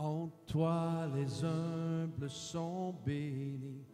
En 0.00 0.28
toi 0.46 1.08
les 1.12 1.44
humbles 1.44 2.30
sont 2.30 2.94
bénis, 3.04 3.84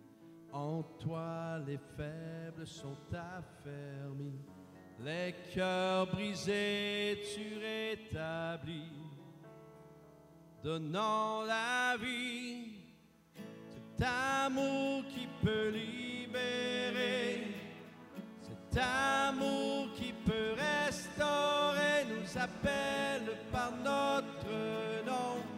en 0.52 0.82
toi 0.98 1.58
les 1.66 1.78
faibles 1.96 2.66
sont 2.66 2.98
affermis, 3.10 4.38
les 5.02 5.34
cœurs 5.54 6.06
brisés 6.08 7.22
tu 7.34 7.58
rétablis, 7.58 8.92
donnant 10.62 11.42
la 11.44 11.96
vie, 11.96 12.82
cet 13.70 14.06
amour 14.06 15.04
qui 15.08 15.26
peut 15.42 15.70
libérer, 15.70 17.46
cet 18.42 18.78
amour 18.78 19.86
qui 19.94 20.12
peut 20.12 20.52
restaurer, 20.52 22.04
nous 22.10 22.38
appelle 22.38 23.38
par 23.50 23.72
notre 23.82 25.06
nom 25.06 25.53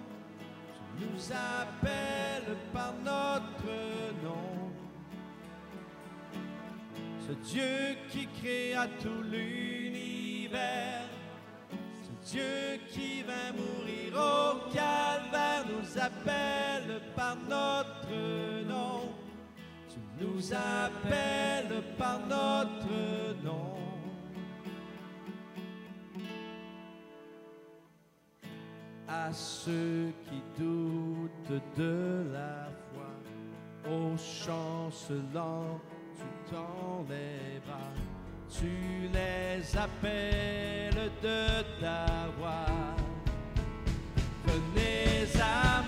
nous 1.00 1.32
appelle 1.32 2.56
par 2.72 2.94
notre 3.04 3.72
nom. 4.22 4.70
Ce 7.26 7.32
Dieu 7.50 7.96
qui 8.10 8.26
créa 8.40 8.86
tout 9.02 9.22
l'univers, 9.30 11.02
ce 11.70 12.30
Dieu 12.30 12.80
qui 12.88 13.22
vint 13.22 13.52
mourir 13.52 14.14
au 14.14 14.72
calvaire, 14.72 15.64
nous 15.68 15.98
appelle 16.00 17.00
par 17.14 17.36
notre 17.36 18.66
nom. 18.66 19.12
Tu 19.88 20.24
nous 20.24 20.52
appelles 20.52 21.82
par 21.98 22.20
notre 22.20 23.42
nom. 23.44 23.65
À 29.24 29.32
ceux 29.32 30.12
qui 30.26 30.42
doutent 30.58 31.62
de 31.76 32.26
la 32.32 32.68
foi. 32.88 33.10
Ô 33.90 34.16
chancelant, 34.16 35.80
tu 36.16 36.28
t'enlèveras, 36.50 37.92
tu 38.56 38.72
les 39.12 39.76
appelles 39.76 41.10
de 41.22 41.62
ta 41.80 42.06
voix. 42.38 42.74
Venez 44.46 45.28
à 45.40 45.82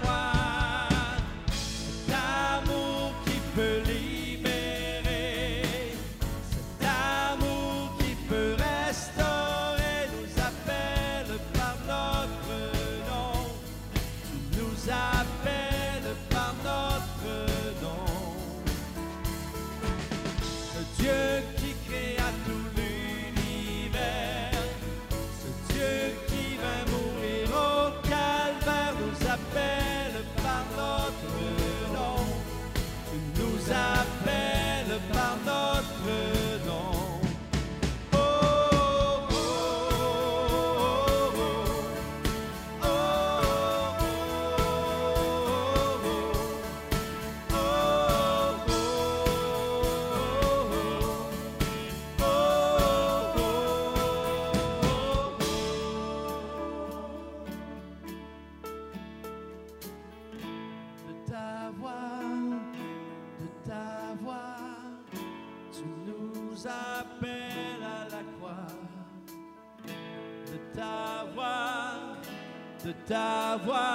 ta 73.66 73.87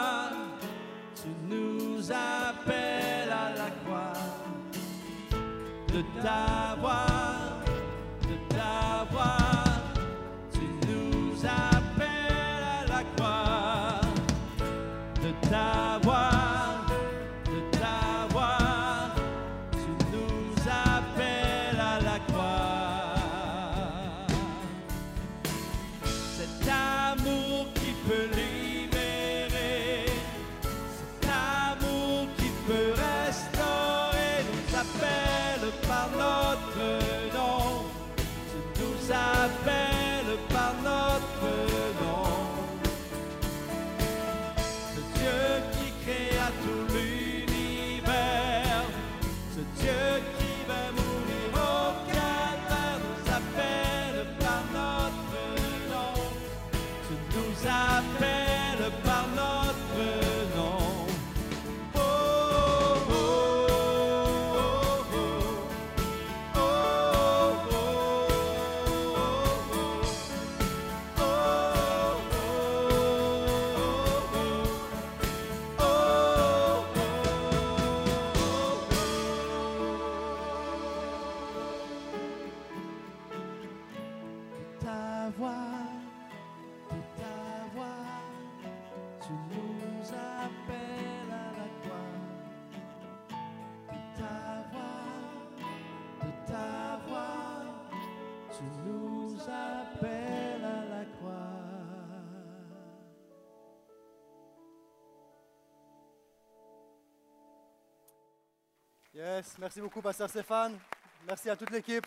Merci 109.59 109.81
beaucoup, 109.81 110.01
Pasteur 110.01 110.29
Stéphane. 110.29 110.79
Merci 111.27 111.49
à 111.49 111.55
toute 111.55 111.69
l'équipe. 111.69 112.05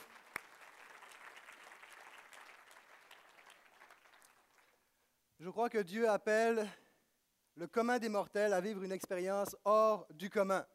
Je 5.38 5.50
crois 5.50 5.68
que 5.68 5.78
Dieu 5.78 6.08
appelle 6.08 6.66
le 7.54 7.66
commun 7.66 7.98
des 7.98 8.08
mortels 8.08 8.52
à 8.52 8.60
vivre 8.60 8.82
une 8.82 8.92
expérience 8.92 9.54
hors 9.64 10.06
du 10.10 10.30
commun. 10.30 10.66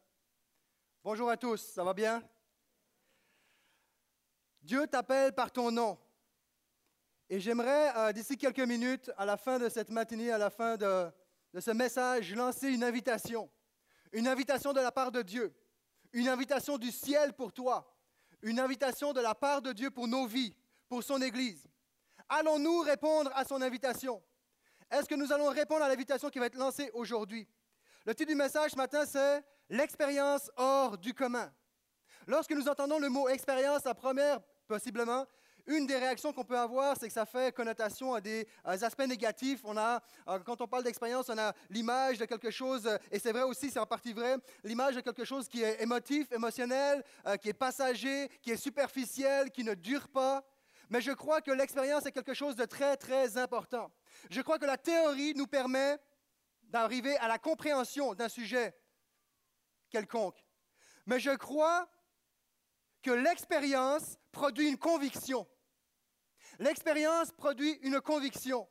Bonjour 1.03 1.29
à 1.29 1.37
tous, 1.37 1.57
ça 1.57 1.83
va 1.83 1.93
bien? 1.93 2.23
Dieu 4.61 4.85
t'appelle 4.85 5.33
par 5.33 5.51
ton 5.51 5.71
nom. 5.71 5.97
Et 7.29 7.39
j'aimerais, 7.39 7.95
euh, 7.97 8.11
d'ici 8.11 8.37
quelques 8.37 8.59
minutes, 8.59 9.11
à 9.17 9.25
la 9.25 9.37
fin 9.37 9.57
de 9.57 9.67
cette 9.67 9.89
matinée, 9.89 10.31
à 10.31 10.37
la 10.37 10.51
fin 10.51 10.77
de 10.77 11.11
ce 11.59 11.71
message, 11.71 12.33
lancer 12.35 12.69
une 12.69 12.83
invitation. 12.83 13.49
Une 14.11 14.27
invitation 14.27 14.73
de 14.73 14.79
la 14.79 14.91
part 14.91 15.11
de 15.11 15.21
Dieu. 15.21 15.55
Une 16.13 16.27
invitation 16.27 16.77
du 16.77 16.91
ciel 16.91 17.33
pour 17.33 17.53
toi. 17.53 17.93
Une 18.41 18.59
invitation 18.59 19.13
de 19.13 19.21
la 19.21 19.35
part 19.35 19.61
de 19.61 19.71
Dieu 19.71 19.91
pour 19.91 20.07
nos 20.07 20.25
vies, 20.25 20.55
pour 20.89 21.03
son 21.03 21.21
Église. 21.21 21.67
Allons-nous 22.27 22.79
répondre 22.79 23.31
à 23.35 23.45
son 23.45 23.61
invitation? 23.61 24.21
Est-ce 24.89 25.07
que 25.07 25.15
nous 25.15 25.31
allons 25.31 25.49
répondre 25.49 25.83
à 25.83 25.89
l'invitation 25.89 26.29
qui 26.29 26.39
va 26.39 26.47
être 26.47 26.57
lancée 26.57 26.89
aujourd'hui? 26.93 27.47
Le 28.05 28.15
titre 28.15 28.29
du 28.29 28.35
message 28.35 28.71
ce 28.71 28.77
matin, 28.77 29.05
c'est 29.05 29.43
L'expérience 29.69 30.51
hors 30.57 30.97
du 30.97 31.13
commun. 31.13 31.49
Lorsque 32.27 32.51
nous 32.51 32.67
entendons 32.67 32.99
le 32.99 33.07
mot 33.07 33.29
expérience, 33.29 33.85
la 33.85 33.95
première, 33.95 34.41
possiblement, 34.67 35.25
une 35.67 35.85
des 35.85 35.97
réactions 35.97 36.33
qu'on 36.33 36.43
peut 36.43 36.57
avoir, 36.57 36.97
c'est 36.97 37.07
que 37.07 37.13
ça 37.13 37.25
fait 37.25 37.53
connotation 37.53 38.13
à 38.13 38.21
des, 38.21 38.47
aspects 38.65 39.05
négatifs. 39.07 39.61
On 39.63 39.77
a, 39.77 40.01
euh, 40.27 40.39
quand 40.39 40.61
on 40.61 40.67
parle 40.67 40.83
d'expérience, 40.83 41.29
on 41.29 41.37
a 41.37 41.53
l'image 41.69 42.17
de 42.17 42.25
quelque 42.25 42.51
chose, 42.51 42.87
euh, 42.87 42.97
et 43.11 43.19
c'est 43.19 43.31
vrai 43.31 43.43
aussi, 43.43 43.69
c'est 43.69 43.79
en 43.79 43.85
partie 43.85 44.13
vrai, 44.13 44.37
l'image 44.63 44.95
de 44.95 45.01
quelque 45.01 45.25
chose 45.25 45.47
qui 45.47 45.63
est 45.63 45.81
émotif, 45.81 46.31
émotionnel, 46.31 47.03
euh, 47.27 47.37
qui 47.37 47.49
est 47.49 47.53
passager, 47.53 48.29
qui 48.41 48.51
est 48.51 48.57
superficiel, 48.57 49.51
qui 49.51 49.63
ne 49.63 49.73
dure 49.73 50.07
pas. 50.09 50.43
Mais 50.89 51.01
je 51.01 51.11
crois 51.11 51.41
que 51.41 51.51
l'expérience 51.51 52.05
est 52.05 52.11
quelque 52.11 52.33
chose 52.33 52.55
de 52.55 52.65
très, 52.65 52.97
très 52.97 53.37
important. 53.37 53.89
Je 54.29 54.41
crois 54.41 54.59
que 54.59 54.65
la 54.65 54.77
théorie 54.77 55.33
nous 55.35 55.47
permet 55.47 55.97
d'arriver 56.63 57.15
à 57.17 57.27
la 57.27 57.37
compréhension 57.37 58.13
d'un 58.13 58.29
sujet 58.29 58.73
quelconque. 59.89 60.43
Mais 61.05 61.19
je 61.19 61.31
crois 61.31 61.89
que 63.01 63.11
l'expérience 63.11 64.17
produit 64.31 64.69
une 64.69 64.77
conviction. 64.77 65.47
L'expérience 66.59 67.31
produit 67.31 67.71
une 67.81 67.99
conviction. 68.01 68.67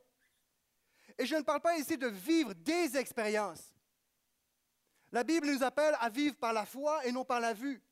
Et 1.18 1.26
je 1.26 1.34
ne 1.36 1.42
parle 1.42 1.60
pas 1.60 1.76
ici 1.76 1.98
de 1.98 2.06
vivre 2.06 2.54
des 2.54 2.96
expériences. 2.96 3.74
La 5.12 5.24
Bible 5.24 5.48
nous 5.48 5.62
appelle 5.62 5.96
à 6.00 6.08
vivre 6.08 6.36
par 6.36 6.52
la 6.52 6.64
foi 6.64 7.04
et 7.04 7.12
non 7.12 7.24
par 7.24 7.40
la 7.40 7.52
vue. 7.52 7.82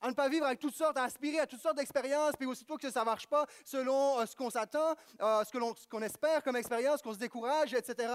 À 0.00 0.08
ne 0.08 0.14
pas 0.14 0.28
vivre 0.28 0.46
avec 0.46 0.60
toutes 0.60 0.74
sortes, 0.74 0.96
à 0.96 1.04
aspirer 1.04 1.40
à 1.40 1.46
toutes 1.46 1.60
sortes 1.60 1.76
d'expériences, 1.76 2.34
puis 2.38 2.46
aussitôt 2.46 2.78
que 2.78 2.90
ça 2.90 3.00
ne 3.00 3.04
marche 3.04 3.26
pas 3.26 3.46
selon 3.64 4.18
euh, 4.18 4.26
ce 4.26 4.34
qu'on 4.34 4.48
s'attend, 4.48 4.94
euh, 5.20 5.44
ce 5.44 5.88
qu'on 5.88 6.02
espère 6.02 6.42
comme 6.42 6.56
expérience, 6.56 7.02
qu'on 7.02 7.12
se 7.12 7.18
décourage, 7.18 7.74
etc. 7.74 8.10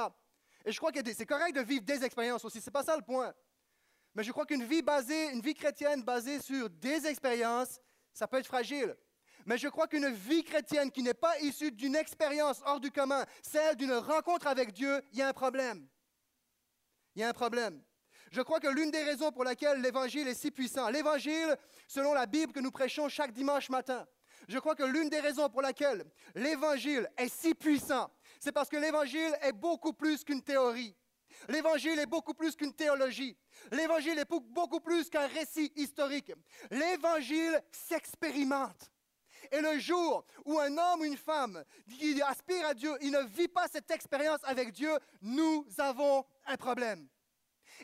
Et 0.65 0.71
je 0.71 0.77
crois 0.79 0.91
que 0.91 0.99
c'est 1.13 1.27
correct 1.27 1.55
de 1.55 1.61
vivre 1.61 1.83
des 1.83 2.03
expériences 2.03 2.43
aussi, 2.43 2.59
ce 2.59 2.69
n'est 2.69 2.71
pas 2.71 2.83
ça 2.83 2.95
le 2.95 3.03
point. 3.03 3.31
Mais 4.15 4.23
je 4.23 4.31
crois 4.31 4.45
qu'une 4.45 4.63
vie 4.63 4.81
basée, 4.81 5.31
une 5.31 5.41
vie 5.41 5.53
chrétienne 5.53 6.01
basée 6.01 6.39
sur 6.39 6.69
des 6.69 7.05
expériences, 7.05 7.79
ça 8.13 8.27
peut 8.27 8.37
être 8.37 8.47
fragile. 8.47 8.95
Mais 9.45 9.57
je 9.57 9.67
crois 9.67 9.87
qu'une 9.87 10.09
vie 10.09 10.43
chrétienne 10.43 10.89
qui 10.89 11.03
n'est 11.03 11.13
pas 11.13 11.37
issue 11.39 11.71
d'une 11.71 11.95
expérience 11.95 12.61
hors 12.65 12.79
du 12.79 12.91
commun, 12.91 13.25
celle 13.43 13.75
d'une 13.75 13.93
rencontre 13.93 14.47
avec 14.47 14.71
Dieu, 14.71 15.01
il 15.11 15.19
y 15.19 15.21
a 15.21 15.27
un 15.27 15.33
problème. 15.33 15.87
Il 17.15 17.21
y 17.21 17.23
a 17.23 17.29
un 17.29 17.33
problème. 17.33 17.83
Je 18.31 18.41
crois 18.41 18.59
que 18.59 18.67
l'une 18.67 18.89
des 18.89 19.03
raisons 19.03 19.31
pour 19.31 19.43
laquelle 19.43 19.81
l'Évangile 19.81 20.27
est 20.27 20.33
si 20.33 20.49
puissant, 20.49 20.89
l'Évangile, 20.89 21.55
selon 21.87 22.13
la 22.13 22.25
Bible 22.25 22.53
que 22.53 22.59
nous 22.59 22.71
prêchons 22.71 23.07
chaque 23.07 23.33
dimanche 23.33 23.69
matin, 23.69 24.07
je 24.47 24.59
crois 24.59 24.75
que 24.75 24.83
l'une 24.83 25.09
des 25.09 25.19
raisons 25.19 25.49
pour 25.49 25.61
laquelle 25.61 26.03
l'Évangile 26.33 27.09
est 27.17 27.29
si 27.29 27.53
puissant, 27.53 28.09
c'est 28.39 28.51
parce 28.51 28.69
que 28.69 28.77
l'Évangile 28.77 29.35
est 29.41 29.53
beaucoup 29.53 29.93
plus 29.93 30.23
qu'une 30.23 30.41
théorie. 30.41 30.95
L'Évangile 31.49 31.99
est 31.99 32.05
beaucoup 32.05 32.33
plus 32.33 32.55
qu'une 32.55 32.73
théologie. 32.73 33.37
L'Évangile 33.71 34.19
est 34.19 34.29
beaucoup 34.29 34.79
plus 34.79 35.09
qu'un 35.09 35.27
récit 35.27 35.71
historique. 35.75 36.31
L'Évangile 36.71 37.61
s'expérimente. 37.71 38.91
Et 39.51 39.61
le 39.61 39.79
jour 39.79 40.25
où 40.45 40.59
un 40.59 40.77
homme 40.77 41.01
ou 41.01 41.05
une 41.05 41.17
femme 41.17 41.63
qui 41.99 42.21
aspire 42.21 42.65
à 42.65 42.73
Dieu, 42.73 42.91
il 43.01 43.11
ne 43.11 43.23
vit 43.23 43.47
pas 43.47 43.67
cette 43.67 43.91
expérience 43.91 44.39
avec 44.43 44.71
Dieu, 44.71 44.91
nous 45.21 45.65
avons 45.77 46.25
un 46.47 46.57
problème. 46.57 47.07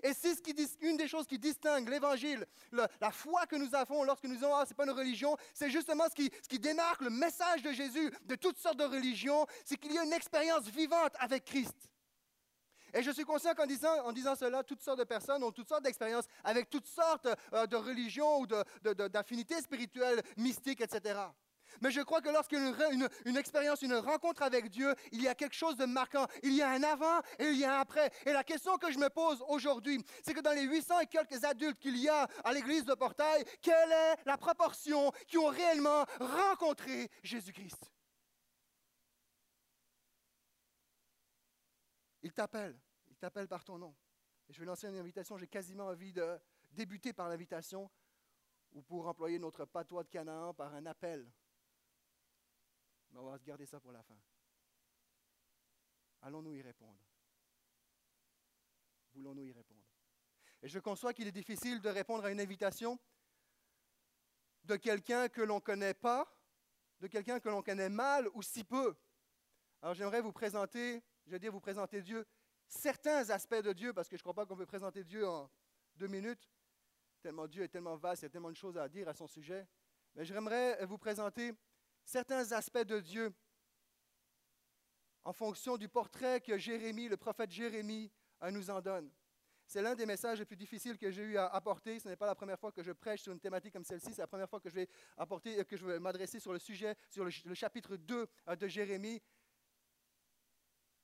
Et 0.04 0.13
c'est 0.13 0.38
une 0.81 0.97
des 0.97 1.07
choses 1.07 1.27
qui 1.27 1.38
distingue 1.38 1.89
l'Évangile, 1.89 2.45
la 2.71 3.12
foi 3.12 3.45
que 3.45 3.56
nous 3.56 3.75
avons 3.75 4.04
lorsque 4.04 4.24
nous 4.24 4.36
disons, 4.36 4.56
ah, 4.56 4.63
ce 4.65 4.69
n'est 4.69 4.75
pas 4.75 4.86
une 4.86 4.92
religion, 4.92 5.36
c'est 5.54 5.69
justement 5.69 6.06
ce 6.09 6.15
qui 6.15 6.59
démarque 6.59 7.01
le 7.01 7.09
message 7.09 7.62
de 7.62 7.71
Jésus 7.71 8.12
de 8.25 8.36
toutes 8.36 8.57
sortes 8.57 8.77
de 8.77 8.86
religions, 8.86 9.45
c'est 9.65 9.77
qu'il 9.77 9.94
y 9.94 9.97
a 9.97 10.04
une 10.04 10.13
expérience 10.13 10.65
vivante 10.68 11.13
avec 11.19 11.45
Christ. 11.45 11.89
Et 12.93 13.03
je 13.03 13.11
suis 13.11 13.23
conscient 13.23 13.53
qu'en 13.53 13.65
disant, 13.65 14.05
en 14.05 14.11
disant 14.11 14.35
cela, 14.35 14.63
toutes 14.63 14.81
sortes 14.81 14.99
de 14.99 15.03
personnes 15.03 15.43
ont 15.43 15.51
toutes 15.51 15.69
sortes 15.69 15.83
d'expériences 15.83 16.25
avec 16.43 16.69
toutes 16.69 16.88
sortes 16.88 17.27
euh, 17.53 17.65
de 17.67 17.75
religions 17.75 18.39
ou 18.39 18.47
d'affinités 18.47 19.55
de, 19.55 19.61
spirituelles, 19.61 20.21
mystiques, 20.38 20.81
etc. 20.81 21.19
Mais 21.79 21.91
je 21.91 22.01
crois 22.01 22.21
que 22.21 22.29
a 22.29 22.91
une, 22.91 23.07
une, 23.25 23.38
expérience, 23.38 23.81
une 23.81 23.95
rencontre 23.95 24.43
avec 24.43 24.69
Dieu, 24.69 24.93
il 25.11 25.21
y 25.21 25.27
a 25.27 25.35
quelque 25.35 25.55
chose 25.55 25.77
de 25.77 25.85
marquant. 25.85 26.27
Il 26.43 26.53
y 26.53 26.61
a 26.61 26.69
un 26.69 26.83
avant 26.83 27.19
et 27.39 27.45
il 27.45 27.57
y 27.57 27.65
a 27.65 27.77
un 27.77 27.79
après. 27.81 28.11
Et 28.25 28.33
la 28.33 28.43
question 28.43 28.77
que 28.77 28.91
je 28.91 28.99
me 28.99 29.09
pose 29.09 29.44
aujourd'hui, 29.47 30.03
c'est 30.23 30.33
que 30.33 30.41
dans 30.41 30.51
les 30.51 30.63
800 30.63 30.99
et 31.01 31.05
quelques 31.07 31.44
adultes 31.44 31.79
qu'il 31.79 31.97
y 31.97 32.09
a 32.09 32.27
à 32.44 32.53
l'église 32.53 32.85
de 32.85 32.94
Portail, 32.94 33.45
quelle 33.61 33.91
est 33.91 34.15
la 34.25 34.37
proportion 34.37 35.11
qui 35.27 35.37
ont 35.37 35.47
réellement 35.47 36.05
rencontré 36.19 37.09
Jésus-Christ? 37.23 37.91
Il 42.21 42.33
t'appelle, 42.33 42.79
il 43.07 43.18
t'appelle 43.18 43.47
par 43.47 43.63
ton 43.63 43.77
nom. 43.77 43.95
Je 44.50 44.59
vais 44.59 44.65
lancer 44.65 44.88
une 44.88 44.97
invitation, 44.97 45.38
j'ai 45.38 45.47
quasiment 45.47 45.88
envie 45.88 46.13
de 46.13 46.39
débuter 46.71 47.13
par 47.13 47.29
l'invitation, 47.29 47.89
ou 48.73 48.81
pour 48.81 49.07
employer 49.07 49.39
notre 49.39 49.65
patois 49.65 50.03
de 50.03 50.09
Canaan, 50.09 50.53
par 50.53 50.73
un 50.73 50.85
appel. 50.85 51.29
Mais 53.12 53.19
on 53.19 53.25
va 53.25 53.38
garder 53.39 53.65
ça 53.65 53.79
pour 53.79 53.91
la 53.91 54.03
fin. 54.03 54.18
Allons-nous 56.21 56.53
y 56.53 56.62
répondre? 56.62 57.00
Voulons-nous 59.13 59.44
y 59.44 59.51
répondre? 59.51 59.81
Et 60.62 60.69
je 60.69 60.79
conçois 60.79 61.13
qu'il 61.13 61.27
est 61.27 61.33
difficile 61.33 61.81
de 61.81 61.89
répondre 61.89 62.25
à 62.25 62.31
une 62.31 62.39
invitation 62.39 63.00
de 64.63 64.75
quelqu'un 64.75 65.27
que 65.27 65.41
l'on 65.41 65.56
ne 65.56 65.62
connaît 65.62 65.95
pas, 65.95 66.31
de 67.00 67.07
quelqu'un 67.07 67.39
que 67.39 67.50
l'on 67.50 67.63
connaît 67.63 67.89
mal 67.89 68.27
ou 68.33 68.44
si 68.44 68.63
peu. 68.63 68.95
Alors 69.81 69.95
j'aimerais 69.95 70.21
vous 70.21 70.31
présenter 70.31 71.03
je 71.31 71.36
veux 71.36 71.39
dire, 71.39 71.54
vous 71.54 71.62
présenter 71.62 72.01
Dieu, 72.01 72.25
certains 72.68 73.30
aspects 73.30 73.56
de 73.56 73.72
Dieu, 73.72 73.94
parce 73.94 74.10
que 74.10 74.18
je 74.18 74.19
ne 74.19 74.24
crois 74.24 74.33
pas 74.33 74.45
qu'on 74.45 74.57
peut 74.57 74.66
présenter 74.66 75.01
Dieu 75.06 75.25
en 75.25 75.50
deux 75.95 76.07
minutes, 76.07 76.51
tellement 77.22 77.48
Dieu 77.48 77.63
est 77.63 77.69
tellement 77.69 77.95
vaste, 77.95 78.24
il 78.24 78.25
y 78.25 78.28
a 78.28 78.30
tellement 78.30 78.51
de 78.51 78.57
choses 78.57 78.78
à 78.78 78.89
dire 78.89 79.07
à 79.07 79.13
son 79.13 79.28
sujet. 79.28 79.66
Mais 80.13 80.25
j'aimerais 80.25 80.86
vous 80.86 80.98
présenter 80.98 81.54
certains 82.04 82.51
aspects 82.51 82.83
de 82.83 83.00
Dieu 83.00 83.33
en 85.24 85.31
fonction 85.31 85.78
du 85.78 85.88
portrait 85.88 86.42
que 86.42 86.57
Jérémie, 86.57 87.07
le 87.07 87.16
prophète 87.16 87.51
Jérémie, 87.51 88.12
nous 88.51 88.69
en 88.69 88.81
donne. 88.81 89.10
C'est 89.66 89.81
l'un 89.81 89.95
des 89.95 90.06
messages 90.06 90.39
les 90.39 90.45
plus 90.45 90.57
difficiles 90.57 90.98
que 90.98 91.12
j'ai 91.12 91.24
eu 91.24 91.38
à 91.38 91.48
apporter. 91.48 91.98
Ce 91.98 92.10
n'est 92.10 92.18
pas 92.18 92.28
la 92.28 92.36
première 92.36 92.60
fois 92.60 92.74
que 92.74 92.83
je 92.83 92.92
prêche 92.92 93.22
sur 93.22 93.31
une 93.31 93.39
thématique 93.39 93.72
comme 93.72 93.86
celle-ci. 93.86 94.12
C'est 94.13 94.22
la 94.22 94.28
première 94.28 94.50
fois 94.50 94.60
que 94.60 94.68
je 94.68 94.75
vais 94.75 94.89
apporter, 95.16 95.63
que 95.63 95.78
je 95.78 95.86
vais 95.86 95.98
m'adresser 95.98 96.42
sur 96.42 96.51
le 96.51 96.60
sujet, 96.60 96.94
sur 97.10 97.24
le, 97.24 97.31
le 97.45 97.54
chapitre 97.54 97.95
2 97.95 98.28
de 98.60 98.68
Jérémie. 98.68 99.22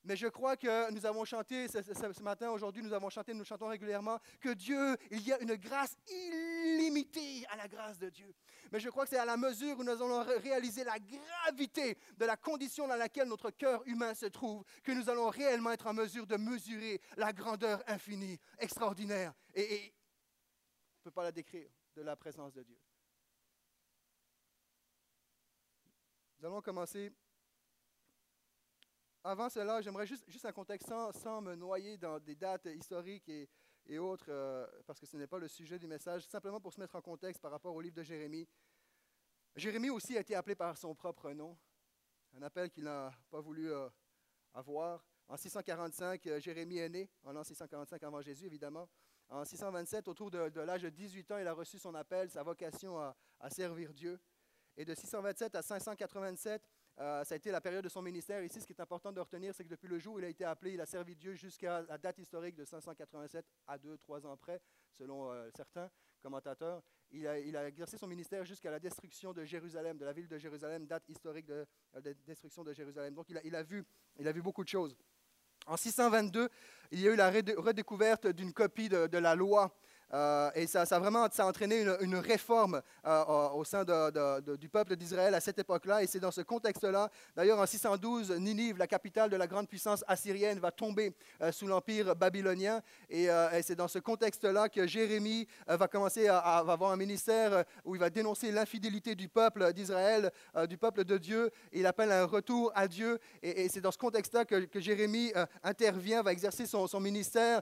Mais 0.07 0.15
je 0.15 0.27
crois 0.27 0.55
que 0.55 0.89
nous 0.91 1.05
avons 1.05 1.25
chanté 1.25 1.67
ce, 1.67 2.23
matin, 2.23 2.49
aujourd'hui, 2.51 2.81
nous 2.81 2.93
avons 2.93 3.09
chanté, 3.09 3.33
nous 3.33 3.43
chantons 3.43 3.67
régulièrement, 3.67 4.19
que 4.39 4.53
Dieu, 4.53 4.95
il 5.11 5.19
y 5.27 5.33
a 5.33 5.41
une 5.41 5.55
grâce 5.55 5.97
illimitée 6.07 7.45
à 7.49 7.57
la 7.57 7.67
grâce 7.67 7.99
de 7.99 8.09
Dieu. 8.09 8.33
Mais 8.71 8.79
je 8.79 8.89
crois 8.89 9.03
que 9.03 9.09
c'est 9.09 9.19
à 9.19 9.25
la 9.25 9.35
mesure 9.35 9.77
où 9.77 9.83
nous 9.83 9.91
allons 9.91 10.23
réaliser 10.41 10.85
la 10.85 10.97
gravité 10.97 11.97
de 12.15 12.23
la 12.23 12.37
condition 12.37 12.87
dans 12.87 12.95
laquelle 12.95 13.27
notre 13.27 13.51
cœur 13.51 13.85
humain 13.85 14.13
se 14.13 14.27
trouve, 14.27 14.63
que 14.81 14.93
nous 14.93 15.09
allons 15.09 15.27
réellement 15.27 15.71
être 15.71 15.87
en 15.87 15.93
mesure 15.93 16.25
de 16.25 16.37
mesurer 16.37 17.01
la 17.17 17.33
grandeur 17.33 17.83
infinie, 17.85 18.39
extraordinaire, 18.59 19.33
et, 19.55 19.93
on 19.93 20.99
ne 20.99 21.03
peut 21.03 21.11
pas 21.11 21.23
la 21.23 21.33
décrire, 21.33 21.69
de 21.97 22.01
la 22.01 22.15
présence 22.15 22.53
de 22.53 22.63
Dieu. 22.63 22.79
Nous 26.39 26.47
allons 26.47 26.61
commencer 26.61 27.11
avant 29.27 29.49
cela, 29.49 29.81
j'aimerais 29.81 30.07
juste, 30.07 30.45
un 30.45 30.53
contexte 30.53 30.87
sans, 30.87 31.41
me 31.41 31.53
noyer 31.55 31.97
dans 31.97 32.17
des 32.17 32.35
dates 32.35 32.65
historiques 32.65 33.29
et, 33.85 33.99
autres, 33.99 34.27
euh, 34.29 34.65
parce 34.85 34.99
que 34.99 35.05
ce 35.05 35.17
n'est 35.17 35.27
pas 35.27 35.37
le 35.37 35.49
sujet 35.49 35.77
du 35.77 35.85
message, 35.85 36.25
simplement 36.27 36.61
pour 36.61 36.71
se 36.71 36.79
mettre 36.79 36.95
en 36.95 37.01
contexte 37.01 37.41
par 37.41 37.51
rapport 37.51 37.75
au 37.75 37.81
livre 37.81 37.95
de 37.95 38.03
Jérémie. 38.03 38.47
Jérémie 39.55 39.89
aussi 39.89 40.15
a 40.15 40.21
été 40.21 40.33
appelé 40.33 40.55
par 40.55 40.77
son 40.77 40.95
propre 40.95 41.31
nom, 41.31 41.57
un 42.37 42.41
appel 42.41 42.69
qu'il 42.69 42.85
n'a 42.85 43.11
pas 43.29 43.41
voulu 43.41 43.69
euh, 43.69 43.89
avoir. 44.53 45.05
En 45.27 45.35
645, 45.35 46.25
euh, 46.27 46.39
Jérémie 46.39 46.77
est 46.77 46.89
né, 46.89 47.09
en 47.23 47.33
l'an 47.33 47.43
645 47.43 48.01
avant 48.03 48.21
Jésus, 48.21 48.45
évidemment. 48.45 48.87
En 49.27 49.43
627, 49.43 50.07
autour 50.07 50.31
de, 50.31 50.39
l'âge 50.61 50.83
de 50.83 50.89
18 50.89 51.31
ans, 51.31 51.37
il 51.37 51.47
a 51.47 51.53
reçu 51.53 51.77
son 51.79 51.93
appel, 51.95 52.29
sa 52.29 52.43
vocation 52.43 52.97
à 52.97 53.49
servir 53.49 53.93
Dieu. 53.93 54.21
Et 54.77 54.85
de 54.85 54.95
627 54.95 55.55
à 55.55 55.61
587, 55.61 56.61
euh, 56.99 57.23
ça 57.23 57.33
a 57.33 57.37
été 57.37 57.51
la 57.51 57.61
période 57.61 57.83
de 57.83 57.89
son 57.89 58.01
ministère. 58.01 58.43
Ici, 58.43 58.59
ce 58.59 58.65
qui 58.65 58.73
est 58.73 58.81
important 58.81 59.11
de 59.11 59.19
retenir, 59.19 59.53
c'est 59.53 59.63
que 59.63 59.69
depuis 59.69 59.87
le 59.87 59.99
jour 59.99 60.15
où 60.15 60.19
il 60.19 60.25
a 60.25 60.29
été 60.29 60.43
appelé, 60.43 60.73
il 60.73 60.81
a 60.81 60.85
servi 60.85 61.15
Dieu 61.15 61.33
jusqu'à 61.33 61.83
la 61.83 61.97
date 61.97 62.17
historique 62.17 62.55
de 62.55 62.65
587 62.65 63.45
à 63.67 63.77
2-3 63.77 64.25
ans 64.25 64.31
après, 64.31 64.59
selon 64.93 65.31
euh, 65.31 65.49
certains 65.55 65.89
commentateurs. 66.21 66.81
Il 67.11 67.27
a, 67.27 67.67
exercé 67.67 67.97
son 67.97 68.07
ministère 68.07 68.43
jusqu'à 68.43 68.71
la 68.71 68.79
destruction 68.79 69.31
de 69.31 69.45
Jérusalem, 69.45 69.97
de 69.97 70.05
la 70.05 70.11
ville 70.11 70.27
de 70.27 70.37
Jérusalem, 70.37 70.85
date 70.85 71.07
historique 71.07 71.45
de, 71.45 71.65
la 71.93 71.99
euh, 72.05 72.13
destruction 72.25 72.63
de 72.63 72.73
Jérusalem. 72.73 73.13
Donc 73.13 73.29
il 73.29 73.55
a, 73.55 73.63
vu, 73.63 73.85
il 74.19 74.27
a 74.27 74.31
vu 74.31 74.41
beaucoup 74.41 74.63
de 74.63 74.69
choses. 74.69 74.97
En 75.67 75.77
622, 75.77 76.49
il 76.91 76.99
y 76.99 77.07
a 77.07 77.13
eu 77.13 77.15
la 77.15 77.29
redécouverte 77.29 78.27
d'une 78.27 78.53
copie 78.53 78.89
de, 78.89 79.17
la 79.17 79.35
loi 79.35 79.77
Euh, 80.13 80.49
et 80.55 80.67
ça, 80.67 80.85
ça, 80.85 80.95
a 80.95 80.99
vraiment 80.99 81.27
ça 81.31 81.43
a 81.43 81.47
entraîné 81.47 81.85
une, 82.01 82.15
réforme 82.15 82.81
euh, 83.05 83.49
au 83.49 83.63
sein 83.63 83.83
du 83.83 84.69
peuple 84.69 84.95
d'Israël 84.95 85.33
à 85.35 85.39
cette 85.39 85.59
époque-là. 85.59 86.03
Et 86.03 86.07
c'est 86.07 86.19
dans 86.19 86.31
ce 86.31 86.41
contexte-là, 86.41 87.09
d'ailleurs 87.35 87.59
en 87.59 87.65
612, 87.65 88.31
Ninive, 88.31 88.77
la 88.77 88.87
capitale 88.87 89.29
de 89.29 89.35
la 89.35 89.47
grande 89.47 89.67
puissance 89.67 90.03
assyrienne, 90.07 90.59
va 90.59 90.71
tomber 90.71 91.13
euh, 91.41 91.51
sous 91.51 91.67
l'empire 91.67 92.15
babylonien. 92.15 92.81
Et, 93.09 93.27
c'est 93.61 93.75
dans 93.75 93.87
ce 93.87 93.99
contexte-là 93.99 94.69
que 94.69 94.87
Jérémie 94.87 95.47
va 95.67 95.87
commencer 95.87 96.27
à, 96.27 96.37
avoir 96.37 96.91
un 96.91 96.95
ministère 96.95 97.63
où 97.83 97.95
il 97.95 97.99
va 97.99 98.09
dénoncer 98.09 98.51
l'infidélité 98.51 99.15
du 99.15 99.27
peuple 99.27 99.73
d'Israël, 99.73 100.31
du 100.69 100.77
peuple 100.77 101.03
de 101.03 101.17
Dieu. 101.17 101.51
Il 101.73 101.85
appelle 101.85 102.11
un 102.11 102.25
retour 102.25 102.71
à 102.75 102.87
Dieu. 102.87 103.19
Et, 103.41 103.67
c'est 103.69 103.81
dans 103.81 103.91
ce 103.91 103.97
contexte-là 103.97 104.45
que, 104.45 104.79
Jérémie 104.79 105.33
intervient, 105.63 106.21
va 106.21 106.31
exercer 106.31 106.65
son, 106.65 106.99
ministère, 106.99 107.61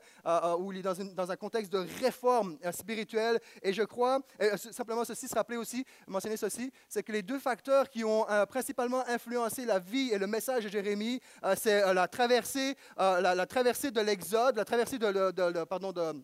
où 0.60 0.72
il 0.72 0.80
est 0.80 1.14
dans 1.16 1.32
un 1.32 1.36
contexte 1.36 1.72
de 1.72 1.86
réforme 2.02 2.35
euh, 2.44 2.72
spirituelle. 2.72 3.40
Et 3.62 3.74
je 3.74 3.84
crois, 3.84 4.20
euh, 4.42 4.58
simplement 4.58 5.06
ceci, 5.06 5.28
se 5.28 5.36
rappeler 5.36 5.58
aussi, 5.58 5.86
mentionner 6.08 6.38
ceci, 6.38 6.72
c'est 6.90 7.04
que 7.04 7.12
les 7.12 7.22
deux 7.22 7.40
facteurs 7.40 7.90
qui 7.90 8.04
ont 8.04 8.30
euh, 8.30 8.46
principalement 8.46 9.08
influencé 9.08 9.66
la 9.66 9.80
vie 9.80 10.10
et 10.12 10.18
le 10.18 10.28
message 10.28 10.64
de 10.64 10.70
Jérémie, 10.70 11.20
c'est 11.58 11.94
la 11.94 12.08
traversée, 12.08 12.76
la, 12.98 13.46
traversée 13.46 13.92
de 13.92 14.02
l'Exode, 14.02 14.56
la 14.56 14.66
traversée 14.66 14.98
de 14.98 15.64
pardon, 15.66 15.92
de 15.92 16.24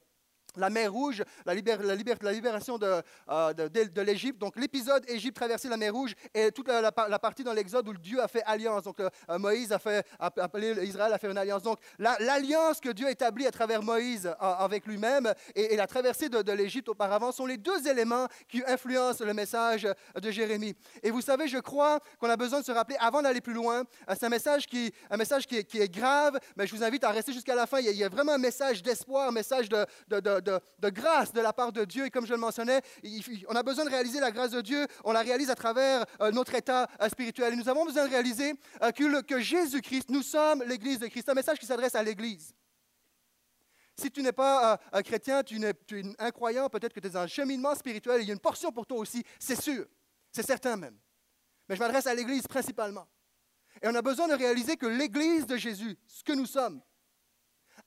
la 0.58 0.70
mer 0.70 0.92
Rouge, 0.92 1.24
la, 1.46 1.54
libération 1.54 2.78
de, 2.78 3.02
euh, 3.30 3.54
de, 3.54 4.02
l'Égypte. 4.02 4.40
Donc 4.40 4.56
l'épisode 4.58 5.04
Égypte 5.10 5.36
traverser 5.36 5.70
la 5.70 5.78
mer 5.78 5.94
Rouge 5.94 6.14
et 6.34 6.52
toute 6.52 6.68
la, 6.68 6.92
partie 6.92 7.44
dans 7.44 7.54
l'Exode 7.54 7.88
où 7.88 7.94
Dieu 7.94 8.22
a 8.22 8.28
fait 8.28 8.44
alliance. 8.46 8.84
Donc 8.84 9.00
euh, 9.00 9.10
Moïse 9.38 9.72
a 9.72 9.80
appelé 10.20 10.86
Israël 10.86 11.14
à 11.14 11.18
faire 11.18 11.32
une 11.32 11.38
alliance. 11.38 11.64
Donc 11.64 11.80
l'alliance 12.00 12.80
que 12.80 12.90
Dieu 12.90 13.10
établit 13.10 13.48
à 13.48 13.52
travers 13.52 13.82
Moïse 13.82 14.28
euh, 14.28 14.34
avec 14.40 14.86
lui-même 14.86 15.34
et, 15.56 15.76
la 15.76 15.88
traversée 15.88 16.30
de, 16.30 16.52
l'Égypte 16.52 16.90
auparavant 16.90 17.32
sont 17.32 17.46
les 17.46 17.58
deux 17.58 17.88
éléments 17.88 18.28
qui 18.48 18.62
influencent 18.68 19.24
le 19.24 19.34
message 19.34 19.88
de 20.22 20.32
Jérémie. 20.32 20.76
Et 21.02 21.12
vous 21.12 21.22
savez, 21.22 21.48
je 21.48 21.58
crois 21.58 22.00
qu'on 22.20 22.30
a 22.30 22.38
besoin 22.38 22.60
de 22.60 22.66
se 22.66 22.72
rappeler 22.72 22.98
avant 23.00 23.22
d'aller 23.22 23.42
plus 23.42 23.54
loin. 23.54 23.84
c'est 24.10 24.26
un 24.26 24.30
message 24.30 24.68
qui, 24.68 24.94
un 25.10 25.18
message 25.18 25.48
qui 25.48 25.58
est, 25.58 25.92
grave, 25.92 26.38
mais 26.56 26.68
je 26.68 26.76
vous 26.76 26.84
invite 26.84 27.04
à 27.04 27.12
rester 27.12 27.34
jusqu'à 27.34 27.56
la 27.56 27.66
fin. 27.66 27.80
Il 27.80 27.86
y 27.86 27.90
a, 27.90 27.92
il 27.92 27.98
y 27.98 28.04
a 28.04 28.10
vraiment 28.10 28.34
un 28.34 28.38
message 28.38 28.84
d'espoir, 28.84 29.30
un 29.30 29.32
message 29.32 29.70
de 29.70 29.86
de, 30.42 30.90
grâce 30.90 31.34
de 31.34 31.42
la 31.42 31.54
part 31.54 31.72
de 31.72 31.86
Dieu. 31.86 32.06
Et 32.06 32.10
comme 32.10 32.26
je 32.26 32.34
le 32.34 32.40
mentionnais, 32.40 32.82
on 33.48 33.56
a 33.56 33.64
besoin 33.64 33.86
de 33.86 33.90
réaliser 33.90 34.20
la 34.20 34.32
grâce 34.32 34.52
de 34.52 34.62
Dieu. 34.62 34.88
On 35.04 35.12
la 35.12 35.22
réalise 35.22 35.50
à 35.50 35.56
travers 35.56 36.06
euh, 36.22 36.32
notre 36.32 36.56
état 36.56 36.88
euh, 37.02 37.10
spirituel. 37.10 37.54
Et 37.54 37.56
nous 37.56 37.70
avons 37.70 37.86
besoin 37.86 38.06
de 38.06 38.10
réaliser 38.10 38.54
euh, 38.82 38.92
que, 38.92 39.40
Jésus-Christ, 39.40 40.10
nous 40.10 40.24
sommes 40.24 40.64
l'Église 40.64 41.00
de 41.00 41.08
Christ. 41.08 41.30
Un 41.30 41.34
message 41.34 41.60
qui 41.60 41.66
s'adresse 41.66 41.96
à 41.96 42.04
l'Église. 42.04 42.54
Si 43.96 44.10
tu 44.10 44.24
n'es 44.24 44.32
pas 44.32 44.80
un 44.92 45.02
chrétien, 45.04 45.44
tu, 45.44 45.62
es, 45.64 45.74
tu 45.86 46.00
es 46.00 46.04
incroyant, 46.18 46.70
peut-être 46.70 46.94
que 46.94 47.00
tu 47.00 47.08
es 47.08 47.12
dans 47.12 47.20
un 47.20 47.28
cheminement 47.28 47.76
spirituel, 47.76 48.22
il 48.22 48.28
y 48.28 48.32
a 48.32 48.34
une 48.34 48.40
portion 48.40 48.72
pour 48.72 48.88
toi 48.88 48.98
aussi, 48.98 49.24
c'est 49.38 49.62
sûr, 49.62 49.86
c'est 50.32 50.46
certain 50.46 50.76
même. 50.76 50.98
Mais 51.68 51.76
je 51.76 51.82
m'adresse 51.82 52.08
à 52.08 52.16
l'Église 52.16 52.48
principalement. 52.48 53.08
Et 53.82 53.88
on 53.88 53.96
a 53.96 54.02
besoin 54.02 54.28
de 54.28 54.34
réaliser 54.34 54.76
que 54.78 54.86
l'Église 54.86 55.46
de 55.46 55.58
Jésus, 55.58 55.98
ce 56.08 56.24
que 56.24 56.34
nous 56.34 56.46
sommes, 56.46 56.82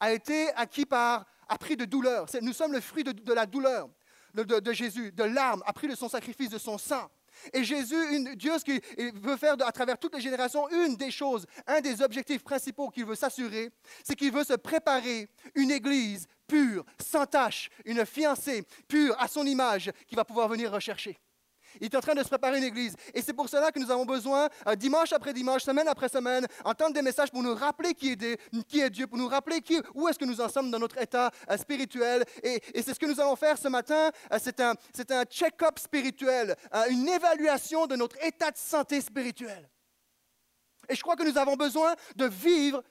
a 0.00 0.12
été 0.12 0.50
acquis 0.54 0.87
par 0.87 1.26
appris 1.48 1.76
de 1.76 1.84
douleur. 1.84 2.26
Nous 2.42 2.52
sommes 2.52 2.72
le 2.72 2.80
fruit 2.80 3.04
de, 3.04 3.32
la 3.32 3.46
douleur 3.46 3.88
de, 4.34 4.72
Jésus, 4.72 5.12
de 5.12 5.24
l'arme, 5.24 5.62
appris 5.66 5.88
de 5.88 5.94
son 5.94 6.08
sacrifice, 6.08 6.50
de 6.50 6.58
son 6.58 6.78
sang. 6.78 7.10
Et 7.52 7.64
Jésus, 7.64 8.14
une, 8.14 8.34
Dieu, 8.34 8.52
ce 8.58 8.64
qu'il 8.64 8.80
veut 9.20 9.36
faire 9.36 9.56
à 9.66 9.72
travers 9.72 9.98
toutes 9.98 10.14
les 10.14 10.20
générations, 10.20 10.68
une 10.70 10.96
des 10.96 11.10
choses, 11.10 11.46
un 11.66 11.80
des 11.80 12.00
objectifs 12.00 12.44
principaux 12.44 12.90
qu'il 12.90 13.04
veut 13.04 13.16
s'assurer, 13.16 13.70
c'est 14.04 14.14
qu'il 14.14 14.32
veut 14.32 14.44
se 14.44 14.54
préparer 14.54 15.28
une 15.54 15.70
église 15.70 16.26
pure, 16.46 16.84
sans 17.00 17.26
tache, 17.26 17.70
une 17.84 18.06
fiancée 18.06 18.64
pure 18.86 19.16
à 19.20 19.28
son 19.28 19.44
image, 19.46 19.90
qui 20.06 20.14
va 20.14 20.24
pouvoir 20.24 20.48
venir 20.48 20.72
rechercher. 20.72 21.18
Il 21.80 21.86
est 21.86 21.96
en 21.96 22.00
train 22.00 22.14
de 22.14 22.22
se 22.22 22.28
préparer 22.28 22.58
une 22.58 22.64
église. 22.64 22.94
Et 23.12 23.22
c'est 23.22 23.32
pour 23.32 23.48
cela 23.48 23.72
que 23.72 23.78
nous 23.78 23.90
avons 23.90 24.04
besoin, 24.04 24.48
euh, 24.66 24.74
dimanche 24.74 25.12
après 25.12 25.32
dimanche, 25.32 25.62
semaine 25.62 25.88
après 25.88 26.08
semaine, 26.08 26.46
entendre 26.64 26.94
des 26.94 27.02
messages 27.02 27.30
pour 27.30 27.42
nous 27.42 27.54
rappeler 27.54 27.94
qui 27.94 28.12
est, 28.12 28.16
Dieu, 28.16 28.36
qui 28.68 28.80
est 28.80 28.90
Dieu 28.90 29.06
pour 29.06 29.18
nous 29.18 29.28
rappeler 29.28 29.60
où 29.94 30.08
est-ce 30.08 30.18
que 30.18 30.24
nous 30.24 30.40
en 30.40 30.48
sommes 30.48 30.70
dans 30.70 30.78
notre 30.78 30.98
état 30.98 31.30
euh, 31.50 31.56
spirituel. 31.56 32.24
Et, 32.42 32.60
c'est 32.82 32.94
ce 32.94 32.98
que 32.98 33.06
nous 33.06 33.20
allons 33.20 33.36
faire 33.36 33.58
ce 33.58 33.68
matin. 33.68 34.10
Euh, 34.32 34.38
c'est 34.42 34.60
un, 34.60 34.74
un 35.10 35.24
check-up 35.24 35.78
spirituel, 35.78 36.56
une 36.90 37.08
évaluation 37.08 37.86
de 37.86 37.96
notre 37.96 38.22
état 38.24 38.50
de 38.50 38.56
santé 38.56 39.00
spirituelle. 39.00 39.68
Et 40.88 40.94
je 40.94 41.02
crois 41.02 41.16
que 41.16 41.22
nous 41.22 41.38
avons 41.38 41.56
besoin 41.56 41.94
de 42.16 42.26
vivre, 42.26 42.82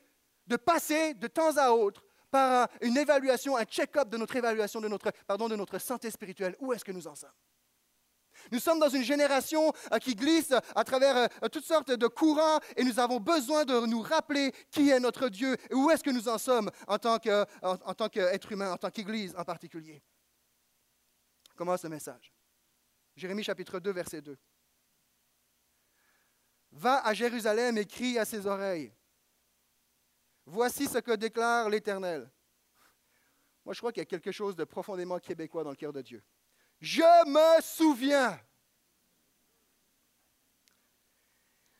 de 0.47 0.55
passer 0.55 1.13
de 1.13 1.27
temps 1.27 1.57
à 1.57 1.71
autre 1.71 2.03
par 2.31 2.67
une 2.81 2.97
évaluation, 2.97 3.55
un 3.55 3.63
check-up 3.63 4.09
de 4.09 4.17
notre 4.17 4.35
évaluation 4.35 4.81
de 4.81 4.87
notre, 4.87 5.11
pardon, 5.27 5.47
de 5.47 5.55
notre 5.55 5.77
santé 5.77 6.09
spirituelle. 6.09 6.55
Où 6.59 6.73
est-ce 6.73 6.83
que 6.83 6.91
nous 6.91 7.07
en 7.07 7.13
sommes? 7.13 7.29
Nous 8.51 8.59
sommes 8.59 8.79
dans 8.79 8.89
une 8.89 9.03
génération 9.03 9.71
euh, 9.91 10.00
qui 10.00 10.15
glisse 10.15 10.53
à 10.75 10.83
travers 10.83 11.17
euh, 11.17 11.47
toutes 11.51 11.65
sortes 11.65 11.91
de 11.91 12.07
courants 12.07 12.59
et 12.75 12.83
nous 12.83 13.00
avons 13.00 13.19
besoin 13.19 13.65
de 13.65 13.85
nous 13.85 14.01
rappeler 14.01 14.51
qui 14.71 14.89
est 14.89 15.00
notre 15.00 15.29
Dieu 15.29 15.55
et 15.69 15.73
où 15.73 15.89
est-ce 15.91 16.03
que 16.03 16.09
nous 16.09 16.27
en 16.29 16.38
sommes 16.38 16.69
en 16.88 16.97
tant 16.97 17.19
qu'être 17.19 18.51
humain, 18.51 18.71
en 18.71 18.77
tant 18.77 18.89
qu'Église 18.89 19.35
en 19.38 19.43
particulier. 19.43 20.01
Comment 21.55 21.77
ce 21.77 21.88
message? 21.88 22.33
Jérémie 23.15 23.43
chapitre 23.43 23.79
2, 23.79 23.91
verset 23.91 24.21
2. 24.21 24.38
Va 26.71 27.05
à 27.05 27.13
Jérusalem 27.13 27.77
et 27.77 27.85
crie 27.85 28.17
à 28.17 28.25
ses 28.25 28.47
oreilles. 28.47 28.91
Voici 30.45 30.88
ce 30.88 30.97
que 30.97 31.12
déclare 31.12 31.69
l'Éternel. 31.69 32.29
Moi, 33.63 33.73
je 33.73 33.79
crois 33.79 33.91
qu'il 33.93 34.01
y 34.01 34.03
a 34.03 34.05
quelque 34.05 34.31
chose 34.31 34.55
de 34.55 34.63
profondément 34.63 35.19
québécois 35.19 35.63
dans 35.63 35.69
le 35.69 35.75
cœur 35.75 35.93
de 35.93 36.01
Dieu. 36.01 36.23
Je 36.83 37.29
me 37.29 37.61
souviens. 37.61 38.37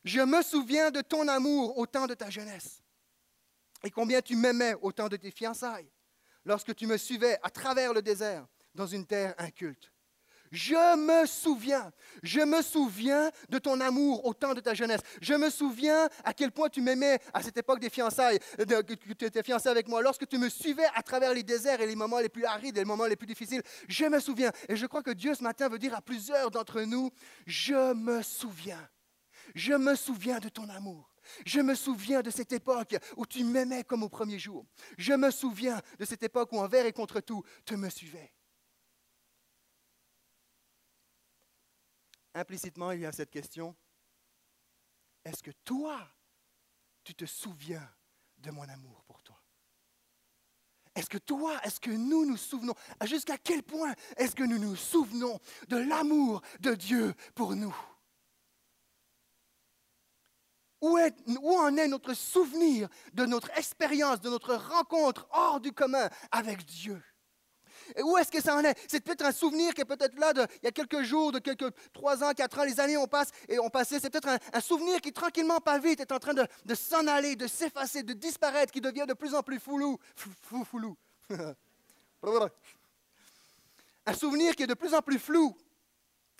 Je 0.06 0.22
me 0.22 0.42
souviens 0.42 0.92
de 0.92 1.02
ton 1.02 1.28
amour 1.28 1.78
au 1.78 1.86
temps 1.86 2.08
de 2.08 2.14
ta 2.14 2.30
jeunesse 2.30 2.82
et 3.84 3.92
combien 3.92 4.22
tu 4.22 4.38
m'aimais 4.38 4.76
au 4.82 4.94
temps 4.94 5.10
de 5.10 5.18
tes 5.18 5.30
fiançailles, 5.30 5.92
lorsque 6.46 6.74
tu 6.74 6.88
me 6.88 6.96
suivais 6.96 7.38
à 7.44 7.50
travers 7.50 7.94
le 7.94 8.02
désert 8.02 8.48
dans 8.74 8.88
une 8.88 9.06
terre 9.06 9.36
inculte. 9.40 9.93
Je 10.54 10.96
me 10.96 11.26
souviens, 11.26 11.92
je 12.22 12.42
me 12.42 12.62
souviens 12.62 13.32
de 13.50 13.58
ton 13.58 13.82
amour 13.82 14.24
au 14.24 14.36
temps 14.36 14.54
de 14.54 14.60
ta 14.60 14.76
jeunesse. 14.76 15.02
Je 15.20 15.34
me 15.34 15.50
souviens 15.50 16.08
à 16.24 16.32
quel 16.32 16.52
point 16.52 16.70
tu 16.70 16.80
m'aimais 16.80 17.18
à 17.34 17.42
cette 17.42 17.58
époque 17.58 17.80
des 17.80 17.90
fiançailles, 17.90 18.38
que 18.60 19.14
tu 19.14 19.26
étais 19.26 19.42
fiancé 19.42 19.68
avec 19.68 19.88
moi, 19.88 20.04
lorsque 20.04 20.28
tu 20.28 20.38
me 20.38 20.50
suivais 20.50 20.86
à 20.94 21.02
travers 21.02 21.34
les 21.34 21.42
déserts 21.42 21.82
et 21.82 21.88
les 21.88 21.96
moments 21.96 22.20
les 22.20 22.30
plus 22.30 22.46
arides 22.46 22.78
et 22.78 22.82
les 22.82 22.86
moments 22.86 23.08
les 23.08 23.16
plus 23.16 23.26
difficiles. 23.26 23.64
Je 23.88 24.06
me 24.06 24.20
souviens. 24.20 24.52
Et 24.70 24.76
je 24.76 24.86
crois 24.86 25.02
que 25.02 25.10
Dieu 25.10 25.34
ce 25.34 25.42
matin 25.42 25.70
veut 25.70 25.80
dire 25.80 25.96
à 25.96 26.02
plusieurs 26.02 26.52
d'entre 26.52 26.82
nous, 26.82 27.10
je 27.48 27.94
me 27.94 28.22
souviens. 28.22 28.88
Je 29.56 29.74
me 29.74 29.96
souviens 29.96 30.38
de 30.38 30.50
ton 30.50 30.70
amour. 30.70 31.16
Je 31.48 31.62
me 31.62 31.74
souviens 31.74 32.22
de 32.22 32.30
cette 32.30 32.52
époque 32.52 32.96
où 33.18 33.26
tu 33.26 33.44
m'aimais 33.44 33.84
comme 33.84 34.04
au 34.04 34.10
premier 34.10 34.38
jour. 34.38 34.68
Je 35.00 35.14
me 35.14 35.32
souviens 35.32 35.82
de 35.98 36.06
cette 36.06 36.22
époque 36.22 36.52
où 36.52 36.60
envers 36.60 36.86
et 36.86 36.94
contre 36.94 37.22
tout, 37.22 37.44
tu 37.66 37.76
me 37.76 37.90
suivais. 37.90 38.33
Implicitement, 42.34 42.92
il 42.92 43.02
y 43.02 43.06
a 43.06 43.12
cette 43.12 43.32
question, 43.32 43.76
est-ce 45.24 45.42
que 45.42 45.52
toi, 45.64 46.00
tu 47.04 47.16
te 47.16 47.26
souviens 47.26 47.88
de 48.38 48.52
mon 48.52 48.68
amour 48.68 49.04
pour 49.04 49.22
toi? 49.22 49.40
Est-ce 50.96 51.10
que 51.10 51.18
toi, 51.18 51.60
est-ce 51.64 51.80
que 51.80 51.90
nous 51.90 52.26
nous 52.26 52.38
souvenons, 52.38 52.76
jusqu'à 53.06 53.38
quel 53.38 53.64
point 53.64 53.94
est-ce 54.18 54.36
que 54.36 54.44
nous 54.44 54.60
nous 54.60 54.76
souvenons 54.76 55.40
de 55.68 55.78
l'amour 55.78 56.42
de 56.60 56.76
Dieu 56.76 57.14
pour 57.34 57.56
nous? 57.56 57.76
Où, 60.82 60.98
en 60.98 61.78
est 61.78 61.88
notre 61.88 62.14
souvenir 62.14 62.90
de 63.14 63.26
notre 63.26 63.50
expérience, 63.58 64.20
de 64.20 64.30
notre 64.30 64.56
rencontre 64.56 65.28
hors 65.32 65.62
du 65.62 65.72
commun 65.72 66.10
avec 66.30 66.66
Dieu? 66.66 67.02
Où 68.02 68.18
est-ce 68.18 68.32
que 68.32 68.42
ça 68.42 68.56
en 68.56 68.64
est? 68.64 68.76
C'est 68.88 69.04
peut-être 69.04 69.26
un 69.26 69.32
souvenir 69.32 69.74
qui 69.74 69.82
est 69.82 69.86
peut-être 69.86 70.18
là 70.20 70.34
il 70.36 70.66
y 70.66 70.68
a 70.68 70.72
quelques 70.72 71.04
jours, 71.04 71.32
de 71.32 71.40
quelques 71.40 71.72
trois 71.92 72.24
ans, 72.24 72.32
quatre 72.34 72.60
ans, 72.60 72.64
les 72.64 72.80
années 72.80 72.98
ont 72.98 73.08
passé 73.08 73.32
et 73.48 73.58
passé. 73.72 74.00
C'est 74.00 74.10
peut-être 74.10 74.40
un, 74.54 74.62
souvenir 74.62 75.02
qui 75.02 75.12
tranquillement, 75.12 75.60
pas 75.60 75.80
vite, 75.80 76.00
est 76.00 76.12
en 76.12 76.20
train 76.20 76.34
de, 76.34 76.76
s'en 76.76 77.06
aller, 77.08 77.36
de 77.36 77.48
s'effacer, 77.48 78.04
de 78.04 78.14
disparaître, 78.14 78.72
qui 78.72 78.82
devient 78.82 79.06
de 79.08 79.14
plus 79.14 79.36
en 79.36 79.44
plus 79.44 79.60
foulou. 79.60 79.98
Fou, 80.16 80.64
foulou. 80.64 80.96
un 84.06 84.14
souvenir 84.14 84.56
qui 84.56 84.64
est 84.64 84.68
de 84.68 84.74
plus 84.74 84.94
en 84.94 85.02
plus 85.02 85.20
flou. 85.20 85.56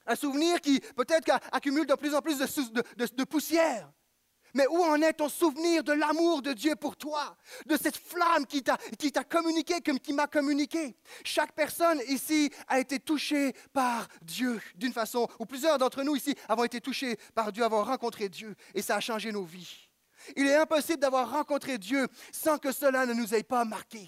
Un 0.06 0.16
souvenir 0.16 0.60
qui 0.60 0.80
peut-être 0.96 1.32
accumule 1.52 1.86
de 1.86 1.96
plus 1.96 2.14
en 2.14 2.22
plus 2.22 2.38
de 2.38 3.24
poussière. 3.24 3.90
Mais 4.54 4.68
où 4.68 4.84
en 4.84 5.02
est 5.02 5.14
ton 5.14 5.30
souvenir 5.30 5.84
de 5.84 5.94
l'amour 5.94 6.42
de 6.42 6.54
Dieu 6.54 6.76
pour 6.76 6.96
toi, 6.96 7.36
de 7.66 7.76
cette 7.76 7.98
flamme 7.98 8.46
qui 8.46 8.62
t'a, 8.62 8.78
communiqué 9.24 9.82
comme 9.82 10.00
qui 10.00 10.14
m'a 10.14 10.28
communiqué 10.28 10.96
Chaque 11.24 11.54
personne 11.54 12.02
ici 12.08 12.52
a 12.68 12.80
été 12.80 13.00
touchée 13.00 13.54
par 13.74 14.08
Dieu 14.22 14.62
d'une 14.76 14.94
façon, 14.94 15.28
ou 15.40 15.46
plusieurs 15.46 15.78
d'entre 15.78 16.04
nous 16.04 16.16
ici 16.16 16.36
avons 16.48 16.64
été 16.64 16.82
touchés 16.82 17.18
par 17.34 17.52
Dieu, 17.52 17.64
avons 17.64 17.84
rencontré 17.84 18.30
Dieu, 18.30 18.56
et 18.74 18.82
ça 18.82 18.98
a 18.98 19.00
changé 19.00 19.32
nos 19.32 19.44
vies. 19.44 19.90
Il 20.36 20.48
est 20.48 20.56
impossible 20.56 21.00
d'avoir 21.00 21.30
rencontré 21.30 21.78
Dieu 21.78 22.08
sans 22.32 22.58
que 22.58 22.72
cela 22.72 23.06
ne 23.06 23.14
nous 23.14 23.34
ait 23.36 23.44
pas 23.44 23.66
marqués. 23.66 24.08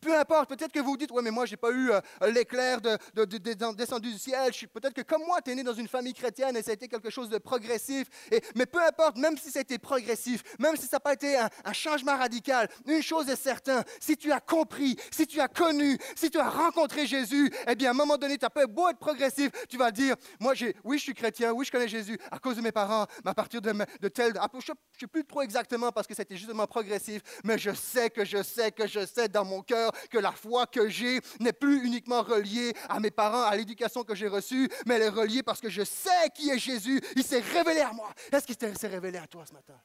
Peu 0.00 0.16
importe, 0.16 0.48
peut-être 0.48 0.72
que 0.72 0.80
vous 0.80 0.96
dites, 0.96 1.10
ouais, 1.10 1.22
mais 1.22 1.30
moi, 1.30 1.46
j'ai 1.46 1.56
pas 1.56 1.70
eu 1.70 1.90
euh, 1.90 2.00
l'éclair 2.30 2.80
de, 2.80 2.96
de- 3.14 3.24
de- 3.24 3.38
de- 3.38 3.74
descendu 3.74 4.12
du 4.12 4.18
ciel. 4.18 4.52
Je 4.52 4.66
Peut-être 4.66 4.94
que 4.94 5.02
comme 5.02 5.22
moi, 5.24 5.40
tu 5.42 5.50
es 5.50 5.54
né 5.54 5.62
dans 5.62 5.74
une 5.74 5.88
famille 5.88 6.14
chrétienne 6.14 6.56
et 6.56 6.62
ça 6.62 6.70
a 6.70 6.74
été 6.74 6.88
quelque 6.88 7.10
chose 7.10 7.28
de 7.28 7.38
progressif. 7.38 8.08
Mais 8.54 8.66
peu 8.66 8.82
importe, 8.82 9.16
même 9.18 9.36
si 9.38 9.50
c'était 9.50 9.78
progressif, 9.78 10.42
même 10.58 10.76
si 10.76 10.82
ça 10.86 10.96
n'a 10.96 11.00
pas 11.00 11.12
été 11.12 11.36
un, 11.36 11.72
changement 11.72 12.16
radical, 12.16 12.68
une 12.86 13.02
chose 13.02 13.28
est 13.28 13.36
certaine, 13.36 13.82
si 14.00 14.16
tu 14.16 14.32
as 14.32 14.40
compris, 14.40 14.96
si 15.10 15.26
tu 15.26 15.40
as 15.40 15.48
connu, 15.48 15.98
si 16.16 16.30
tu 16.30 16.38
as 16.38 16.48
rencontré 16.48 17.06
Jésus, 17.06 17.52
eh 17.68 17.74
bien, 17.74 17.88
à 17.88 17.90
un 17.90 17.94
moment 17.94 18.16
donné, 18.16 18.38
tu 18.38 18.44
as 18.44 18.50
pas 18.50 18.66
beau 18.66 18.88
être 18.88 18.98
progressif, 18.98 19.50
tu 19.68 19.76
vas 19.76 19.90
dire, 19.90 20.16
moi, 20.40 20.54
oui, 20.84 20.98
je 20.98 21.02
suis 21.02 21.14
chrétien, 21.14 21.52
oui, 21.52 21.64
je 21.64 21.72
connais 21.72 21.88
Jésus 21.88 22.18
à 22.30 22.38
cause 22.38 22.56
de 22.56 22.60
mes 22.62 22.72
parents, 22.72 23.06
mais 23.24 23.30
à 23.30 23.34
partir 23.34 23.60
de, 23.60 23.72
de 23.72 24.08
tel, 24.08 24.32
ah, 24.40 24.48
je 24.52 24.72
ne 24.72 24.76
sais 24.98 25.06
plus 25.06 25.24
trop 25.24 25.42
exactement 25.42 25.90
parce 25.92 26.06
que 26.06 26.14
c'était 26.14 26.36
justement 26.36 26.66
progressif, 26.66 27.22
mais 27.44 27.58
je 27.58 27.72
sais 27.74 28.10
que 28.10 28.24
je 28.24 28.42
sais 28.42 28.70
que 28.70 28.86
je 28.86 29.04
sais 29.04 29.28
dans 29.28 29.44
mon 29.44 29.62
cœur 29.62 29.73
que 30.10 30.18
la 30.18 30.32
foi 30.32 30.66
que 30.66 30.88
j'ai 30.88 31.20
n'est 31.40 31.52
plus 31.52 31.84
uniquement 31.84 32.22
reliée 32.22 32.72
à 32.88 33.00
mes 33.00 33.10
parents, 33.10 33.44
à 33.44 33.56
l'éducation 33.56 34.04
que 34.04 34.14
j'ai 34.14 34.28
reçue, 34.28 34.68
mais 34.86 34.94
elle 34.96 35.02
est 35.02 35.08
reliée 35.08 35.42
parce 35.42 35.60
que 35.60 35.68
je 35.68 35.82
sais 35.82 36.30
qui 36.34 36.50
est 36.50 36.58
Jésus. 36.58 37.00
Il 37.16 37.24
s'est 37.24 37.40
révélé 37.40 37.80
à 37.80 37.92
moi. 37.92 38.10
Est-ce 38.32 38.46
qu'il 38.46 38.56
s'est 38.56 38.88
révélé 38.88 39.18
à 39.18 39.26
toi 39.26 39.44
ce 39.46 39.52
matin? 39.52 39.78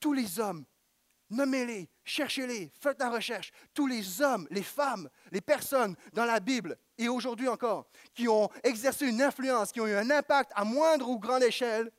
Tous 0.00 0.12
les 0.12 0.38
hommes, 0.38 0.64
nommez-les, 1.30 1.88
cherchez-les, 2.04 2.70
faites 2.80 2.98
la 2.98 3.10
recherche. 3.10 3.50
Tous 3.74 3.86
les 3.86 4.22
hommes, 4.22 4.46
les 4.50 4.62
femmes, 4.62 5.08
les 5.32 5.40
personnes 5.40 5.96
dans 6.12 6.24
la 6.24 6.40
Bible 6.40 6.76
et 6.98 7.08
aujourd'hui 7.08 7.48
encore, 7.48 7.88
qui 8.14 8.28
ont 8.28 8.48
exercé 8.62 9.06
une 9.06 9.22
influence, 9.22 9.72
qui 9.72 9.80
ont 9.80 9.86
eu 9.86 9.94
un 9.94 10.10
impact 10.10 10.52
à 10.54 10.64
moindre 10.64 11.08
ou 11.08 11.18
grande 11.18 11.42
échelle, 11.42 11.90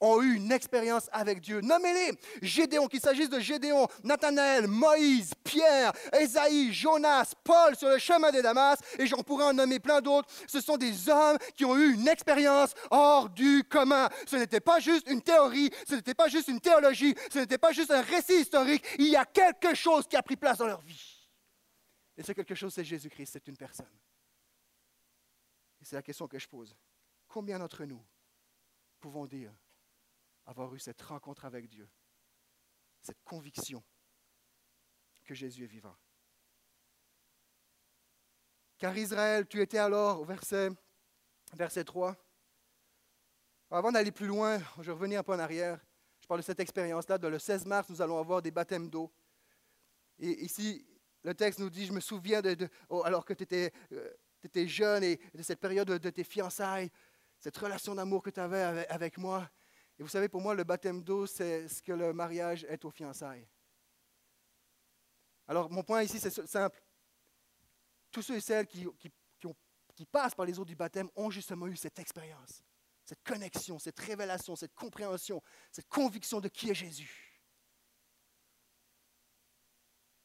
ont 0.00 0.22
eu 0.22 0.34
une 0.34 0.52
expérience 0.52 1.08
avec 1.12 1.40
Dieu. 1.40 1.60
Nommez-les. 1.60 2.12
Gédéon, 2.42 2.86
qu'il 2.86 3.00
s'agisse 3.00 3.28
de 3.28 3.40
Gédéon, 3.40 3.86
Nathanaël, 4.04 4.66
Moïse, 4.66 5.32
Pierre, 5.44 5.92
Ésaïe, 6.18 6.72
Jonas, 6.72 7.34
Paul 7.44 7.76
sur 7.76 7.88
le 7.88 7.98
chemin 7.98 8.30
de 8.30 8.40
Damas, 8.40 8.78
et 8.98 9.06
j'en 9.06 9.22
pourrais 9.22 9.44
en 9.44 9.54
nommer 9.54 9.80
plein 9.80 10.00
d'autres. 10.00 10.28
Ce 10.46 10.60
sont 10.60 10.76
des 10.76 11.08
hommes 11.08 11.38
qui 11.56 11.64
ont 11.64 11.76
eu 11.76 11.94
une 11.94 12.08
expérience 12.08 12.74
hors 12.90 13.28
du 13.28 13.64
commun. 13.68 14.08
Ce 14.26 14.36
n'était 14.36 14.60
pas 14.60 14.80
juste 14.80 15.08
une 15.08 15.22
théorie, 15.22 15.70
ce 15.88 15.94
n'était 15.94 16.14
pas 16.14 16.28
juste 16.28 16.48
une 16.48 16.60
théologie, 16.60 17.14
ce 17.32 17.38
n'était 17.38 17.58
pas 17.58 17.72
juste 17.72 17.90
un 17.90 18.02
récit 18.02 18.40
historique. 18.40 18.84
Il 18.98 19.08
y 19.08 19.16
a 19.16 19.24
quelque 19.24 19.74
chose 19.74 20.06
qui 20.06 20.16
a 20.16 20.22
pris 20.22 20.36
place 20.36 20.58
dans 20.58 20.66
leur 20.66 20.80
vie. 20.80 21.18
Et 22.16 22.22
ce 22.22 22.32
quelque 22.32 22.54
chose, 22.54 22.74
c'est 22.74 22.84
Jésus-Christ, 22.84 23.30
c'est 23.32 23.46
une 23.46 23.56
personne. 23.56 23.86
Et 25.80 25.84
c'est 25.84 25.94
la 25.94 26.02
question 26.02 26.26
que 26.26 26.38
je 26.38 26.48
pose. 26.48 26.76
Combien 27.28 27.58
d'entre 27.58 27.84
nous 27.84 28.04
pouvons 28.98 29.26
dire 29.26 29.52
avoir 30.48 30.74
eu 30.74 30.78
cette 30.78 31.00
rencontre 31.02 31.44
avec 31.44 31.68
Dieu, 31.68 31.88
cette 33.02 33.22
conviction 33.22 33.84
que 35.24 35.34
Jésus 35.34 35.64
est 35.64 35.68
vivant. 35.68 35.96
Car 38.78 38.96
Israël, 38.96 39.46
tu 39.46 39.60
étais 39.60 39.78
alors, 39.78 40.20
au 40.20 40.24
verset, 40.24 40.70
verset 41.52 41.84
3. 41.84 42.16
Avant 43.70 43.92
d'aller 43.92 44.10
plus 44.10 44.26
loin, 44.26 44.58
je 44.78 44.84
vais 44.84 44.92
revenir 44.92 45.20
un 45.20 45.22
peu 45.22 45.32
en 45.32 45.38
arrière. 45.38 45.78
Je 46.20 46.26
parle 46.26 46.40
de 46.40 46.44
cette 46.44 46.60
expérience-là. 46.60 47.18
Le 47.18 47.38
16 47.38 47.66
mars, 47.66 47.90
nous 47.90 48.00
allons 48.00 48.18
avoir 48.18 48.40
des 48.40 48.50
baptêmes 48.50 48.88
d'eau. 48.88 49.12
Et 50.18 50.44
ici, 50.44 50.86
le 51.24 51.34
texte 51.34 51.58
nous 51.58 51.68
dit, 51.68 51.84
je 51.84 51.92
me 51.92 52.00
souviens, 52.00 52.40
de, 52.40 52.68
oh, 52.88 53.02
alors 53.04 53.26
que 53.26 53.34
tu 53.34 53.42
étais, 53.42 53.72
euh, 53.92 54.66
jeune 54.66 55.04
et 55.04 55.20
de 55.34 55.42
cette 55.42 55.60
période 55.60 55.88
de, 55.88 56.10
tes 56.10 56.24
fiançailles, 56.24 56.90
cette 57.38 57.56
relation 57.56 57.94
d'amour 57.94 58.22
que 58.22 58.30
tu 58.30 58.40
avais 58.40 58.86
avec 58.88 59.18
moi. 59.18 59.50
Et 59.98 60.02
vous 60.02 60.08
savez, 60.08 60.28
pour 60.28 60.40
moi, 60.40 60.54
le 60.54 60.64
baptême 60.64 61.02
d'eau, 61.02 61.26
c'est 61.26 61.66
ce 61.68 61.82
que 61.82 61.92
le 61.92 62.12
mariage 62.12 62.64
est 62.64 62.84
aux 62.84 62.90
fiançailles. 62.90 63.48
Alors, 65.48 65.70
mon 65.70 65.82
point 65.82 66.02
ici, 66.02 66.20
c'est 66.20 66.46
simple. 66.46 66.80
Tous 68.10 68.22
ceux 68.22 68.36
et 68.36 68.40
celles 68.40 68.66
qui, 68.66 68.86
qui- 68.98 69.12
passent 70.12 70.34
par 70.36 70.46
les 70.46 70.56
eaux 70.60 70.64
du 70.64 70.76
baptême 70.76 71.10
ont 71.16 71.28
justement 71.28 71.66
eu 71.66 71.76
cette 71.76 71.98
expérience, 71.98 72.62
cette 73.04 73.22
connexion, 73.24 73.80
cette 73.80 73.98
révélation, 73.98 74.54
cette 74.54 74.72
compréhension, 74.72 75.42
cette 75.72 75.88
conviction 75.88 76.40
de 76.40 76.48
qui 76.48 76.70
est 76.70 76.74
Jésus. 76.74 77.42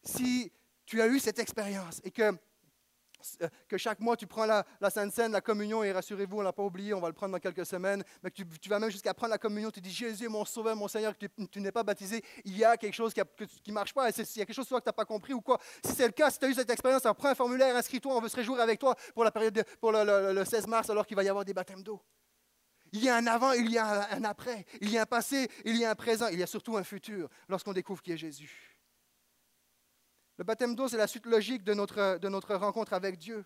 Si 0.03 0.53
tu 0.86 1.01
as 1.01 1.08
eu 1.08 1.20
cette 1.20 1.39
expérience 1.39 2.00
et 2.03 2.12
que 2.12 2.38
que 3.68 3.77
chaque 3.77 4.00
mois 4.00 4.16
tu 4.16 4.27
prends 4.27 4.46
la, 4.46 4.66
Sainte 4.90 5.14
Seine, 5.14 5.31
la 5.31 5.42
communion, 5.42 5.83
et 5.83 5.92
rassurez-vous, 5.92 6.38
on 6.38 6.40
ne 6.40 6.46
l'a 6.46 6.53
pas 6.53 6.64
oublié, 6.64 6.94
on 6.94 7.00
va 7.00 7.07
le 7.07 7.14
prendre 7.14 7.31
dans 7.33 7.40
quelques 7.40 7.66
semaines, 7.66 8.03
mais 8.22 8.31
que 8.31 8.44
tu, 8.44 8.70
vas 8.70 8.79
même 8.79 8.90
jusqu'à 8.90 9.14
prendre 9.14 9.31
la 9.31 9.38
communion, 9.38 9.72
tu 9.72 9.81
dis 9.81 9.92
Jésus 9.92 10.27
mon 10.29 10.46
sauveur, 10.46 10.75
mon 10.75 10.88
Seigneur, 10.88 11.14
tu, 11.18 11.59
n'es 11.62 11.72
pas 11.72 11.83
baptisé, 11.83 12.24
il 12.46 12.57
y 12.57 12.64
a 12.64 12.77
quelque 12.77 12.94
chose 12.94 13.14
qui 13.14 13.22
ne 13.70 13.74
marche 13.74 13.94
pas, 13.94 14.09
il 14.09 14.18
y 14.18 14.42
a 14.42 14.46
quelque 14.46 14.53
chose 14.53 14.68
que 14.68 14.75
tu 14.75 14.81
n'as 14.86 14.94
pas 14.94 15.05
compris 15.05 15.33
ou 15.33 15.42
quoi. 15.42 15.59
Si 15.86 15.94
c'est 15.94 16.05
le 16.05 16.12
cas, 16.14 16.29
si 16.29 16.40
tu 16.40 16.46
as 16.46 16.50
eu 16.50 16.53
cette 16.53 16.70
expérience, 16.70 17.05
alors 17.05 17.16
prends 17.16 17.29
un 17.29 17.36
formulaire, 17.36 17.75
inscris-toi, 17.75 18.16
on 18.16 18.22
veut 18.22 18.29
se 18.29 18.36
réjouir 18.36 18.59
avec 18.62 18.79
toi 18.79 18.96
pour 19.14 19.24
la 19.24 19.31
période 19.31 19.53
de- 19.53 19.64
pour 19.79 19.92
le, 19.92 20.03
le- 20.03 20.33
le 20.33 20.46
16 20.46 20.68
mars, 20.68 20.90
alors 20.90 21.05
qu'il 21.05 21.16
va 21.16 21.24
y 21.24 21.29
avoir 21.29 21.46
des 21.46 21.53
baptêmes 21.53 21.83
d'eau. 21.83 22.01
Il 22.92 23.03
y 23.03 23.09
a 23.09 23.16
un 23.16 23.25
avant, 23.25 23.53
il 23.53 23.72
y 23.72 23.77
a 23.79 24.07
un 24.14 24.24
après, 24.24 24.66
il 24.79 24.92
y 24.92 24.98
a 25.00 25.01
un 25.01 25.05
passé, 25.07 25.50
il 25.66 25.77
y 25.77 25.86
a 25.86 25.90
un 25.90 25.96
présent, 25.96 26.27
il 26.27 26.38
y 26.40 26.44
a 26.44 26.48
surtout 26.48 26.77
un 26.77 26.83
futur 26.83 27.27
lorsqu'on 27.50 27.74
découvre 27.74 28.01
qui 28.03 28.12
est 28.12 28.18
Jésus. 28.18 28.73
Le 30.44 30.46
baptême 30.46 30.75
d'eau, 30.75 30.90
c'est 30.90 30.98
la 30.98 31.08
suite 31.08 31.25
logique 31.25 31.64
de 31.64 31.74
notre, 31.74 32.18
de 32.18 32.27
notre 32.27 32.53
rencontre 32.56 32.92
avec 32.92 33.18
Dieu. 33.18 33.46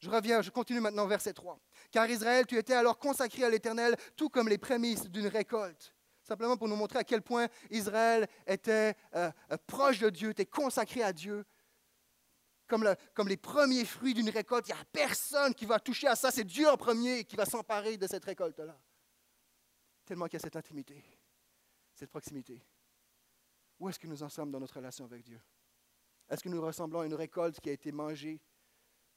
Je 0.00 0.10
reviens, 0.10 0.42
je 0.42 0.50
continue 0.50 0.80
maintenant 0.80 1.06
verset 1.06 1.32
3. 1.32 1.60
Car 1.92 2.10
Israël, 2.10 2.44
tu 2.44 2.58
étais 2.58 2.74
alors 2.74 2.98
consacré 2.98 3.44
à 3.44 3.48
l'Éternel, 3.48 3.94
tout 4.16 4.28
comme 4.30 4.48
les 4.48 4.58
prémices 4.58 5.08
d'une 5.08 5.28
récolte. 5.28 5.94
Simplement 6.24 6.56
pour 6.56 6.66
nous 6.66 6.74
montrer 6.74 6.98
à 6.98 7.04
quel 7.04 7.22
point 7.22 7.46
Israël 7.70 8.26
était 8.48 8.96
euh, 9.14 9.30
euh, 9.52 9.56
proche 9.68 10.00
de 10.00 10.10
Dieu, 10.10 10.30
était 10.30 10.44
consacré 10.44 11.04
à 11.04 11.12
Dieu. 11.12 11.44
Comme, 12.66 12.82
le- 12.82 12.96
comme 13.14 13.28
les 13.28 13.36
premiers 13.36 13.84
fruits 13.84 14.14
d'une 14.14 14.30
récolte, 14.30 14.66
il 14.66 14.74
n'y 14.74 14.80
a 14.80 14.84
personne 14.86 15.54
qui 15.54 15.66
va 15.66 15.78
toucher 15.78 16.08
à 16.08 16.16
ça. 16.16 16.32
C'est 16.32 16.42
Dieu 16.42 16.68
en 16.68 16.76
premier 16.76 17.22
qui 17.22 17.36
va 17.36 17.44
s'emparer 17.46 17.96
de 17.96 18.08
cette 18.08 18.24
récolte-là. 18.24 18.76
Tellement 20.04 20.24
qu'il 20.26 20.40
y 20.40 20.42
a 20.42 20.44
cette 20.44 20.56
intimité, 20.56 21.00
cette 21.94 22.10
proximité. 22.10 22.60
Où 23.78 23.88
est-ce 23.88 24.00
que 24.00 24.08
nous 24.08 24.20
en 24.24 24.28
sommes 24.28 24.50
dans 24.50 24.58
notre 24.58 24.74
relation 24.74 25.04
avec 25.04 25.22
Dieu? 25.22 25.40
Est-ce 26.28 26.42
que 26.42 26.48
nous 26.48 26.60
ressemblons 26.62 27.00
à 27.00 27.06
une 27.06 27.14
récolte 27.14 27.60
qui 27.60 27.68
a 27.70 27.72
été 27.72 27.92
mangée 27.92 28.40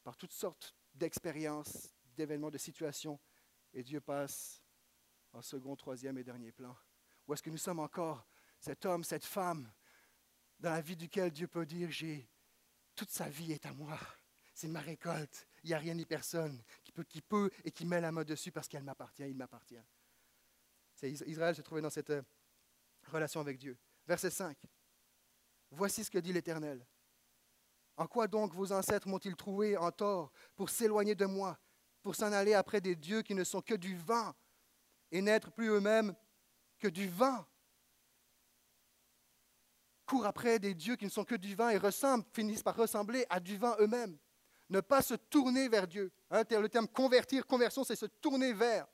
par 0.03 0.15
toutes 0.17 0.33
sortes 0.33 0.75
d'expériences, 0.93 1.95
d'événements, 2.15 2.49
de 2.51 2.57
situations, 2.57 3.19
et 3.73 3.83
Dieu 3.83 4.01
passe 4.01 4.61
en 5.33 5.41
second, 5.41 5.75
troisième 5.75 6.17
et 6.17 6.23
dernier 6.23 6.51
plan? 6.51 6.75
Ou 7.27 7.33
est-ce 7.33 7.43
que 7.43 7.49
nous 7.49 7.57
sommes 7.57 7.79
encore 7.79 8.27
cet 8.59 8.85
homme, 8.85 9.03
cette 9.03 9.25
femme, 9.25 9.71
dans 10.59 10.71
la 10.71 10.81
vie 10.81 10.95
duquel 10.95 11.31
Dieu 11.31 11.47
peut 11.47 11.65
dire, 11.65 11.91
j'ai 11.91 12.27
toute 12.95 13.11
sa 13.11 13.29
vie 13.29 13.51
est 13.51 13.65
à 13.67 13.73
moi, 13.73 13.99
c'est 14.53 14.67
ma 14.67 14.79
récolte, 14.81 15.47
il 15.63 15.67
n'y 15.67 15.73
a 15.75 15.77
rien 15.77 15.93
ni 15.93 16.05
personne 16.05 16.63
qui 17.09 17.21
peut, 17.21 17.51
et 17.63 17.71
qui 17.71 17.85
met 17.85 18.01
la 18.01 18.11
main 18.11 18.23
dessus 18.23 18.51
parce 18.51 18.67
qu'elle 18.67 18.83
m'appartient, 18.83 19.21
il 19.29 19.35
m'appartient. 19.35 19.77
C'est 20.95 21.11
Is- 21.11 21.23
Israël 21.27 21.55
se 21.55 21.61
trouvait 21.61 21.81
dans 21.81 21.91
cette 21.91 22.09
euh, 22.09 22.23
relation 23.11 23.39
avec 23.39 23.59
Dieu. 23.59 23.77
Verset 24.07 24.31
5. 24.31 24.57
Voici 25.69 26.03
ce 26.03 26.09
que 26.09 26.17
dit 26.17 26.33
l'Éternel. 26.33 26.83
En 27.97 28.05
quoi 28.05 28.27
donc 28.27 28.53
vos 28.53 28.71
ancêtres 28.71 29.07
m'ont-ils 29.07 29.35
trouvé 29.35 29.75
en 29.75 29.91
tort 29.91 30.31
pour 30.55 30.69
s'éloigner 30.69 31.15
de 31.15 31.25
moi, 31.25 31.57
pour 32.03 32.15
s'en 32.15 32.31
aller 32.31 32.53
après 32.53 32.79
des 32.79 32.95
dieux 32.95 33.23
qui 33.23 33.33
ne 33.33 33.43
sont 33.43 33.61
que 33.61 33.73
du 33.73 33.97
vent 33.97 34.33
et 35.11 35.21
n'être 35.21 35.51
plus 35.51 35.69
eux-mêmes 35.69 36.13
que 36.77 36.87
du 36.87 37.09
vent? 37.09 37.43
Courent 40.05 40.27
après 40.27 40.59
des 40.59 40.75
dieux 40.75 40.95
qui 40.95 41.05
ne 41.05 41.09
sont 41.09 41.25
que 41.25 41.35
du 41.35 41.55
vent 41.55 41.69
et 41.69 41.77
ressemblent, 41.77 42.23
finissent 42.33 42.63
par 42.63 42.75
ressembler 42.75 43.25
à 43.29 43.39
du 43.39 43.57
vent 43.57 43.75
eux-mêmes. 43.79 44.17
Ne 44.69 44.79
pas 44.79 45.01
se 45.01 45.15
tourner 45.15 45.67
vers 45.67 45.87
Dieu. 45.87 46.11
Hein, 46.29 46.43
le 46.49 46.69
terme 46.69 46.87
convertir, 46.87 47.45
conversion, 47.47 47.83
c'est 47.83 47.95
se 47.95 48.05
tourner 48.05 48.53
vers. 48.53 48.85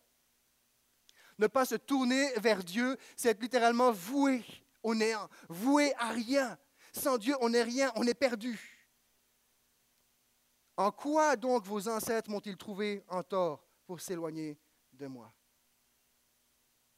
Ne 1.38 1.48
pas 1.48 1.66
se 1.66 1.76
tourner 1.76 2.32
vers 2.39 2.63
Dieu, 2.63 2.98
c'est 3.18 3.30
être 3.30 3.42
littéralement 3.42 3.92
voué 3.92 4.44
au 4.82 4.96
néant, 4.96 5.30
voué 5.50 5.94
à 5.96 6.10
rien. 6.10 6.58
Sans 6.94 7.18
Dieu, 7.18 7.36
on 7.42 7.50
n'est 7.50 7.63
rien, 7.63 7.92
on 7.96 8.08
est 8.08 8.13
perdu. 8.13 8.73
En 10.76 10.92
quoi 10.92 11.36
donc 11.36 11.66
vos 11.66 11.88
ancêtres 11.88 12.30
m'ont-ils 12.30 12.58
trouvé 12.58 13.04
en 13.08 13.22
tort 13.24 13.66
pour 13.86 14.00
s'éloigner 14.02 14.58
de 14.92 15.08
moi? 15.08 15.32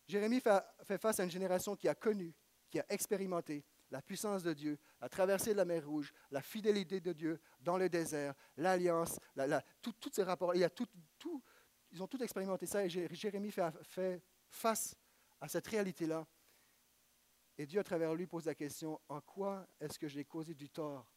Jérémie 0.08 0.40
fait, 0.40 0.98
face 0.98 1.20
à 1.20 1.24
une 1.24 1.32
génération 1.32 1.76
qui 1.76 1.88
a 1.88 1.96
connu, 1.96 2.34
qui 2.70 2.80
a 2.80 2.86
expérimenté 2.90 3.66
la 3.92 4.02
puissance 4.02 4.44
de 4.44 4.54
Dieu, 4.54 4.80
la 5.00 5.10
traversée 5.10 5.52
de 5.52 5.58
la 5.58 5.66
mer 5.66 5.86
Rouge, 5.86 6.14
la 6.32 6.42
fidélité 6.42 7.00
de 7.02 7.14
Dieu 7.14 7.40
dans 7.60 7.78
le 7.78 7.90
désert, 7.90 8.34
l'alliance, 8.58 9.20
la- 9.36 9.62
tous 9.82 9.94
ces 10.12 10.24
rapports. 10.24 10.56
Il 10.56 10.62
y 10.62 10.68
ils 11.92 12.04
ont 12.04 12.08
tout 12.08 12.22
expérimenté 12.22 12.66
ça 12.66 12.84
et 12.84 12.90
Jé- 12.90 13.08
Jérémie 13.12 13.52
fait 13.52 14.22
face 14.50 14.96
à 15.40 15.48
cette 15.48 15.68
réalité-là. 15.68 16.26
Et 17.58 17.66
Dieu, 17.66 17.80
à 17.80 17.84
travers 17.84 18.14
lui, 18.16 18.28
pose 18.28 18.46
la 18.46 18.56
question, 18.56 19.00
en 19.08 19.22
quoi 19.22 19.66
est-ce 19.80 19.98
que 19.98 20.08
j'ai 20.08 20.26
causé 20.26 20.54
du 20.54 20.70
tort 20.70 21.08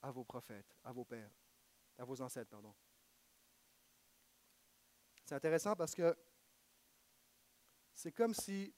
à 0.00 0.10
vos 0.10 0.24
prophètes, 0.24 0.76
à 0.84 0.92
vos 0.92 1.04
pères, 1.04 1.32
à 2.00 2.04
vos 2.04 2.20
ancêtres, 2.22 2.50
pardon. 2.50 2.74
C'est 5.26 5.34
intéressant 5.34 5.76
parce 5.76 5.94
que 5.94 6.16
c'est 7.92 8.10
comme 8.10 8.32
si 8.32 8.74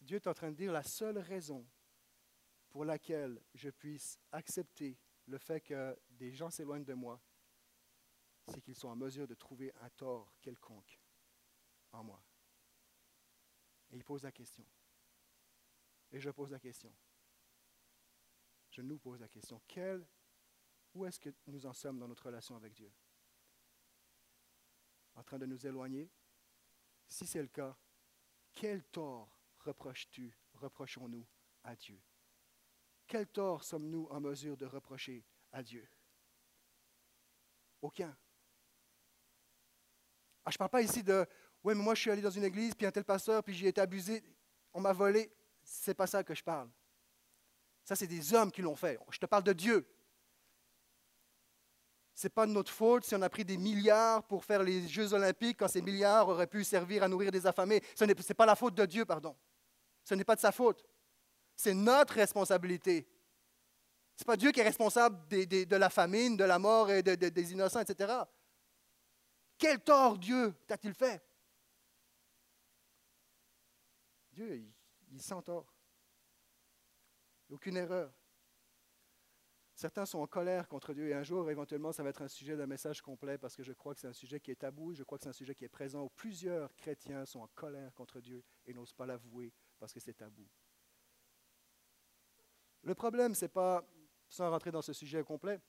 Dieu 0.00 0.16
est 0.16 0.26
en 0.26 0.34
train 0.34 0.50
de 0.50 0.56
dire 0.56 0.72
la 0.72 0.82
seule 0.82 1.18
raison 1.18 1.64
pour 2.68 2.84
laquelle 2.84 3.40
je 3.54 3.70
puisse 3.70 4.18
accepter 4.32 4.98
le 5.26 5.38
fait 5.38 5.60
que 5.60 5.96
des 6.10 6.32
gens 6.32 6.50
s'éloignent 6.50 6.84
de 6.84 6.94
moi, 6.94 7.22
c'est 8.48 8.60
qu'ils 8.60 8.74
sont 8.74 8.88
en 8.88 8.96
mesure 8.96 9.28
de 9.28 9.34
trouver 9.34 9.72
un 9.76 9.88
tort 9.90 10.34
quelconque 10.42 11.00
en 11.92 12.02
moi. 12.02 12.22
Et 13.90 13.96
il 13.96 14.04
pose 14.04 14.24
la 14.24 14.32
question. 14.32 14.66
Et 16.10 16.18
je 16.18 16.30
pose 16.30 16.50
la 16.50 16.58
question. 16.58 16.92
Je 18.70 18.82
nous 18.82 18.98
pose 18.98 19.20
la 19.20 19.28
question. 19.28 19.62
Quel, 19.68 20.04
où 20.94 21.04
est-ce 21.04 21.18
que 21.18 21.30
nous 21.46 21.66
en 21.66 21.72
sommes 21.72 21.98
dans 21.98 22.08
notre 22.08 22.26
relation 22.26 22.56
avec 22.56 22.72
Dieu? 22.72 22.90
En 25.16 25.22
train 25.22 25.38
de 25.38 25.46
nous 25.46 25.66
éloigner? 25.66 26.10
Si 27.08 27.26
c'est 27.26 27.42
le 27.42 27.48
cas, 27.48 27.76
quel 28.52 28.84
tort 28.84 29.40
reproches-tu, 29.58 30.36
reprochons-nous 30.54 31.26
à 31.64 31.74
Dieu? 31.76 32.00
Quel 33.06 33.26
tort 33.26 33.64
sommes-nous 33.64 34.06
en 34.10 34.20
mesure 34.20 34.56
de 34.56 34.66
reprocher 34.66 35.24
à 35.52 35.62
Dieu? 35.62 35.86
Aucun. 37.82 38.16
Ah, 40.44 40.50
je 40.50 40.54
ne 40.54 40.58
parle 40.58 40.70
pas 40.70 40.82
ici 40.82 41.02
de 41.02 41.26
Oui, 41.62 41.74
mais 41.74 41.82
moi 41.82 41.94
je 41.94 42.00
suis 42.02 42.10
allé 42.10 42.22
dans 42.22 42.30
une 42.30 42.44
église, 42.44 42.74
puis 42.74 42.86
un 42.86 42.92
tel 42.92 43.04
pasteur, 43.04 43.42
puis 43.42 43.54
j'ai 43.54 43.68
été 43.68 43.80
abusé, 43.80 44.22
on 44.72 44.80
m'a 44.80 44.92
volé. 44.92 45.32
C'est 45.62 45.94
pas 45.94 46.06
ça 46.06 46.22
que 46.22 46.34
je 46.34 46.42
parle. 46.42 46.70
Ça, 47.84 47.94
c'est 47.94 48.06
des 48.06 48.32
hommes 48.32 48.50
qui 48.50 48.62
l'ont 48.62 48.76
fait. 48.76 48.98
Je 49.10 49.18
te 49.18 49.26
parle 49.26 49.44
de 49.44 49.52
Dieu. 49.52 49.86
N'est 52.22 52.30
pas 52.30 52.46
de 52.46 52.52
notre 52.52 52.70
faute 52.72 53.04
si 53.04 53.14
on 53.14 53.22
a 53.22 53.28
pris 53.28 53.44
des 53.44 53.56
milliards 53.56 54.22
pour 54.24 54.44
faire 54.44 54.62
les 54.62 54.86
Jeux 54.86 55.12
olympiques 55.12 55.58
quand 55.58 55.68
ces 55.68 55.82
milliards 55.82 56.28
auraient 56.28 56.46
pu 56.46 56.62
servir 56.62 57.02
à 57.02 57.08
nourrir 57.08 57.32
des 57.32 57.46
affamés. 57.46 57.82
Ce 57.94 58.04
n'est 58.04 58.14
pas 58.14 58.46
la 58.46 58.54
faute 58.54 58.74
de 58.74 58.86
Dieu, 58.86 59.04
pardon. 59.04 59.36
Ce 60.04 60.14
n'est 60.14 60.24
pas 60.24 60.36
de 60.36 60.40
sa 60.40 60.52
faute. 60.52 60.84
C'est 61.56 61.74
notre 61.74 62.14
responsabilité. 62.14 63.08
Ce 64.16 64.22
n'est 64.22 64.26
pas 64.26 64.36
Dieu 64.36 64.52
qui 64.52 64.60
est 64.60 64.64
responsable 64.64 65.26
de 65.28 65.76
la 65.76 65.90
famine, 65.90 66.36
de 66.36 66.44
la 66.44 66.58
mort 66.58 66.90
et 66.90 67.02
des 67.02 67.52
innocents, 67.52 67.80
etc. 67.80 68.12
Quel 69.58 69.80
tort 69.80 70.16
Dieu 70.18 70.54
t'a-t-il 70.66 70.94
fait? 70.94 71.22
Dieu, 74.32 74.56
il, 74.56 74.72
il 75.12 75.22
sent 75.22 75.42
tort. 75.44 75.72
Aucune 77.50 77.76
erreur. 77.76 78.12
Certains 79.74 80.06
sont 80.06 80.20
en 80.20 80.26
colère 80.28 80.68
contre 80.68 80.94
Dieu 80.94 81.08
et 81.08 81.14
un 81.14 81.24
jour, 81.24 81.50
éventuellement, 81.50 81.90
ça 81.90 82.04
va 82.04 82.10
être 82.10 82.22
un 82.22 82.28
sujet 82.28 82.56
d'un 82.56 82.66
message 82.66 83.02
complet 83.02 83.38
parce 83.38 83.56
que 83.56 83.64
je 83.64 83.72
crois 83.72 83.92
que 83.92 84.00
c'est 84.00 84.06
un 84.06 84.12
sujet 84.12 84.38
qui 84.38 84.52
est 84.52 84.56
tabou, 84.56 84.94
je 84.94 85.02
crois 85.02 85.18
que 85.18 85.24
c'est 85.24 85.30
un 85.30 85.32
sujet 85.32 85.54
qui 85.54 85.64
est 85.64 85.68
présent 85.68 86.04
où 86.04 86.10
plusieurs 86.10 86.74
chrétiens 86.76 87.26
sont 87.26 87.40
en 87.40 87.48
colère 87.48 87.92
contre 87.94 88.20
Dieu 88.20 88.44
et 88.66 88.72
n'osent 88.72 88.92
pas 88.92 89.04
l'avouer 89.04 89.52
parce 89.80 89.92
que 89.92 89.98
c'est 89.98 90.14
tabou. 90.14 90.48
Le 92.82 92.94
problème, 92.94 93.34
ce 93.34 93.46
n'est 93.46 93.48
pas, 93.48 93.84
sans 94.28 94.48
rentrer 94.48 94.70
dans 94.70 94.82
ce 94.82 94.92
sujet 94.92 95.24
complet, 95.24 95.60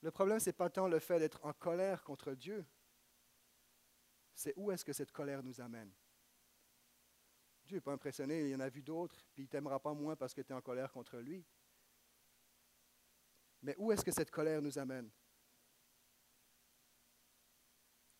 le 0.00 0.12
problème, 0.12 0.38
ce 0.38 0.50
n'est 0.50 0.54
pas 0.54 0.70
tant 0.70 0.86
le 0.86 1.00
fait 1.00 1.18
d'être 1.18 1.44
en 1.44 1.52
colère 1.52 2.04
contre 2.04 2.34
Dieu, 2.34 2.64
c'est 4.34 4.54
où 4.56 4.70
est-ce 4.70 4.84
que 4.84 4.92
cette 4.92 5.10
colère 5.10 5.42
nous 5.42 5.60
amène? 5.60 5.92
Dieu 7.64 7.78
n'est 7.78 7.82
pas 7.82 7.92
impressionné, 7.92 8.44
il 8.44 8.50
y 8.50 8.54
en 8.54 8.60
a 8.60 8.68
vu 8.68 8.82
d'autres, 8.82 9.26
puis 9.34 9.42
il 9.42 9.48
t'aimera 9.48 9.80
pas 9.80 9.94
moins 9.94 10.14
parce 10.14 10.32
que 10.32 10.42
tu 10.42 10.52
es 10.52 10.54
en 10.54 10.60
colère 10.60 10.92
contre 10.92 11.18
lui. 11.18 11.44
Mais 13.62 13.74
où 13.78 13.92
est-ce 13.92 14.04
que 14.04 14.12
cette 14.12 14.30
colère 14.30 14.62
nous 14.62 14.78
amène? 14.78 15.10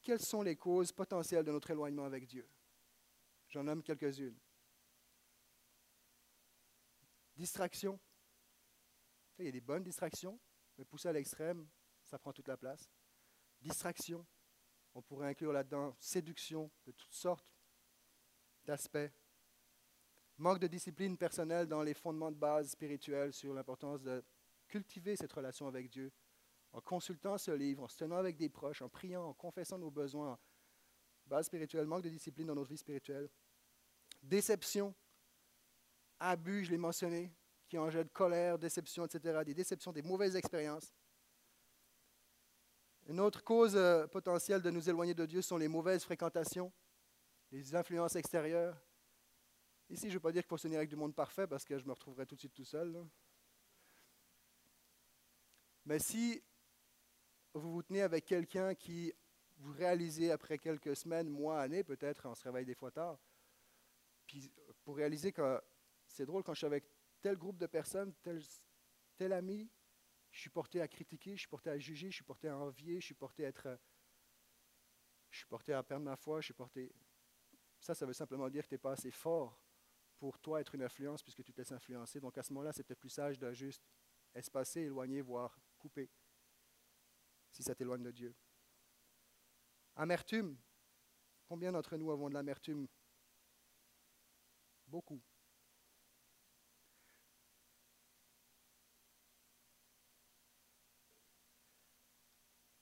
Quelles 0.02 0.20
sont 0.20 0.42
les 0.42 0.56
causes 0.56 0.92
potentielles 0.92 1.44
de 1.44 1.52
notre 1.52 1.70
éloignement 1.70 2.04
avec 2.04 2.26
Dieu? 2.26 2.48
J'en 3.48 3.64
nomme 3.64 3.82
quelques-unes. 3.82 4.38
Distraction. 7.36 8.00
Il 9.38 9.44
y 9.44 9.48
a 9.48 9.52
des 9.52 9.60
bonnes 9.60 9.84
distractions, 9.84 10.40
mais 10.76 10.84
poussées 10.84 11.08
à 11.08 11.12
l'extrême, 11.12 11.68
ça 12.02 12.18
prend 12.18 12.32
toute 12.32 12.48
la 12.48 12.56
place. 12.56 12.90
Distraction. 13.60 14.26
On 14.94 15.02
pourrait 15.02 15.28
inclure 15.28 15.52
là-dedans 15.52 15.94
séduction 16.00 16.70
de 16.86 16.92
toutes 16.92 17.12
sortes 17.12 17.54
d'aspects 18.64 19.10
manque 20.38 20.60
de 20.60 20.68
discipline 20.68 21.16
personnelle 21.16 21.66
dans 21.66 21.82
les 21.82 21.94
fondements 21.94 22.30
de 22.30 22.36
base 22.36 22.70
spirituels 22.70 23.32
sur 23.32 23.52
l'importance 23.52 24.00
de 24.00 24.24
cultiver 24.68 25.16
cette 25.16 25.32
relation 25.32 25.66
avec 25.66 25.88
Dieu, 25.88 26.12
en 26.72 26.80
consultant 26.80 27.38
ce 27.38 27.50
livre, 27.50 27.82
en 27.82 27.88
se 27.88 27.96
tenant 27.96 28.16
avec 28.16 28.36
des 28.36 28.48
proches, 28.48 28.82
en 28.82 28.88
priant, 28.88 29.24
en 29.24 29.34
confessant 29.34 29.78
nos 29.78 29.90
besoins, 29.90 30.38
base 31.26 31.46
spirituelle, 31.46 31.86
manque 31.86 32.02
de 32.02 32.08
discipline 32.08 32.46
dans 32.46 32.54
notre 32.54 32.70
vie 32.70 32.78
spirituelle, 32.78 33.28
déception, 34.22 34.94
abus, 36.20 36.64
je 36.64 36.70
l'ai 36.70 36.78
mentionné, 36.78 37.32
qui 37.68 37.76
de 37.76 38.02
colère, 38.12 38.58
déception, 38.58 39.04
etc., 39.04 39.42
des 39.44 39.54
déceptions, 39.54 39.92
des 39.92 40.02
mauvaises 40.02 40.36
expériences. 40.36 40.92
Une 43.06 43.20
autre 43.20 43.42
cause 43.42 43.76
euh, 43.76 44.06
potentielle 44.06 44.62
de 44.62 44.70
nous 44.70 44.88
éloigner 44.88 45.14
de 45.14 45.26
Dieu 45.26 45.42
sont 45.42 45.56
les 45.56 45.68
mauvaises 45.68 46.04
fréquentations, 46.04 46.72
les 47.50 47.74
influences 47.74 48.16
extérieures, 48.16 48.78
Ici, 49.90 50.02
je 50.02 50.08
ne 50.08 50.14
veux 50.14 50.20
pas 50.20 50.32
dire 50.32 50.42
qu'il 50.42 50.48
faut 50.48 50.58
se 50.58 50.64
tenir 50.64 50.78
avec 50.78 50.90
du 50.90 50.96
monde 50.96 51.14
parfait 51.14 51.46
parce 51.46 51.64
que 51.64 51.78
je 51.78 51.86
me 51.86 51.92
retrouverai 51.92 52.26
tout 52.26 52.34
de 52.34 52.40
suite 52.40 52.52
tout 52.52 52.64
seul. 52.64 53.06
Mais 55.88 55.98
si 55.98 56.44
vous 57.54 57.72
vous 57.72 57.82
tenez 57.82 58.02
avec 58.02 58.26
quelqu'un 58.26 58.74
qui 58.74 59.10
vous 59.56 59.72
réalisez 59.72 60.30
après 60.30 60.58
quelques 60.58 60.94
semaines, 60.94 61.30
mois, 61.30 61.62
années, 61.62 61.82
peut-être, 61.82 62.28
on 62.28 62.34
se 62.34 62.44
réveille 62.44 62.66
des 62.66 62.74
fois 62.74 62.90
tard, 62.90 63.18
puis 64.26 64.52
pour 64.84 64.96
réaliser 64.98 65.32
que 65.32 65.58
c'est 66.06 66.26
drôle 66.26 66.42
quand 66.42 66.52
je 66.52 66.58
suis 66.58 66.66
avec 66.66 66.84
tel 67.22 67.38
groupe 67.38 67.56
de 67.56 67.66
personnes, 67.66 68.12
tel, 68.22 68.42
tel 69.16 69.32
ami, 69.32 69.66
je 70.30 70.40
suis 70.40 70.50
porté 70.50 70.82
à 70.82 70.88
critiquer, 70.88 71.36
je 71.36 71.40
suis 71.40 71.48
porté 71.48 71.70
à 71.70 71.78
juger, 71.78 72.10
je 72.10 72.16
suis 72.16 72.24
porté 72.24 72.48
à 72.48 72.58
envier, 72.58 73.00
je 73.00 73.06
suis 73.06 73.14
porté 73.14 73.46
à 73.46 73.48
être. 73.48 73.80
Je 75.30 75.38
suis 75.38 75.46
porté 75.46 75.72
à 75.72 75.82
perdre 75.82 76.04
ma 76.04 76.16
foi, 76.16 76.42
je 76.42 76.48
suis 76.48 76.54
porté. 76.54 76.92
Ça, 77.80 77.94
ça 77.94 78.04
veut 78.04 78.12
simplement 78.12 78.50
dire 78.50 78.64
que 78.64 78.68
tu 78.68 78.74
n'es 78.74 78.78
pas 78.78 78.92
assez 78.92 79.10
fort 79.10 79.58
pour 80.18 80.38
toi 80.38 80.60
être 80.60 80.74
une 80.74 80.82
influence 80.82 81.22
puisque 81.22 81.42
tu 81.42 81.50
te 81.54 81.56
laisses 81.56 81.72
influencer. 81.72 82.20
Donc 82.20 82.36
à 82.36 82.42
ce 82.42 82.52
moment-là, 82.52 82.74
c'est 82.74 82.82
peut-être 82.82 83.00
plus 83.00 83.08
sage 83.08 83.38
de 83.38 83.50
juste 83.54 83.88
espacer, 84.34 84.82
éloigner, 84.82 85.22
voire 85.22 85.58
couper, 85.78 86.10
si 87.50 87.62
ça 87.62 87.74
t'éloigne 87.74 88.02
de 88.02 88.10
Dieu. 88.10 88.34
Amertume. 89.96 90.56
Combien 91.48 91.72
d'entre 91.72 91.96
nous 91.96 92.10
avons 92.10 92.28
de 92.28 92.34
l'amertume? 92.34 92.86
Beaucoup. 94.86 95.20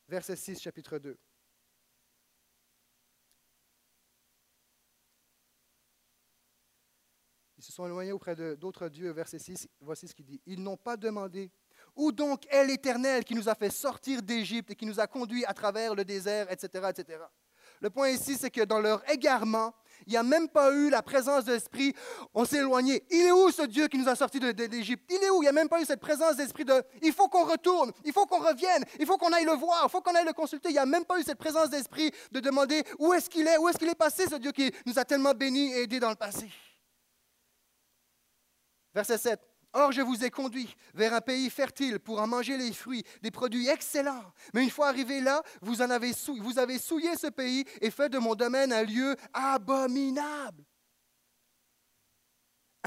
Verset 0.09 0.37
6, 0.37 0.61
chapitre 0.61 0.99
2. 0.99 1.19
se 7.67 7.73
sont 7.73 7.87
éloignés 7.87 8.13
auprès 8.13 8.37
d'autres 8.57 8.89
dieux. 8.89 9.11
Verset 9.11 9.39
6, 9.39 9.69
voici 9.81 10.07
ce 10.07 10.15
qu'il 10.15 10.25
dit. 10.25 10.41
Ils 10.47 10.63
n'ont 10.63 10.77
pas 10.77 10.97
demandé. 10.97 11.51
Où 11.97 12.13
donc 12.13 12.47
est 12.51 12.65
l'Éternel 12.65 13.25
qui 13.25 13.35
nous 13.35 13.49
a 13.49 13.55
fait 13.55 13.71
sortir 13.71 14.23
d'Égypte 14.23 14.71
et 14.71 14.75
qui 14.75 14.87
nous 14.87 15.01
a 15.01 15.07
conduits 15.07 15.45
à 15.47 15.55
travers 15.55 15.95
le 15.95 16.05
désert, 16.05 16.51
etc., 16.51 16.91
etc. 16.91 17.19
Le 17.81 17.91
point 17.91 18.11
ici, 18.11 18.37
c'est 18.39 18.51
que 18.51 18.63
dans 18.63 18.81
leur 18.81 19.09
égarement, 19.11 19.75
il 20.07 20.11
n'y 20.11 20.17
a 20.17 20.23
même 20.23 20.49
pas 20.49 20.73
eu 20.73 20.91
la 20.91 21.03
présence 21.03 21.45
d'esprit. 21.45 21.95
On 22.35 22.45
s'est 22.45 22.59
éloigné. 22.59 23.05
Il 23.11 23.27
est 23.27 23.33
où 23.33 23.51
ce 23.51 23.63
Dieu 23.63 23.89
qui 23.89 23.99
nous 23.99 24.09
a 24.09 24.15
sortis 24.15 24.41
d'Égypte? 24.41 25.05
Il 25.11 25.23
est 25.23 25.31
où? 25.31 25.43
Il 25.43 25.47
n'y 25.47 25.49
a 25.49 25.53
même 25.53 25.69
pas 25.69 25.81
eu 25.81 25.85
cette 25.85 26.01
présence 26.01 26.37
d'esprit 26.37 26.65
de 26.65 26.83
il 27.03 27.13
faut 27.13 27.29
qu'on 27.29 27.45
retourne, 27.45 27.93
il 28.05 28.13
faut 28.13 28.27
qu'on 28.27 28.39
revienne, 28.39 28.85
il 28.99 29.07
faut 29.07 29.17
qu'on 29.17 29.33
aille 29.33 29.45
le 29.45 29.55
voir, 29.55 29.83
il 29.85 29.91
faut 29.91 30.01
qu'on 30.01 30.15
aille 30.15 30.25
le 30.25 30.33
consulter. 30.33 30.69
Il 30.71 30.73
n'y 30.73 30.79
a 30.79 30.87
même 30.87 31.05
pas 31.05 31.19
eu 31.19 31.23
cette 31.23 31.39
présence 31.39 31.71
d'esprit 31.71 32.11
de 32.33 32.41
demander 32.41 32.83
où 32.99 33.13
est-ce 33.13 33.29
qu'il 33.29 33.47
est, 33.47 33.59
où 33.59 33.69
est-ce 33.69 33.79
qu'il 33.79 33.89
est 33.89 33.95
passé 33.95 34.27
ce 34.29 34.37
Dieu 34.37 34.53
qui 34.53 34.73
nous 34.85 34.99
a 34.99 35.05
tellement 35.05 35.33
bénis 35.33 35.73
et 35.73 35.83
aidés 35.83 36.01
dans 36.01 36.11
le 36.11 36.17
passé. 36.17 36.51
Verset 38.95 39.19
7. 39.19 39.56
Or, 39.79 39.93
je 39.93 40.01
vous 40.01 40.25
ai 40.25 40.31
conduit 40.31 40.75
vers 40.95 41.13
un 41.13 41.21
pays 41.21 41.51
fertile 41.51 41.99
pour 41.99 42.19
en 42.19 42.27
manger 42.27 42.57
les 42.57 42.73
fruits, 42.73 43.05
des 43.21 43.31
produits 43.31 43.69
excellents. 43.69 44.25
Mais 44.55 44.65
une 44.65 44.71
fois 44.71 44.89
arrivé 44.89 45.21
là, 45.21 45.43
vous, 45.61 45.83
en 45.83 45.91
avez, 45.91 46.13
vous 46.41 46.59
avez 46.59 46.79
souillé 46.79 47.15
ce 47.15 47.27
pays 47.27 47.63
et 47.83 47.91
fait 47.91 48.09
de 48.09 48.17
mon 48.17 48.35
domaine 48.35 48.73
un 48.73 48.85
lieu 48.85 49.15
abominable 49.35 50.65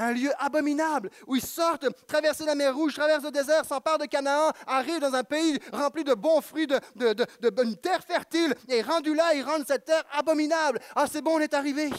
un 0.00 0.12
lieu 0.12 0.30
abominable 0.38 1.10
où 1.26 1.36
ils 1.36 1.44
sortent, 1.44 1.86
traversent 2.06 2.40
la 2.40 2.54
mer 2.54 2.74
Rouge, 2.74 2.94
traversent 2.94 3.24
le 3.24 3.30
désert, 3.30 3.64
s'emparent 3.64 3.98
de 3.98 4.06
Canaan, 4.06 4.50
arrivent 4.66 5.00
dans 5.00 5.14
un 5.14 5.24
pays 5.24 5.58
rempli 5.72 6.04
de 6.04 6.14
bons 6.14 6.40
fruits, 6.40 6.66
de, 6.66 6.80
de, 6.96 7.12
de, 7.14 7.74
terre 7.74 8.02
fertile, 8.02 8.54
et 8.68 8.82
rendus 8.82 9.14
là, 9.14 9.34
ils 9.34 9.42
rendent 9.42 9.66
cette 9.66 9.84
terre 9.84 10.04
abominable. 10.12 10.80
Ah, 10.96 11.06
c'est 11.10 11.22
bon, 11.22 11.36
on 11.36 11.40
est 11.40 11.54
arrivé. 11.54 11.90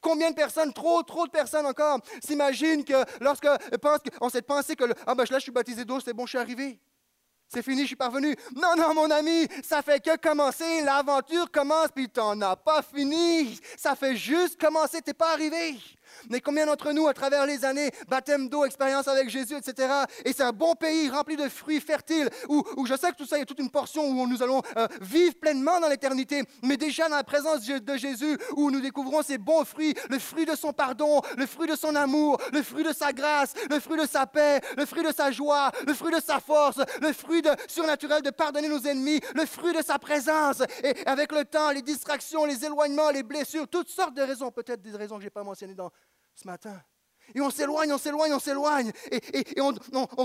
Combien 0.00 0.30
de 0.30 0.34
personnes, 0.34 0.72
trop, 0.72 1.02
trop 1.02 1.26
de 1.26 1.30
personnes 1.30 1.66
encore, 1.66 2.00
s'imaginent 2.22 2.84
que 2.84 3.04
lorsque 3.20 3.48
pense, 3.80 4.00
on 4.20 4.28
s'est 4.28 4.42
pensé 4.42 4.76
que, 4.76 4.84
ah 5.06 5.14
ben 5.14 5.24
là, 5.30 5.38
je 5.38 5.42
suis 5.42 5.52
baptisé 5.52 5.84
d'eau, 5.84 6.00
c'est 6.00 6.12
bon, 6.12 6.26
je 6.26 6.30
suis 6.30 6.38
arrivé. 6.38 6.80
C'est 7.50 7.62
fini, 7.62 7.82
je 7.82 7.86
suis 7.88 7.96
parvenu. 7.96 8.36
Non, 8.54 8.76
non, 8.76 8.92
mon 8.92 9.10
ami, 9.10 9.48
ça 9.62 9.80
fait 9.80 10.04
que 10.04 10.16
commencer. 10.18 10.82
L'aventure 10.82 11.50
commence, 11.50 11.88
puis 11.94 12.08
t'en 12.08 12.38
as 12.42 12.56
pas 12.56 12.82
fini. 12.82 13.58
Ça 13.76 13.94
fait 13.96 14.16
juste 14.16 14.60
commencer, 14.60 15.00
t'es 15.00 15.14
pas 15.14 15.32
arrivé. 15.32 15.78
Mais 16.28 16.40
combien 16.40 16.66
d'entre 16.66 16.92
nous, 16.92 17.08
à 17.08 17.14
travers 17.14 17.46
les 17.46 17.64
années, 17.64 17.90
baptême 18.08 18.48
d'eau, 18.48 18.64
expérience 18.64 19.08
avec 19.08 19.28
Jésus, 19.28 19.56
etc., 19.56 19.88
et 20.24 20.32
c'est 20.32 20.42
un 20.42 20.52
bon 20.52 20.74
pays 20.74 21.08
rempli 21.08 21.36
de 21.36 21.48
fruits 21.48 21.80
fertiles, 21.80 22.28
où, 22.48 22.64
où 22.76 22.86
je 22.86 22.94
sais 22.96 23.10
que 23.10 23.16
tout 23.16 23.26
ça, 23.26 23.36
il 23.36 23.40
y 23.40 23.42
a 23.42 23.46
toute 23.46 23.58
une 23.60 23.70
portion 23.70 24.06
où 24.08 24.26
nous 24.26 24.42
allons 24.42 24.62
euh, 24.76 24.86
vivre 25.00 25.34
pleinement 25.34 25.80
dans 25.80 25.88
l'éternité, 25.88 26.42
mais 26.62 26.76
déjà 26.76 27.08
dans 27.08 27.16
la 27.16 27.24
présence 27.24 27.64
de 27.64 27.96
Jésus, 27.96 28.38
où 28.56 28.70
nous 28.70 28.80
découvrons 28.80 29.22
ces 29.22 29.38
bons 29.38 29.64
fruits, 29.64 29.94
le 30.10 30.18
fruit 30.18 30.46
de 30.46 30.54
son 30.54 30.72
pardon, 30.72 31.20
le 31.36 31.46
fruit 31.46 31.68
de 31.68 31.76
son 31.76 31.94
amour, 31.94 32.40
le 32.52 32.62
fruit 32.62 32.84
de 32.84 32.92
sa 32.92 33.12
grâce, 33.12 33.54
le 33.70 33.80
fruit 33.80 34.00
de 34.00 34.06
sa 34.06 34.26
paix, 34.26 34.60
le 34.76 34.86
fruit 34.86 35.04
de 35.04 35.12
sa 35.12 35.30
joie, 35.30 35.70
le 35.86 35.94
fruit 35.94 36.14
de 36.14 36.20
sa 36.20 36.40
force, 36.40 36.80
le 37.00 37.12
fruit 37.12 37.37
surnaturel 37.68 38.22
de 38.22 38.30
pardonner 38.30 38.68
nos 38.68 38.80
ennemis, 38.80 39.20
le 39.34 39.46
fruit 39.46 39.74
de 39.74 39.82
sa 39.82 39.98
présence. 39.98 40.62
Et 40.82 40.94
avec 41.06 41.32
le 41.32 41.44
temps, 41.44 41.70
les 41.70 41.82
distractions, 41.82 42.44
les 42.44 42.64
éloignements, 42.64 43.10
les 43.10 43.22
blessures, 43.22 43.68
toutes 43.68 43.88
sortes 43.88 44.14
de 44.14 44.22
raisons, 44.22 44.50
peut-être 44.50 44.82
des 44.82 44.92
raisons 44.92 45.16
que 45.16 45.22
je 45.22 45.26
n'ai 45.26 45.30
pas 45.30 45.44
mentionnées 45.44 45.74
dans, 45.74 45.90
ce 46.38 46.46
matin. 46.46 46.80
Et 47.34 47.40
on 47.40 47.50
s'éloigne, 47.50 47.92
on 47.92 47.98
s'éloigne, 47.98 48.32
on 48.32 48.38
s'éloigne. 48.38 48.92
Et, 49.10 49.60
on, 49.60 49.74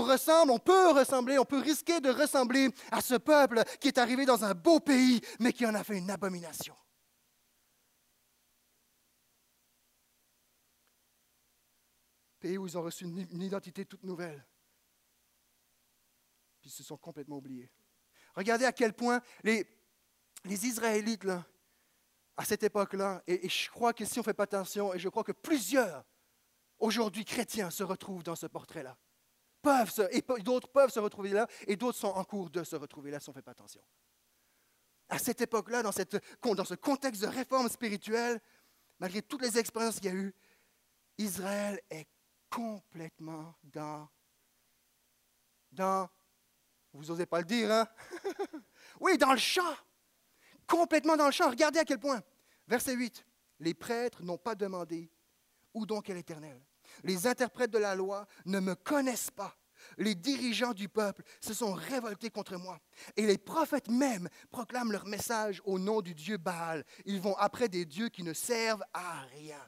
ressemble, 0.00 0.52
on 0.52 0.58
peut 0.58 0.90
ressembler, 0.90 1.38
on 1.38 1.44
peut 1.44 1.60
risquer 1.60 2.00
de 2.00 2.08
ressembler 2.08 2.68
à 2.90 3.00
ce 3.02 3.14
peuple 3.14 3.62
qui 3.78 3.88
est 3.88 3.98
arrivé 3.98 4.24
dans 4.24 4.44
un 4.44 4.54
beau 4.54 4.80
pays, 4.80 5.20
mais 5.38 5.52
qui 5.52 5.66
en 5.66 5.74
a 5.74 5.84
fait 5.84 5.98
une 5.98 6.10
abomination. 6.10 6.74
Pays 12.40 12.56
où 12.58 12.66
ils 12.66 12.78
ont 12.78 12.82
reçu 12.82 13.04
une, 13.04 13.42
identité 13.42 13.84
toute 13.84 14.04
nouvelle. 14.04 14.46
Puis 16.64 16.70
ils 16.70 16.76
se 16.76 16.82
sont 16.82 16.96
complètement 16.96 17.36
oubliés. 17.36 17.70
Regardez 18.34 18.64
à 18.64 18.72
quel 18.72 18.94
point 18.94 19.20
les, 19.42 19.66
Israélites, 20.46 21.24
là, 21.24 21.44
à 22.38 22.46
cette 22.46 22.62
époque-là, 22.62 23.22
et, 23.26 23.46
je 23.50 23.70
crois 23.70 23.92
que 23.92 24.06
si 24.06 24.18
on 24.18 24.22
ne 24.22 24.24
fait 24.24 24.32
pas 24.32 24.44
attention, 24.44 24.94
et 24.94 24.98
je 24.98 25.10
crois 25.10 25.24
que 25.24 25.32
plusieurs 25.32 26.06
aujourd'hui 26.78 27.26
chrétiens 27.26 27.68
se 27.68 27.82
retrouvent 27.82 28.22
dans 28.22 28.34
ce 28.34 28.46
portrait-là, 28.46 28.96
peuvent 29.60 29.92
et 30.10 30.22
d'autres 30.42 30.68
peuvent 30.68 30.88
se 30.88 31.00
retrouver 31.00 31.32
là, 31.32 31.46
et 31.66 31.76
d'autres 31.76 31.98
sont 31.98 32.08
en 32.08 32.24
cours 32.24 32.48
de 32.48 32.64
se 32.64 32.76
retrouver 32.76 33.10
là 33.10 33.20
si 33.20 33.28
on 33.28 33.32
ne 33.32 33.36
fait 33.36 33.42
pas 33.42 33.50
attention. 33.50 33.84
À 35.10 35.18
cette 35.18 35.42
époque-là, 35.42 35.82
dans, 35.82 36.54
dans 36.54 36.64
ce 36.64 36.74
contexte 36.74 37.20
de 37.20 37.26
réforme 37.26 37.68
spirituelle, 37.68 38.40
malgré 38.98 39.20
toutes 39.20 39.42
les 39.42 39.58
expériences 39.58 39.96
qu'il 39.96 40.06
y 40.06 40.14
a 40.14 40.14
eu, 40.14 40.34
Israël 41.18 41.78
est 41.90 42.08
complètement 42.48 43.54
dans, 43.64 44.08
dans, 45.72 46.08
vous 46.94 47.06
n'osez 47.06 47.26
pas 47.26 47.38
le 47.38 47.44
dire, 47.44 47.70
hein? 47.70 47.86
oui, 49.00 49.18
dans 49.18 49.32
le 49.32 49.38
champ 49.38 49.74
complètement 50.66 51.16
dans 51.16 51.26
le 51.26 51.32
champ. 51.32 51.50
Regardez 51.50 51.78
à 51.78 51.84
quel 51.84 51.98
point. 51.98 52.22
Verset 52.66 52.94
8. 52.94 53.24
Les 53.60 53.74
prêtres 53.74 54.22
n'ont 54.22 54.38
pas 54.38 54.54
demandé 54.54 55.10
où 55.72 55.86
donc 55.86 56.10
est 56.10 56.14
l'Éternel? 56.14 56.60
Les 57.02 57.26
interprètes 57.26 57.70
de 57.70 57.78
la 57.78 57.94
loi 57.94 58.26
ne 58.44 58.60
me 58.60 58.74
connaissent 58.74 59.30
pas. 59.30 59.56
Les 59.98 60.14
dirigeants 60.14 60.72
du 60.72 60.88
peuple 60.88 61.22
se 61.40 61.52
sont 61.52 61.72
révoltés 61.72 62.30
contre 62.30 62.56
moi. 62.56 62.80
Et 63.16 63.26
les 63.26 63.38
prophètes 63.38 63.88
même 63.88 64.28
proclament 64.50 64.92
leur 64.92 65.06
message 65.06 65.60
au 65.64 65.78
nom 65.78 66.00
du 66.00 66.14
Dieu 66.14 66.36
Baal. 66.36 66.84
Ils 67.04 67.20
vont 67.20 67.36
après 67.36 67.68
des 67.68 67.84
dieux 67.84 68.08
qui 68.08 68.22
ne 68.22 68.32
servent 68.32 68.84
à 68.92 69.22
rien. 69.22 69.60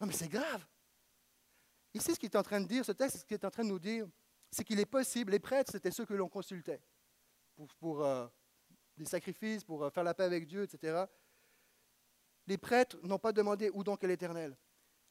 Non, 0.00 0.08
mais 0.08 0.12
c'est 0.12 0.28
grave. 0.28 0.66
Ici, 1.94 2.12
ce 2.12 2.18
qu'il 2.18 2.28
est 2.28 2.36
en 2.36 2.42
train 2.42 2.60
de 2.60 2.66
dire, 2.66 2.84
ce 2.84 2.92
texte, 2.92 3.18
ce 3.18 3.24
qu'il 3.24 3.34
est 3.34 3.44
en 3.44 3.50
train 3.50 3.62
de 3.62 3.68
nous 3.68 3.78
dire, 3.78 4.06
c'est 4.54 4.64
qu'il 4.64 4.78
est 4.78 4.86
possible, 4.86 5.32
les 5.32 5.40
prêtres, 5.40 5.72
c'était 5.72 5.90
ceux 5.90 6.06
que 6.06 6.14
l'on 6.14 6.28
consultait 6.28 6.80
pour, 7.56 7.66
pour 7.74 8.04
euh, 8.04 8.26
des 8.96 9.04
sacrifices 9.04 9.64
pour 9.64 9.82
euh, 9.82 9.90
faire 9.90 10.04
la 10.04 10.14
paix 10.14 10.22
avec 10.22 10.46
Dieu, 10.46 10.62
etc. 10.62 11.04
Les 12.46 12.56
prêtres 12.56 12.96
n'ont 13.02 13.18
pas 13.18 13.32
demandé 13.32 13.68
où 13.74 13.82
donc 13.82 14.04
est 14.04 14.06
l'Éternel. 14.06 14.56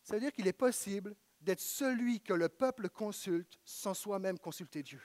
Ça 0.01 0.15
veut 0.15 0.21
dire 0.21 0.31
qu'il 0.31 0.47
est 0.47 0.53
possible 0.53 1.13
d'être 1.41 1.59
celui 1.59 2.21
que 2.21 2.33
le 2.33 2.47
peuple 2.47 2.87
consulte 2.87 3.59
sans 3.65 3.93
soi-même 3.93 4.39
consulter 4.39 4.81
Dieu. 4.81 5.01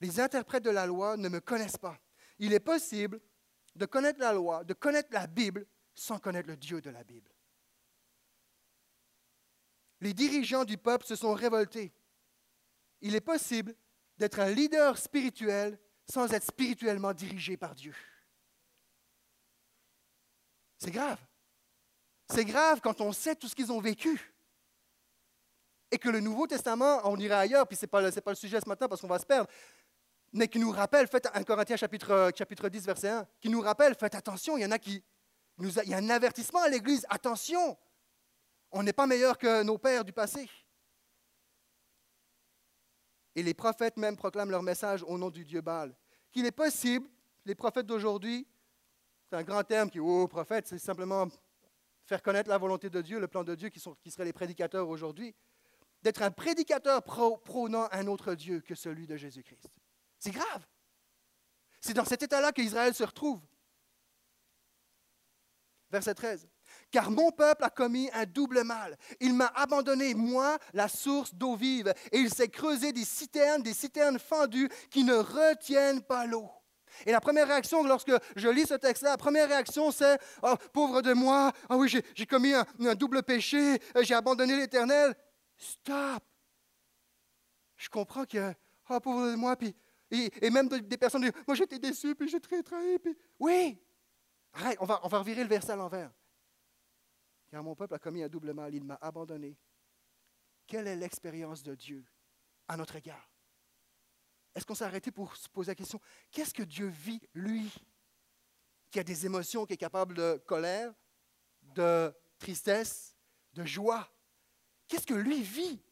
Les 0.00 0.18
interprètes 0.18 0.64
de 0.64 0.70
la 0.70 0.86
loi 0.86 1.18
ne 1.18 1.28
me 1.28 1.40
connaissent 1.40 1.78
pas. 1.78 1.98
Il 2.38 2.54
est 2.54 2.60
possible 2.60 3.20
de 3.74 3.84
connaître 3.84 4.20
la 4.20 4.32
loi, 4.32 4.64
de 4.64 4.72
connaître 4.72 5.10
la 5.12 5.26
Bible 5.26 5.66
sans 5.94 6.18
connaître 6.18 6.48
le 6.48 6.56
Dieu 6.56 6.80
de 6.80 6.90
la 6.90 7.04
Bible. 7.04 7.35
Les 10.06 10.14
dirigeants 10.14 10.64
du 10.64 10.78
peuple 10.78 11.04
se 11.04 11.16
sont 11.16 11.34
révoltés 11.34 11.92
il 13.00 13.14
est 13.16 13.20
possible 13.20 13.74
d'être 14.18 14.38
un 14.38 14.50
leader 14.50 14.96
spirituel 14.96 15.78
sans 16.08 16.32
être 16.32 16.44
spirituellement 16.44 17.12
dirigé 17.12 17.56
par 17.56 17.74
Dieu. 17.74 17.94
C'est 20.78 20.92
grave. 20.92 21.18
C'est 22.28 22.44
grave 22.44 22.80
quand 22.80 23.00
on 23.00 23.12
sait 23.12 23.34
tout 23.34 23.48
ce 23.48 23.54
qu'ils 23.56 23.72
ont 23.72 23.80
vécu. 23.80 24.32
Et 25.90 25.98
que 25.98 26.08
le 26.08 26.20
Nouveau 26.20 26.46
Testament, 26.46 27.00
on 27.04 27.18
ira 27.18 27.38
ailleurs, 27.38 27.66
puis 27.66 27.76
ce 27.76 27.82
n'est 27.82 27.88
pas, 27.88 28.10
pas, 28.10 28.30
le 28.30 28.36
sujet 28.36 28.60
ce 28.60 28.68
matin 28.68 28.88
parce 28.88 29.00
qu'on 29.00 29.08
va 29.08 29.18
se 29.18 29.26
perdre, 29.26 29.50
mais 30.32 30.48
qui 30.48 30.60
nous 30.60 30.70
rappelle, 30.70 31.08
faites 31.08 31.28
un 31.32 31.42
Corinthiens 31.42 31.76
chapitre, 31.76 32.30
chapitre 32.36 32.68
10, 32.68 32.86
verset 32.86 33.08
1, 33.08 33.26
qui 33.40 33.48
nous 33.48 33.60
rappelle, 33.60 33.94
faites 33.94 34.14
attention, 34.14 34.56
il 34.56 34.62
y 34.62 34.66
en 34.66 34.70
a 34.70 34.78
qui... 34.78 35.02
il 35.58 35.88
y 35.88 35.94
a 35.94 35.98
un 35.98 36.10
avertissement 36.10 36.62
à 36.62 36.68
l'Église, 36.68 37.06
attention, 37.08 37.76
on 38.76 38.82
n'est 38.82 38.92
pas 38.92 39.06
meilleur 39.06 39.38
que 39.38 39.62
nos 39.62 39.78
pères 39.78 40.04
du 40.04 40.12
passé. 40.12 40.50
Et 43.34 43.42
les 43.42 43.54
prophètes 43.54 43.96
même 43.96 44.16
proclament 44.16 44.50
leur 44.50 44.62
message 44.62 45.02
au 45.02 45.16
nom 45.16 45.30
du 45.30 45.46
Dieu 45.46 45.62
Baal. 45.62 45.96
Qu'il 46.30 46.44
est 46.44 46.52
possible, 46.52 47.08
les 47.46 47.54
prophètes 47.54 47.86
d'aujourd'hui, 47.86 48.46
c'est 49.24 49.36
un 49.36 49.42
grand 49.42 49.64
terme 49.64 49.88
qui, 49.88 49.98
oh, 49.98 50.28
prophète, 50.28 50.66
c'est 50.66 50.78
simplement 50.78 51.26
faire 52.04 52.22
connaître 52.22 52.50
la 52.50 52.58
volonté 52.58 52.90
de 52.90 53.00
Dieu, 53.00 53.18
le 53.18 53.28
plan 53.28 53.44
de 53.44 53.54
Dieu, 53.54 53.70
qui, 53.70 53.80
sont, 53.80 53.96
seraient 54.06 54.26
les 54.26 54.32
prédicateurs 54.34 54.88
aujourd'hui, 54.88 55.34
d'être 56.02 56.20
un 56.22 56.30
prédicateur 56.30 57.02
prônant 57.02 57.88
un 57.92 58.06
autre 58.06 58.34
Dieu 58.34 58.60
que 58.60 58.74
celui 58.74 59.06
de 59.06 59.16
Jésus-Christ. 59.16 59.80
C'est 60.18 60.32
grave. 60.32 60.66
C'est 61.80 61.94
dans 61.94 62.04
cet 62.04 62.22
état-là 62.22 62.52
qu'Israël 62.52 62.94
se 62.94 63.04
retrouve. 63.04 63.40
Verset 65.90 66.14
13 66.14 66.46
car 66.96 67.10
mon 67.10 67.30
peuple 67.30 67.62
a 67.62 67.68
commis 67.68 68.08
un 68.14 68.24
double 68.24 68.64
mal. 68.64 68.96
Il 69.20 69.34
m'a 69.34 69.52
abandonné, 69.54 70.14
moi, 70.14 70.56
la 70.72 70.88
source 70.88 71.34
d'eau 71.34 71.54
vive, 71.54 71.92
et 72.10 72.16
il 72.16 72.32
s'est 72.32 72.48
creusé 72.48 72.90
des 72.90 73.04
citernes, 73.04 73.62
des 73.62 73.74
citernes 73.74 74.18
fendues 74.18 74.70
qui 74.90 75.04
ne 75.04 75.12
retiennent 75.12 76.00
pas 76.00 76.24
l'eau. 76.24 76.48
Et 77.04 77.12
la 77.12 77.20
première 77.20 77.48
réaction, 77.48 77.84
lorsque 77.84 78.12
je 78.34 78.48
lis 78.48 78.64
ce 78.64 78.72
texte-là, 78.72 79.10
la 79.10 79.16
première 79.18 79.46
réaction, 79.46 79.90
c'est 79.90 80.18
oh, 80.42 80.54
pauvre 80.72 81.02
de 81.02 81.12
moi, 81.12 81.52
ah 81.68 81.76
oui, 81.76 81.94
j'ai 82.14 82.24
commis 82.24 82.54
un, 82.54 82.94
double 82.94 83.22
péché, 83.22 83.78
euh, 83.94 84.02
j'ai 84.02 84.14
abandonné 84.14 84.56
l'Éternel. 84.56 85.14
Stop! 85.58 86.24
Je 87.76 87.90
comprends 87.90 88.24
que, 88.24 88.54
oh, 88.88 89.00
pauvre 89.00 89.32
de 89.32 89.36
moi, 89.36 89.54
puis, 89.54 89.76
et, 90.10 90.48
même 90.48 90.70
des 90.70 90.96
personnes 90.96 91.20
disent, 91.20 91.32
moi 91.46 91.54
j'étais 91.56 91.78
déçu, 91.78 92.14
puis 92.14 92.30
j'ai 92.30 92.40
très 92.40 92.62
trahi. 92.62 92.98
Puis... 93.00 93.14
Oui! 93.38 93.78
Arrête, 94.54 94.78
on 94.80 94.86
va, 94.86 94.98
on 95.02 95.08
va 95.08 95.18
revirer 95.18 95.42
le 95.42 95.50
verset 95.50 95.72
à 95.72 95.76
l'envers 95.76 96.10
car 97.48 97.62
mon 97.62 97.74
peuple 97.74 97.94
a 97.94 97.98
commis 97.98 98.22
un 98.22 98.28
double 98.28 98.52
mal, 98.52 98.74
il 98.74 98.84
m'a 98.84 98.98
abandonné. 99.00 99.56
Quelle 100.66 100.88
est 100.88 100.96
l'expérience 100.96 101.62
de 101.62 101.74
Dieu 101.74 102.04
à 102.68 102.76
notre 102.76 102.96
égard? 102.96 103.30
Est-ce 104.54 104.64
qu'on 104.64 104.74
s'est 104.74 104.84
arrêté 104.84 105.10
pour 105.10 105.36
se 105.36 105.48
poser 105.48 105.70
la 105.70 105.74
question, 105.74 106.00
qu'est-ce 106.30 106.54
que 106.54 106.62
Dieu 106.62 106.86
vit, 106.88 107.20
lui, 107.34 107.70
qui 108.90 108.98
a 108.98 109.04
des 109.04 109.26
émotions, 109.26 109.66
qui 109.66 109.74
est 109.74 109.78
capable 109.78 110.14
de 110.14 110.42
colère, 110.46 110.92
de 111.74 112.12
tristesse, 112.38 113.14
de 113.52 113.64
joie? 113.64 114.10
Qu'est-ce 114.88 115.06
que 115.06 115.14
lui 115.14 115.42
vit? 115.42 115.82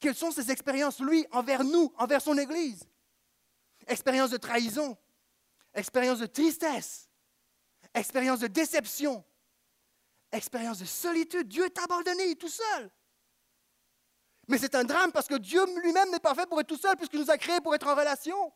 Quelles 0.00 0.14
sont 0.14 0.30
ses 0.30 0.50
expériences, 0.50 1.00
lui, 1.00 1.26
envers 1.30 1.64
nous, 1.64 1.94
envers 1.96 2.20
son 2.20 2.36
Église? 2.36 2.84
Expérience 3.86 4.30
de 4.30 4.36
trahison, 4.36 4.98
expérience 5.72 6.18
de 6.18 6.26
tristesse, 6.26 7.08
expérience 7.94 8.40
de 8.40 8.46
déception, 8.46 9.24
expérience 10.34 10.78
de 10.78 10.84
solitude. 10.84 11.48
Dieu 11.48 11.64
est 11.64 11.78
abandonné, 11.78 12.34
tout 12.36 12.48
seul. 12.48 12.90
Mais 14.48 14.58
c'est 14.58 14.74
un 14.74 14.84
drame 14.84 15.12
parce 15.12 15.26
que 15.26 15.36
Dieu 15.36 15.64
lui-même 15.80 16.10
n'est 16.10 16.20
pas 16.20 16.34
fait 16.34 16.46
pour 16.46 16.60
être 16.60 16.66
tout 16.66 16.76
seul 16.76 16.96
puisqu'il 16.96 17.20
nous 17.20 17.30
a 17.30 17.38
créés 17.38 17.60
pour 17.60 17.74
être 17.74 17.86
en 17.86 17.94
relation. 17.94 18.52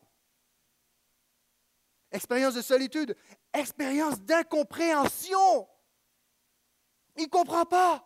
Expérience 2.10 2.54
de 2.54 2.62
solitude, 2.62 3.16
expérience 3.52 4.20
d'incompréhension. 4.20 5.68
Il 7.16 7.24
ne 7.24 7.28
comprend 7.28 7.64
pas. 7.64 8.04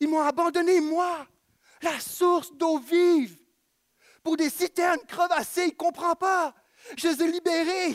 Ils 0.00 0.08
m'ont 0.08 0.20
abandonné, 0.20 0.80
moi, 0.80 1.26
la 1.82 2.00
source 2.00 2.52
d'eau 2.52 2.78
vive, 2.78 3.38
pour 4.22 4.36
des 4.36 4.50
citernes 4.50 5.04
crevassées. 5.06 5.64
Il 5.64 5.68
ne 5.68 5.74
comprend 5.74 6.14
pas. 6.14 6.54
Je 6.96 7.08
les 7.08 7.22
ai 7.22 7.30
libérés 7.30 7.94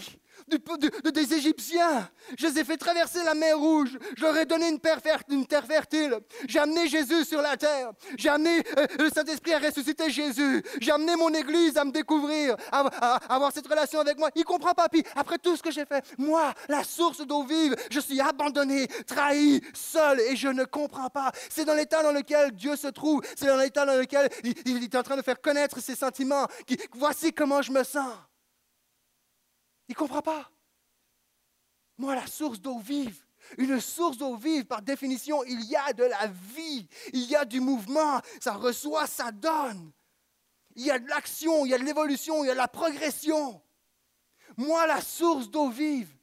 des 0.58 1.34
Égyptiens. 1.34 2.10
Je 2.38 2.48
les 2.48 2.60
ai 2.60 2.64
fait 2.64 2.78
traverser 2.78 3.24
la 3.24 3.34
mer 3.34 3.58
Rouge. 3.58 3.98
Je 4.18 4.24
leur 4.24 4.38
ai 4.38 4.46
donné 4.46 4.70
une, 4.70 4.80
terre 4.80 5.66
fertile. 5.66 6.20
J'ai 6.48 6.60
amené 6.60 6.88
Jésus 6.88 7.26
sur 7.26 7.42
la 7.42 7.58
terre. 7.58 7.92
J'ai 8.18 8.30
amené 8.30 8.64
euh, 8.78 8.88
le 9.00 9.10
Saint-Esprit 9.10 9.54
à 9.54 9.60
ressusciter 9.60 10.10
Jésus. 10.10 10.64
J'ai 10.80 10.92
amené 10.92 11.16
mon 11.16 11.34
Église 11.34 11.78
à 11.78 11.86
me 11.86 11.92
découvrir, 11.92 12.56
à, 12.72 13.16
avoir 13.34 13.52
cette 13.52 13.68
relation 13.68 14.00
avec 14.00 14.18
moi. 14.18 14.30
Il 14.36 14.44
comprend 14.44 14.74
pas. 14.74 14.90
Puis 14.90 15.04
après 15.16 15.38
tout 15.38 15.56
ce 15.56 15.64
que 15.64 15.72
j'ai 15.72 15.86
fait, 15.86 16.04
moi, 16.18 16.54
la 16.68 16.84
source 16.84 17.26
d'eau 17.26 17.44
vive, 17.44 17.76
je 17.90 18.00
suis 18.00 18.20
abandonné, 18.20 18.88
trahi, 19.08 19.62
seul, 19.74 20.20
et 20.22 20.36
je 20.36 20.48
ne 20.48 20.66
comprends 20.66 21.10
pas. 21.10 21.32
C'est 21.50 21.66
dans 21.66 21.74
l'état 21.76 22.04
dans 22.04 22.12
lequel 22.12 22.52
Dieu 22.52 22.76
se 22.76 22.88
trouve. 22.88 23.22
C'est 23.36 23.48
dans 23.48 23.58
l'état 23.58 23.86
dans 23.86 23.98
lequel 23.98 24.30
il, 24.44 24.54
il 24.66 24.84
est 24.84 24.96
en 24.96 25.04
train 25.04 25.18
de 25.18 25.22
faire 25.22 25.42
connaître 25.42 25.80
ses 25.80 25.96
sentiments. 25.96 26.48
Qui- 26.66 26.80
voici 26.94 27.34
comment 27.34 27.62
je 27.62 27.72
me 27.72 27.84
sens. 27.84 28.14
Il 29.90 29.94
ne 29.94 29.98
comprend 29.98 30.22
pas. 30.22 30.50
Moi, 31.98 32.16
la 32.16 32.28
source 32.28 32.62
d'eau 32.62 32.80
vive, 32.80 33.26
une 33.58 33.82
source 33.82 34.18
d'eau 34.18 34.38
vive, 34.38 34.66
par 34.66 34.82
définition, 34.82 35.44
il 35.44 35.66
y 35.66 35.76
a 35.76 35.92
de 35.94 36.04
la 36.04 36.28
vie, 36.28 36.88
il 37.12 37.26
y 37.26 37.36
a 37.36 37.44
du 37.44 37.60
mouvement, 37.60 38.22
ça 38.40 38.54
reçoit, 38.54 39.08
ça 39.08 39.32
donne. 39.32 39.92
Il 40.76 40.86
y 40.86 40.92
a 40.92 41.00
de 41.00 41.08
l'action, 41.10 41.66
il 41.66 41.72
y 41.72 41.74
a 41.74 41.80
de 41.80 41.84
l'évolution, 41.84 42.44
il 42.44 42.48
y 42.48 42.50
a 42.52 42.54
de 42.54 42.58
la 42.58 42.68
progression. 42.68 43.62
Moi, 44.56 44.86
la 44.86 45.02
source 45.02 45.50
d'eau 45.50 45.70
vive, 45.70 46.16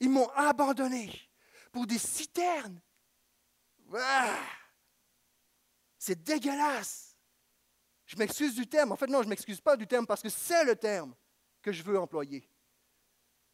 ils 0.00 0.10
m'ont 0.10 0.28
abandonné 0.30 1.10
pour 1.70 1.86
des 1.86 1.98
citernes. 1.98 2.80
Ah! 3.94 4.36
C'est 5.96 6.22
dégueulasse. 6.22 7.16
Je 8.04 8.16
m'excuse 8.16 8.54
du 8.54 8.66
terme. 8.66 8.90
En 8.90 8.96
fait, 8.96 9.06
non, 9.06 9.18
je 9.20 9.26
ne 9.26 9.30
m'excuse 9.30 9.60
pas 9.60 9.76
du 9.76 9.86
terme 9.86 10.06
parce 10.06 10.22
que 10.22 10.28
c'est 10.28 10.64
le 10.64 10.74
terme 10.74 11.14
que 11.62 11.70
je 11.70 11.82
veux 11.82 11.98
employer. 11.98 12.48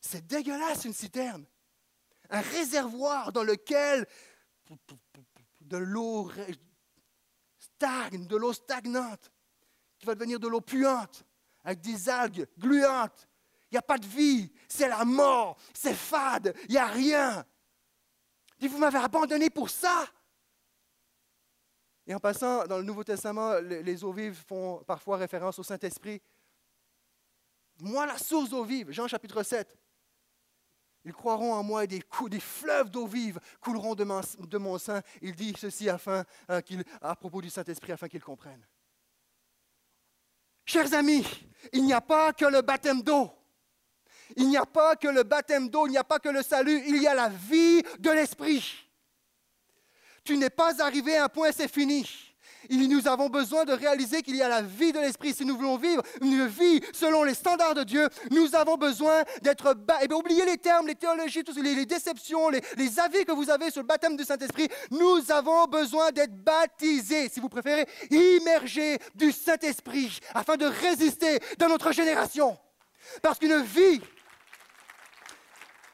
C'est 0.01 0.27
dégueulasse 0.27 0.85
une 0.85 0.93
citerne. 0.93 1.45
Un 2.31 2.41
réservoir 2.41 3.33
dans 3.33 3.45
lequel 3.45 4.07
de 5.61 5.77
l'eau 5.77 6.31
stagne, 7.59 8.27
de 8.27 8.37
l'eau 8.37 8.53
stagnante, 8.53 9.31
qui 9.99 10.07
va 10.07 10.15
devenir 10.15 10.41
de 10.41 10.49
l'eau 10.49 10.61
puante, 10.61 11.25
avec 11.65 11.81
des 11.81 12.09
algues 12.09 12.47
gluantes. 12.59 13.29
Il 13.71 13.75
n'y 13.75 13.79
a 13.79 13.83
pas 13.83 13.99
de 13.99 14.07
vie, 14.07 14.53
c'est 14.69 14.89
la 14.89 15.05
mort, 15.05 15.59
c'est 15.75 15.95
fade, 15.95 16.55
il 16.65 16.73
n'y 16.73 16.79
a 16.79 16.87
rien. 16.87 17.45
Vous 18.61 18.79
m'avez 18.79 18.99
abandonné 18.99 19.51
pour 19.51 19.69
ça. 19.69 20.07
Et 22.07 22.15
en 22.15 22.21
passant, 22.21 22.65
dans 22.67 22.79
le 22.79 22.85
Nouveau 22.85 23.03
Testament, 23.03 23.59
les 23.59 24.05
eaux 24.05 24.13
vives 24.13 24.45
font 24.47 24.83
parfois 24.85 25.17
référence 25.17 25.59
au 25.59 25.65
Saint-Esprit. 25.65 26.23
Moi, 27.81 28.07
la 28.07 28.17
source 28.17 28.49
d'eau 28.49 28.65
vive, 28.65 28.93
Jean 28.93 29.09
chapitre 29.09 29.43
7. 29.43 29.77
Ils 31.07 31.13
croiront 31.13 31.55
en 31.55 31.63
moi 31.63 31.85
et 31.85 31.87
des, 31.87 32.03
des 32.29 32.41
fleuves 32.41 32.91
d'eau 32.91 33.07
vive 33.07 33.39
couleront 33.61 33.95
de 33.95 34.03
mon, 34.59 34.77
sein. 34.77 35.01
Il 35.23 35.37
dit 35.37 35.55
ceci 35.57 35.89
euh, 35.89 36.25
à 37.01 37.15
propos 37.15 37.41
du 37.41 37.49
Saint-Esprit 37.49 37.93
afin 37.93 38.09
qu'ils 38.09 38.25
comprennent. 38.25 38.67
Chers 40.65 40.93
amis, 40.95 41.25
il 41.73 41.85
n'y 41.85 41.93
a 41.93 42.01
pas 42.01 42.33
que 42.33 42.45
le 42.45 42.61
baptême 42.61 43.03
d'eau. 43.03 43.31
Il 44.35 44.49
n'y 44.49 44.57
a 44.57 44.67
pas 44.67 44.97
que 44.97 45.07
le 45.07 45.23
baptême 45.23 45.69
d'eau, 45.69 45.87
il 45.87 45.91
n'y 45.91 45.97
a 45.97 46.03
pas 46.03 46.19
que 46.19 46.29
le 46.29 46.43
salut, 46.43 46.83
il 46.89 47.01
y 47.01 47.07
a 47.07 47.15
la 47.15 47.29
vie 47.29 47.85
de 48.01 48.11
l'Esprit. 48.11 48.91
Tu 50.25 50.37
n'es 50.37 50.51
pas 50.51 50.83
arrivé 50.83 51.17
à 51.19 51.27
un 51.27 51.29
point, 51.29 51.53
c'est 51.53 51.73
fini. 51.73 52.26
Il- 52.71 52.89
nous 52.89 53.09
avons 53.09 53.29
besoin 53.29 53.65
de 53.65 53.73
réaliser 53.73 54.23
qu'il 54.23 54.37
y 54.37 54.43
a 54.43 54.49
la 54.49 54.63
vie 54.63 54.93
de 54.93 54.99
l'Esprit. 55.01 55.35
Si 55.35 55.45
nous 55.45 55.57
voulons 55.57 55.77
vivre 55.77 56.03
une 56.21 56.47
vie 56.47 56.81
selon 56.93 57.25
les 57.25 57.35
standards 57.35 57.75
de 57.75 57.83
Dieu, 57.85 58.09
nous 58.31 58.55
avons 58.55 58.77
besoin 58.77 59.23
d'être... 59.43 59.75
ba- 59.75 59.99
Eh 60.03 60.09
bien, 60.09 60.17
oubliez 60.17 60.45
les 60.45 60.59
termes, 60.59 60.87
les 60.87 60.95
théologies, 60.95 61.43
les, 61.63 61.75
les 61.75 61.87
déceptions, 61.87 62.49
les, 62.49 62.61
les 62.77 63.01
avis 63.01 63.25
que 63.25 63.33
vous 63.33 63.51
avez 63.51 63.71
sur 63.71 63.83
le 63.83 63.87
baptême 63.87 64.17
du 64.17 64.25
Saint-Esprit. 64.25 64.69
Nous 64.91 65.31
avons 65.31 65.67
besoin 65.67 66.11
d'être 66.13 66.35
baptisés, 66.45 67.29
si 67.29 67.41
vous 67.41 67.49
préférez, 67.49 67.87
immergés 68.11 68.99
du 69.15 69.33
Saint-Esprit, 69.33 70.19
afin 70.35 70.57
de 70.57 70.67
résister 70.67 71.41
dans 71.59 71.69
notre 71.69 71.93
génération. 71.93 72.57
Parce 73.23 73.39
qu'une 73.39 73.63
vie 73.63 74.01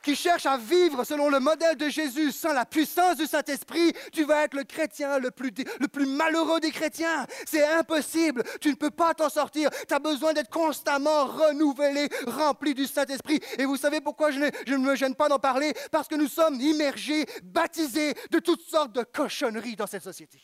qui 0.02 0.16
cherche 0.16 0.46
à 0.46 0.56
vivre 0.58 1.04
selon 1.04 1.28
le 1.28 1.40
modèle 1.40 1.76
de 1.76 1.88
Jésus 1.88 2.32
sans 2.32 2.52
la 2.52 2.66
puissance 2.66 3.16
du 3.16 3.26
Saint-Esprit, 3.26 3.92
tu 4.12 4.24
vas 4.24 4.44
être 4.44 4.54
le 4.54 4.64
chrétien 4.64 5.18
le 5.18 5.30
plus, 5.30 5.52
le 5.80 5.88
plus 5.88 6.06
malheureux 6.06 6.60
des 6.60 6.70
chrétiens. 6.70 7.26
C'est 7.46 7.64
impossible. 7.64 8.42
Tu 8.60 8.70
ne 8.70 8.74
peux 8.74 8.90
pas 8.90 9.14
t'en 9.14 9.28
sortir. 9.28 9.70
Tu 9.86 9.94
as 9.94 9.98
besoin 9.98 10.32
d'être 10.32 10.50
constamment 10.50 11.26
renouvelé, 11.26 12.08
rempli 12.26 12.74
du 12.74 12.86
Saint-Esprit. 12.86 13.40
Et 13.58 13.64
vous 13.64 13.76
savez 13.76 14.00
pourquoi 14.00 14.30
je 14.30 14.40
ne, 14.40 14.50
je 14.66 14.74
ne 14.74 14.84
me 14.84 14.96
gêne 14.96 15.14
pas 15.14 15.28
d'en 15.28 15.38
parler? 15.38 15.72
Parce 15.90 16.08
que 16.08 16.16
nous 16.16 16.28
sommes 16.28 16.60
immergés, 16.60 17.26
baptisés 17.42 18.14
de 18.30 18.38
toutes 18.38 18.62
sortes 18.62 18.92
de 18.92 19.04
cochonneries 19.04 19.76
dans 19.76 19.86
cette 19.86 20.02
société. 20.02 20.40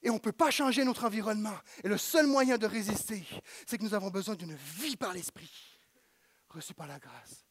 Et 0.00 0.10
on 0.10 0.14
ne 0.14 0.20
peut 0.20 0.32
pas 0.32 0.50
changer 0.50 0.84
notre 0.84 1.04
environnement. 1.04 1.56
Et 1.82 1.88
le 1.88 1.98
seul 1.98 2.26
moyen 2.26 2.56
de 2.56 2.66
résister, 2.66 3.24
c'est 3.66 3.78
que 3.78 3.82
nous 3.82 3.94
avons 3.94 4.10
besoin 4.10 4.36
d'une 4.36 4.54
vie 4.54 4.96
par 4.96 5.12
l'Esprit 5.12 5.50
reçu 6.48 6.74
par 6.74 6.86
la 6.86 6.98
grâce. 6.98 7.44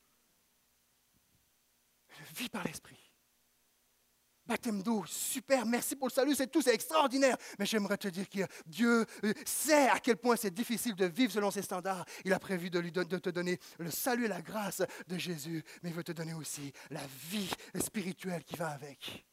Vie 2.35 2.49
par 2.49 2.63
l'Esprit. 2.63 3.07
Baptême 4.47 4.81
d'eau, 4.81 5.03
super, 5.05 5.65
merci 5.65 5.97
pour 5.97 6.07
le 6.07 6.13
salut, 6.13 6.33
c'est 6.33 6.47
tout, 6.47 6.61
c'est 6.61 6.73
extraordinaire. 6.73 7.35
Mais 7.59 7.65
j'aimerais 7.65 7.97
te 7.97 8.07
dire 8.07 8.29
que 8.29 8.39
Dieu 8.65 9.05
euh, 9.25 9.33
sait 9.45 9.89
à 9.89 9.99
quel 9.99 10.15
point 10.15 10.37
c'est 10.37 10.53
difficile 10.53 10.95
de 10.95 11.05
vivre 11.05 11.33
selon 11.33 11.51
ses 11.51 11.61
standards. 11.61 12.05
Il 12.23 12.31
a 12.31 12.39
prévu 12.39 12.69
de, 12.69 12.79
de 12.79 13.17
te 13.17 13.29
donner 13.29 13.59
le 13.77 13.91
salut 13.91 14.23
et 14.23 14.29
la 14.29 14.41
grâce 14.41 14.83
de 15.07 15.17
Jésus, 15.17 15.65
mais 15.83 15.89
il 15.89 15.95
veut 15.95 16.03
te 16.03 16.13
donner 16.13 16.33
aussi 16.33 16.71
la 16.91 17.05
vie 17.29 17.49
spirituelle 17.75 18.45
qui 18.45 18.55
va 18.55 18.69
avec. 18.69 19.25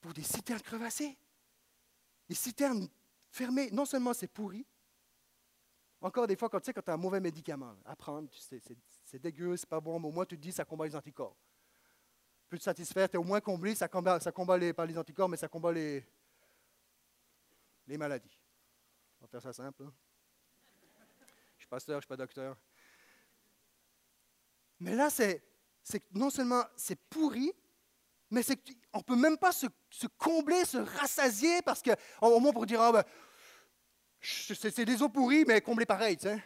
Pour 0.00 0.12
des 0.12 0.24
citernes 0.24 0.62
crevassées, 0.62 1.16
des 2.28 2.34
citernes 2.34 2.88
fermées, 3.30 3.70
non 3.70 3.84
seulement 3.84 4.14
c'est 4.14 4.26
pourri, 4.26 4.66
encore 6.04 6.26
des 6.26 6.36
fois, 6.36 6.50
quand 6.50 6.60
tu 6.60 6.66
sais, 6.66 6.74
quand 6.74 6.82
tu 6.82 6.90
as 6.90 6.94
un 6.94 6.98
mauvais 6.98 7.18
médicament 7.20 7.76
à 7.86 7.96
prendre, 7.96 8.28
c'est, 8.34 9.18
dégueu, 9.18 9.56
c'est 9.56 9.68
pas 9.68 9.80
bon, 9.80 9.98
mais 9.98 10.08
au 10.08 10.12
moins 10.12 10.26
tu 10.26 10.36
te 10.36 10.42
dis, 10.42 10.52
ça 10.52 10.64
combat 10.64 10.84
les 10.84 10.94
anticorps. 10.94 11.36
Plus 12.48 12.58
te 12.58 12.64
satisfaire, 12.64 13.08
tu 13.08 13.16
es 13.16 13.18
au 13.18 13.24
moins 13.24 13.40
comblé, 13.40 13.74
ça 13.74 13.88
combat, 13.88 14.18
les, 14.58 14.74
pas 14.74 14.84
les 14.84 14.98
anticorps, 14.98 15.30
mais 15.30 15.38
ça 15.38 15.48
combat 15.48 15.72
les, 15.72 16.06
maladies. 17.86 18.38
On 19.18 19.24
va 19.24 19.28
faire 19.28 19.40
ça 19.40 19.52
simple. 19.54 19.82
hein. 19.82 19.92
Je 21.56 21.62
suis 21.62 21.68
pasteur, 21.68 21.96
je 21.96 22.02
suis 22.02 22.08
pas 22.08 22.18
docteur. 22.18 22.54
Mais 24.80 24.94
là, 24.94 25.08
c'est, 25.08 25.42
non 26.12 26.28
seulement 26.28 26.64
c'est 26.76 27.00
pourri, 27.08 27.50
mais 28.30 28.42
c'est 28.42 28.56
qu'on 28.56 28.98
ne 28.98 29.04
peut 29.04 29.16
même 29.16 29.38
pas 29.38 29.52
se, 29.52 29.66
combler, 30.18 30.66
se 30.66 30.76
rassasier, 30.76 31.62
parce 31.62 31.80
que, 31.80 31.92
au 32.20 32.40
moins 32.40 32.52
pour 32.52 32.66
dire, 32.66 32.82
ah 32.82 32.92
ben, 32.92 33.04
c'est 34.24 34.84
des 34.84 35.02
eaux 35.02 35.08
pourries, 35.08 35.44
mais 35.46 35.60
comblées 35.60 35.86
pareil, 35.86 36.16
tu 36.16 36.28
sais. 36.28 36.42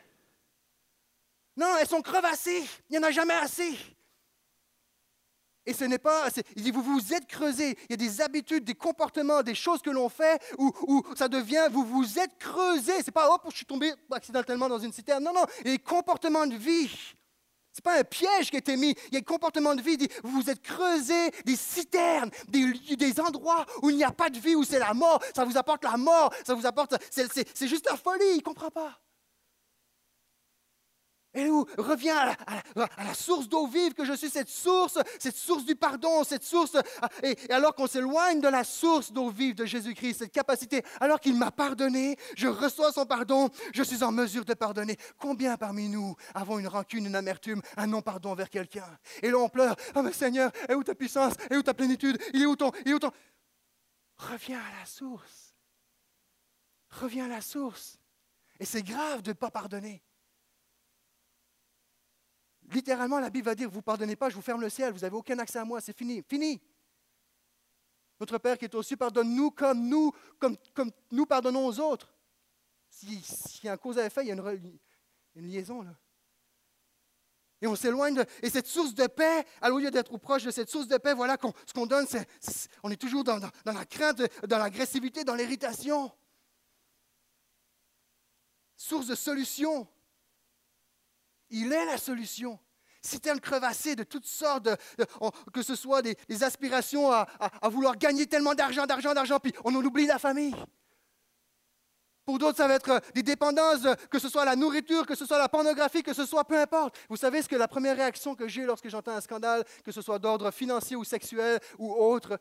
Non, 1.57 1.77
elles 1.81 1.89
sont 1.89 2.03
crevassées. 2.03 2.63
Il 2.89 2.93
n'y 2.93 2.99
en 2.99 3.03
a 3.03 3.11
jamais 3.11 3.35
assez. 3.35 3.77
Et 5.67 5.75
ce 5.75 5.85
n'est 5.85 5.99
pas. 5.99 6.29
Il 6.57 6.63
dit, 6.63 6.71
vous 6.71 6.83
vous 6.83 7.13
êtes 7.13 7.27
creusés. 7.27 7.77
Il 7.89 7.91
y 7.91 7.95
a 7.95 7.97
des 7.97 8.21
habitudes, 8.21 8.65
des 8.65 8.75
comportements, 8.75 9.43
des 9.43 9.55
choses 9.55 9.83
que 9.83 9.91
l'on 9.91 10.09
fait 10.09 10.41
où, 10.57 11.05
ça 11.15 11.29
devient, 11.29 11.69
vous 11.71 11.85
vous 11.85 12.19
êtes 12.19 12.39
creusés. 12.39 13.03
C'est 13.05 13.11
pas, 13.11 13.29
hop, 13.31 13.43
je 13.51 13.57
suis 13.57 13.67
tombé 13.67 13.93
accidentellement 14.11 14.69
dans 14.69 14.79
une 14.79 14.93
citerne. 14.93 15.23
Non, 15.23 15.35
non, 15.35 15.45
il 15.65 15.73
y 15.73 15.79
comportements 15.79 16.47
de 16.47 16.57
vie. 16.57 16.91
N'est 17.79 17.83
pas 17.83 18.01
un 18.01 18.05
piège 18.05 18.51
qui 18.51 18.57
a 18.57 18.59
été 18.59 18.77
mis. 18.77 18.95
Il 19.09 19.15
y 19.15 19.17
a 19.17 19.21
un 19.21 19.23
comportement 19.23 19.75
de 19.75 19.81
vie. 19.81 19.97
Vous 20.25 20.43
vous 20.43 20.51
êtes 20.51 20.61
creusés 20.63 21.31
des 21.45 21.55
citernes, 21.55 22.31
des, 22.49 22.97
des 22.97 23.21
endroits 23.21 23.65
où 23.83 23.91
il 23.91 23.97
n'y 23.97 24.05
a 24.05 24.11
pas 24.11 24.31
de 24.31 24.39
vie, 24.39 24.57
où 24.57 24.65
c'est 24.65 24.81
la 24.81 24.95
mort. 24.95 25.23
Ça 25.35 25.45
vous 25.45 25.57
apporte 25.57 25.85
la 25.85 25.97
mort. 25.97 26.33
Ça 26.45 26.55
vous 26.55 26.67
apporte. 26.67 26.97
C'est 27.11 27.69
juste 27.69 27.89
la 27.89 27.97
folie. 27.97 28.25
Il 28.33 28.39
ne 28.39 28.43
comprend 28.43 28.71
pas. 28.71 28.99
Et 31.35 31.51
où? 31.51 31.67
Revient 31.77 32.11
à 32.11 32.35
la, 33.05 33.15
source 33.15 33.49
d'eau 33.49 33.67
vive 33.67 33.93
que 33.93 34.05
je 34.05 34.15
suis, 34.15 34.31
cette 34.31 34.49
source, 34.49 34.99
cette 35.19 35.37
source 35.37 35.65
du 35.65 35.77
pardon, 35.77 36.25
cette 36.25 36.43
source. 36.43 36.77
ah, 37.03 37.09
Et, 37.23 37.37
alors 37.53 37.75
qu'on 37.75 37.87
s'éloigne 37.87 38.41
de 38.41 38.49
la 38.49 38.65
source 38.65 39.13
d'eau 39.13 39.29
vive 39.29 39.55
de 39.55 39.67
Jésus-Christ, 39.67 40.21
cette 40.21 40.33
capacité, 40.33 40.83
alors 41.01 41.21
qu'il 41.21 41.35
m'a 41.37 41.51
pardonné, 41.51 42.17
je 42.35 42.49
reçois 42.49 42.93
son 42.93 43.05
pardon, 43.05 43.51
je 43.75 43.83
suis 43.83 44.03
en 44.03 44.11
mesure 44.11 44.45
de 44.47 44.55
pardonner. 44.55 44.97
Combien 45.19 45.57
parmi 45.59 45.89
nous 45.89 46.17
avons 46.35 46.59
une 46.59 46.69
rancune, 46.69 47.07
une 47.07 47.17
amertume, 47.17 47.61
un 47.77 47.87
non-pardon 47.87 48.31
envers 48.31 48.49
quelqu'un? 48.49 48.99
Et 49.23 49.31
là 49.31 49.39
on 49.39 49.51
pleure, 49.51 49.77
oh 49.95 50.03
mais 50.03 50.13
Seigneur, 50.13 50.51
est 50.67 50.75
où 50.75 50.83
ta 50.83 50.95
puissance? 50.95 51.35
Est 51.51 51.57
où 51.57 51.63
ta 51.63 51.75
plénitude? 51.75 52.19
Il 52.33 52.47
où 52.47 52.57
ton 52.57 52.73
Il 52.87 52.93
est 52.93 52.95
où 52.95 52.99
ton? 52.99 53.13
Reviens 54.17 54.61
à 54.61 54.81
la 54.81 54.87
source. 54.87 55.55
Reviens 56.91 57.27
à 57.27 57.29
la 57.29 57.41
source. 57.43 57.99
Et 58.59 58.65
c'est 58.65 58.83
grave 58.83 59.23
de 59.23 59.31
ne 59.31 59.35
pas 59.35 59.51
pardonner. 59.51 60.03
Littéralement, 62.79 63.19
la 63.19 63.29
Bible 63.29 63.45
va 63.47 63.57
dire, 63.57 63.69
vous 63.69 63.83
pardonnez 63.83 64.15
pas, 64.15 64.31
je 64.31 64.37
vous 64.37 64.41
ferme 64.41 64.61
le 64.61 64.69
ciel, 64.71 64.93
vous 64.93 65.01
n'avez 65.01 65.17
aucun 65.17 65.37
accès 65.41 65.59
à 65.59 65.65
moi, 65.65 65.81
c'est 65.81 65.97
fini, 65.99 66.23
fini. 66.23 66.61
Notre 68.21 68.39
Père 68.39 68.57
qui 68.57 68.67
est 68.67 68.83
cieux, 68.83 68.97
pardonne-nous 68.97 69.51
comme 69.51 69.89
nous, 69.89 70.13
comme, 70.39 70.57
comme 70.75 70.93
nous 71.11 71.27
pardonnons 71.27 71.67
aux 71.67 71.81
autres. 71.81 72.15
Si- 72.89 73.21
S'il 73.21 73.65
y 73.65 73.69
a 73.69 73.73
un 73.73 73.77
cause 73.77 73.99
à 73.99 74.07
effet, 74.07 74.23
il 74.23 74.29
y 74.29 74.31
a 74.31 74.35
une, 74.35 74.79
une 75.35 75.47
liaison 75.49 75.83
là. 75.83 75.91
Et 77.61 77.67
on 77.67 77.75
s'éloigne 77.75 78.15
de... 78.15 78.25
Et 78.43 78.49
cette 78.49 78.69
source 78.69 78.95
de 78.95 79.09
paix, 79.09 79.45
au 79.69 79.79
lieu 79.81 79.91
d'être 79.91 80.17
proche 80.17 80.45
de 80.45 80.53
cette 80.53 80.71
source 80.71 80.87
de 80.87 80.99
paix, 80.99 81.15
voilà 81.15 81.37
qu'on, 81.37 81.53
ce 81.67 81.73
qu'on 81.73 81.87
donne, 81.87 82.07
c'est, 82.07 82.29
c'est- 82.41 82.69
on 82.85 82.93
est 82.93 82.97
toujours 82.97 83.25
dans, 83.25 83.41
dans- 83.41 83.51
dans 83.65 83.73
la 83.73 83.85
crainte, 83.87 84.23
dans 84.47 84.59
l'agressivité, 84.59 85.25
dans 85.25 85.35
l'irritation. 85.35 86.13
Source 88.77 89.09
de 89.09 89.17
solution. 89.17 89.89
Il 91.51 91.73
est 91.73 91.87
la 91.87 91.99
solution. 91.99 92.61
Citerne 93.01 93.41
crevassée 93.41 93.95
de 93.95 94.03
toutes 94.03 94.27
sortes, 94.27 94.69
on- 95.21 95.31
que 95.53 95.63
ce 95.63 95.75
soit 95.77 96.03
des, 96.03 96.17
aspirations 96.43 97.11
à, 97.13 97.29
à- 97.39 97.69
vouloir 97.69 97.97
gagner 97.97 98.27
tellement 98.27 98.55
d'argent, 98.55 98.87
d'argent, 98.87 99.15
d'argent, 99.15 99.39
puis 99.39 99.53
on 99.65 99.75
en 99.75 99.85
oublie 99.85 100.07
la 100.07 100.19
famille. 100.19 100.55
Pour 102.25 102.39
d'autres, 102.39 102.59
ça 102.59 102.69
va 102.69 102.75
être 102.75 102.91
euh, 102.91 103.01
des 103.15 103.23
dépendances, 103.23 103.87
que 104.11 104.19
ce 104.19 104.29
soit 104.29 104.45
la 104.45 104.55
nourriture, 104.55 105.07
que 105.07 105.15
ce 105.15 105.25
soit 105.25 105.39
la 105.39 105.49
pornographie, 105.49 106.03
que 106.03 106.13
ce 106.13 106.27
soit 106.27 106.45
peu 106.45 106.59
importe. 106.61 106.99
Vous 107.09 107.17
savez 107.17 107.41
ce 107.41 107.49
que 107.49 107.57
la 107.57 107.69
première 107.69 107.97
réaction 107.97 108.35
que 108.35 108.47
j'ai 108.47 108.65
lorsque 108.67 108.89
j'entends 108.91 109.13
un 109.17 109.21
scandale, 109.23 109.65
que 109.83 109.93
ce 109.93 110.03
soit 110.03 110.19
d'ordre 110.19 110.51
financier 110.51 110.95
ou 110.95 111.05
sexuel 111.05 111.59
ou 111.79 111.91
autre, 111.95 112.39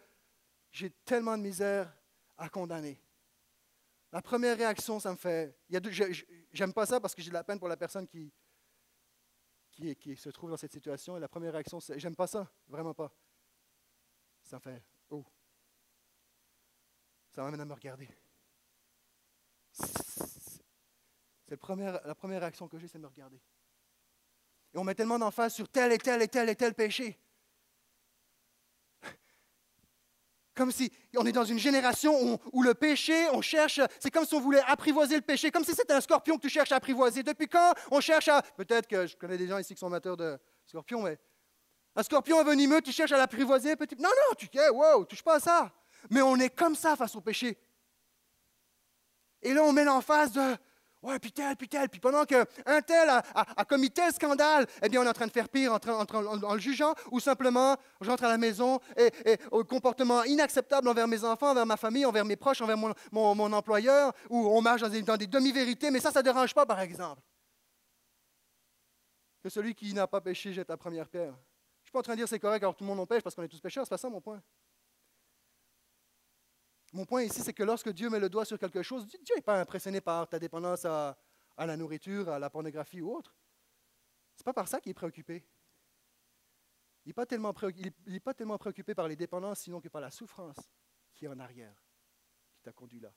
j'ai 0.72 0.90
tellement 1.06 1.38
de 1.38 1.44
misère 1.44 1.90
à 2.38 2.50
condamner. 2.50 3.02
La 4.12 4.22
première 4.22 4.58
réaction, 4.58 5.00
ça 5.00 5.12
me 5.12 5.18
fait. 5.18 5.58
J'aime 6.52 6.74
pas 6.74 6.86
ça 6.86 7.00
parce 7.00 7.16
que 7.16 7.22
j'ai 7.22 7.30
de 7.30 7.34
la 7.34 7.44
peine 7.46 7.60
pour 7.60 7.70
la 7.70 7.78
personne 7.78 8.08
qui, 8.08 8.30
qui, 9.78 10.16
se 10.18 10.30
trouve 10.30 10.50
dans 10.50 10.58
cette 10.58 10.72
situation. 10.72 11.18
Et 11.18 11.20
la 11.20 11.28
première 11.28 11.54
réaction, 11.54 11.80
c'est 11.80 12.00
j'aime 12.00 12.16
pas 12.16 12.28
ça, 12.28 12.50
vraiment 12.68 12.94
pas. 12.94 13.12
Ça 14.44 14.58
me 14.58 14.62
fait 14.62 14.84
oh. 15.10 15.24
Ça 17.30 17.44
m'amène 17.44 17.62
à 17.62 17.66
me 17.66 17.74
regarder. 17.74 18.10
C'est 19.72 21.52
la 21.52 22.16
première 22.16 22.42
réaction 22.42 22.68
que 22.68 22.78
j'ai, 22.78 22.88
c'est 22.88 22.98
de 22.98 23.04
me 23.04 23.08
regarder. 23.08 23.40
Et 24.74 24.78
on 24.78 24.84
met 24.84 24.96
tellement 24.96 25.20
d'emphase 25.20 25.54
sur 25.54 25.70
tel 25.70 25.92
et 25.92 25.98
tel 25.98 26.22
et 26.22 26.28
tel 26.28 26.50
et 26.50 26.56
tel 26.56 26.74
péché. 26.74 27.18
Comme 30.58 30.72
si 30.72 30.92
on 31.16 31.24
est 31.28 31.32
dans 31.32 31.46
une 31.46 31.60
génération 31.60 32.40
où, 32.52 32.64
le 32.64 32.74
péché, 32.74 33.30
on 33.32 33.42
cherche, 33.42 33.80
c'est 34.00 34.10
comme 34.10 34.26
si 34.26 34.34
on 34.34 34.40
voulait 34.40 34.64
apprivoiser 34.66 35.16
le 35.16 35.22
péché, 35.22 35.52
comme 35.52 35.64
si 35.64 35.76
c'était 35.76 35.94
un 35.94 36.02
scorpion 36.02 36.36
que 36.36 36.42
tu 36.42 36.50
cherches 36.50 36.72
à 36.72 36.78
apprivoiser. 36.78 37.22
Depuis 37.22 37.48
quand 37.48 37.74
on 37.92 38.02
cherche 38.02 38.28
à. 38.28 38.42
Peut-être 38.42 38.88
que 38.88 39.06
je 39.06 39.16
connais 39.16 39.38
des 39.38 39.48
gens 39.48 39.60
ici 39.60 39.76
qui 39.76 39.80
sont 39.80 39.86
amateurs 39.86 40.18
de 40.18 40.38
scorpions, 40.66 41.04
mais. 41.04 41.20
Un 41.96 42.02
scorpion 42.02 42.44
venimeux, 42.44 42.82
tu 42.82 42.92
cherches 42.92 43.12
à 43.12 43.18
l'apprivoiser, 43.18 43.76
petit. 43.76 43.96
Non, 43.98 44.10
non, 44.10 44.36
tu 44.36 44.48
dis, 44.48 44.58
wow, 44.72 45.06
touche 45.06 45.24
pas 45.24 45.36
à 45.36 45.40
ça. 45.40 45.72
Mais 46.10 46.22
on 46.22 46.36
est 46.38 46.50
comme 46.50 46.76
ça 46.76 46.96
face 46.96 47.16
au 47.16 47.22
péché. 47.22 47.58
Et 49.44 49.54
là, 49.54 49.64
on 49.64 49.74
met 49.74 49.84
l'emphase 49.84 50.32
de 50.32 50.56
Ouais, 51.04 51.20
puis 51.20 51.32
tel, 51.32 51.56
puis 51.56 51.70
tel. 51.70 51.88
Puis 51.90 52.00
pendant 52.00 52.26
qu'un 52.26 52.44
tel 52.86 53.10
a, 53.10 53.20
a- 53.36 53.62
a 53.62 53.66
commis 53.66 53.92
tel 53.92 54.12
scandale, 54.12 54.66
eh 54.82 54.90
bien, 54.90 55.02
on 55.02 55.06
est 55.06 55.10
en 55.10 55.14
train 55.14 55.28
de 55.28 55.32
faire 55.32 55.48
pire 55.48 55.72
en, 55.74 55.80
train- 55.80 55.94
en 55.96 56.44
en- 56.44 56.54
le 56.56 56.60
jugeant, 56.60 56.96
ou 57.12 57.20
simplement, 57.20 57.78
j'entre 58.02 58.24
à 58.24 58.28
la 58.30 58.38
maison 58.38 58.80
et, 58.98 59.12
et 59.32 59.38
au 59.52 59.64
comportement 59.64 60.24
inacceptable 60.24 60.88
envers 60.88 61.08
mes 61.08 61.24
enfants, 61.24 61.52
envers 61.52 61.68
ma 61.68 61.78
famille, 61.78 62.04
envers 62.06 62.26
mes 62.26 62.36
proches, 62.36 62.62
envers 62.62 62.78
mon, 62.78 62.94
mon- 63.12 63.36
mon 63.36 63.54
employeur, 63.54 64.12
ou 64.30 64.48
on 64.48 64.60
marche 64.62 64.82
dans 64.82 64.90
des, 64.90 65.02
dans 65.04 65.18
des 65.18 65.28
demi-vérités, 65.28 65.92
mais 65.92 66.00
ça, 66.00 66.12
ça 66.12 66.20
ne 66.20 66.24
dérange 66.24 66.54
pas, 66.56 66.66
par 66.66 66.80
exemple. 66.80 67.22
Que 69.44 69.50
celui 69.50 69.76
qui 69.76 69.94
n'a 69.94 70.08
pas 70.08 70.20
péché 70.20 70.52
jette 70.52 70.70
la 70.70 70.78
première 70.78 71.08
pierre. 71.08 71.32
Je 71.32 71.32
ne 71.32 71.86
suis 71.86 71.92
pas 71.94 72.00
en 72.00 72.04
train 72.04 72.14
de 72.14 72.18
dire 72.18 72.28
c'est 72.28 72.40
correct 72.40 72.64
alors 72.64 72.76
tout 72.76 72.84
le 72.84 72.90
monde 72.90 73.00
en 73.00 73.06
pêche 73.06 73.22
parce 73.24 73.36
qu'on 73.36 73.44
est 73.44 73.48
tous 73.48 73.62
pécheurs, 73.62 73.86
c'est 73.86 73.90
pas 73.90 73.98
ça 73.98 74.10
mon 74.10 74.20
point. 74.20 74.42
Mon 76.98 77.06
point 77.06 77.22
ici, 77.22 77.44
c'est 77.44 77.54
que 77.54 77.62
lorsque 77.62 77.90
Dieu 77.90 78.10
met 78.10 78.20
le 78.20 78.28
doigt 78.28 78.44
sur 78.44 78.58
quelque 78.58 78.82
chose, 78.82 79.06
Dieu 79.06 79.36
n'est 79.36 79.42
pas 79.44 79.62
impressionné 79.62 80.02
par 80.02 80.28
ta 80.28 80.40
dépendance 80.40 80.84
à, 80.84 81.16
la 81.56 81.78
nourriture, 81.78 82.28
à 82.28 82.40
la 82.40 82.50
pornographie 82.50 83.02
ou 83.02 83.16
autre. 83.16 83.38
C'est 84.36 84.44
pas 84.44 84.52
par 84.52 84.68
ça 84.68 84.82
qu'il 84.82 84.90
est 84.90 84.96
préoccupé. 84.96 85.46
Il 87.06 87.10
n'est 87.10 87.14
pas, 87.14 87.28
pas 87.28 88.34
tellement 88.34 88.58
préoccupé 88.58 88.96
par 88.96 89.08
les 89.08 89.16
dépendances, 89.16 89.60
sinon 89.60 89.80
que 89.80 89.90
par 89.90 90.02
la 90.02 90.10
souffrance 90.10 90.58
qui 91.14 91.26
est 91.26 91.28
en 91.28 91.38
arrière, 91.38 91.86
qui 92.56 92.64
t'a 92.64 92.74
conduit 92.74 93.00
là. 93.00 93.14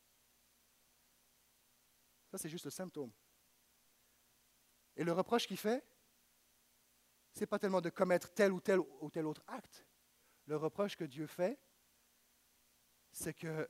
Ça, 2.30 2.36
c'est 2.36 2.50
juste 2.50 2.66
le 2.66 2.70
symptôme. 2.70 3.14
Et 4.94 5.04
le 5.04 5.12
reproche 5.12 5.46
qu'il 5.46 5.56
fait, 5.56 5.82
c'est 7.32 7.46
pas 7.46 7.58
tellement 7.58 7.80
de 7.80 7.88
commettre 7.88 8.30
tel 8.34 8.52
ou 8.52 8.60
tel 8.60 8.78
ou 8.78 9.08
tel 9.08 9.24
autre 9.24 9.42
acte. 9.46 9.86
Le 10.44 10.58
reproche 10.58 10.96
que 10.96 11.04
Dieu 11.04 11.26
fait, 11.26 11.58
c'est 13.12 13.34
que 13.34 13.68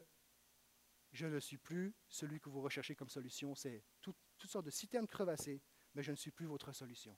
je 1.12 1.26
ne 1.26 1.40
suis 1.40 1.58
plus 1.58 1.94
celui 2.08 2.40
que 2.40 2.48
vous 2.48 2.60
recherchez 2.60 2.94
comme 2.94 3.08
solution. 3.08 3.54
C'est 3.54 3.84
tout- 4.00 4.14
toutes 4.38 4.50
sortes 4.50 4.66
de 4.66 4.70
citernes 4.70 5.06
crevassées, 5.06 5.62
mais 5.94 6.02
je 6.02 6.10
ne 6.10 6.16
suis 6.16 6.30
plus 6.30 6.46
votre 6.46 6.72
solution. 6.72 7.16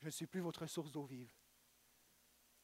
Je 0.00 0.06
ne 0.06 0.10
suis 0.10 0.26
plus 0.26 0.40
votre 0.40 0.66
source 0.66 0.90
d'eau 0.90 1.04
vive. 1.04 1.32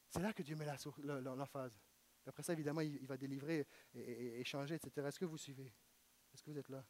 C'est 0.08 0.20
là 0.20 0.32
que 0.32 0.42
Dieu 0.42 0.56
met 0.56 0.66
l'emphase. 0.66 1.78
Après 2.26 2.42
ça, 2.42 2.52
évidemment, 2.52 2.80
il, 2.80 3.06
va 3.06 3.16
délivrer 3.16 3.66
et, 3.94 4.44
changer, 4.44 4.74
etc. 4.74 5.06
Est-ce 5.08 5.18
que 5.18 5.24
vous 5.24 5.38
suivez? 5.38 5.72
Est-ce 6.32 6.42
que 6.42 6.50
vous 6.50 6.58
êtes 6.58 6.68
là? 6.68 6.84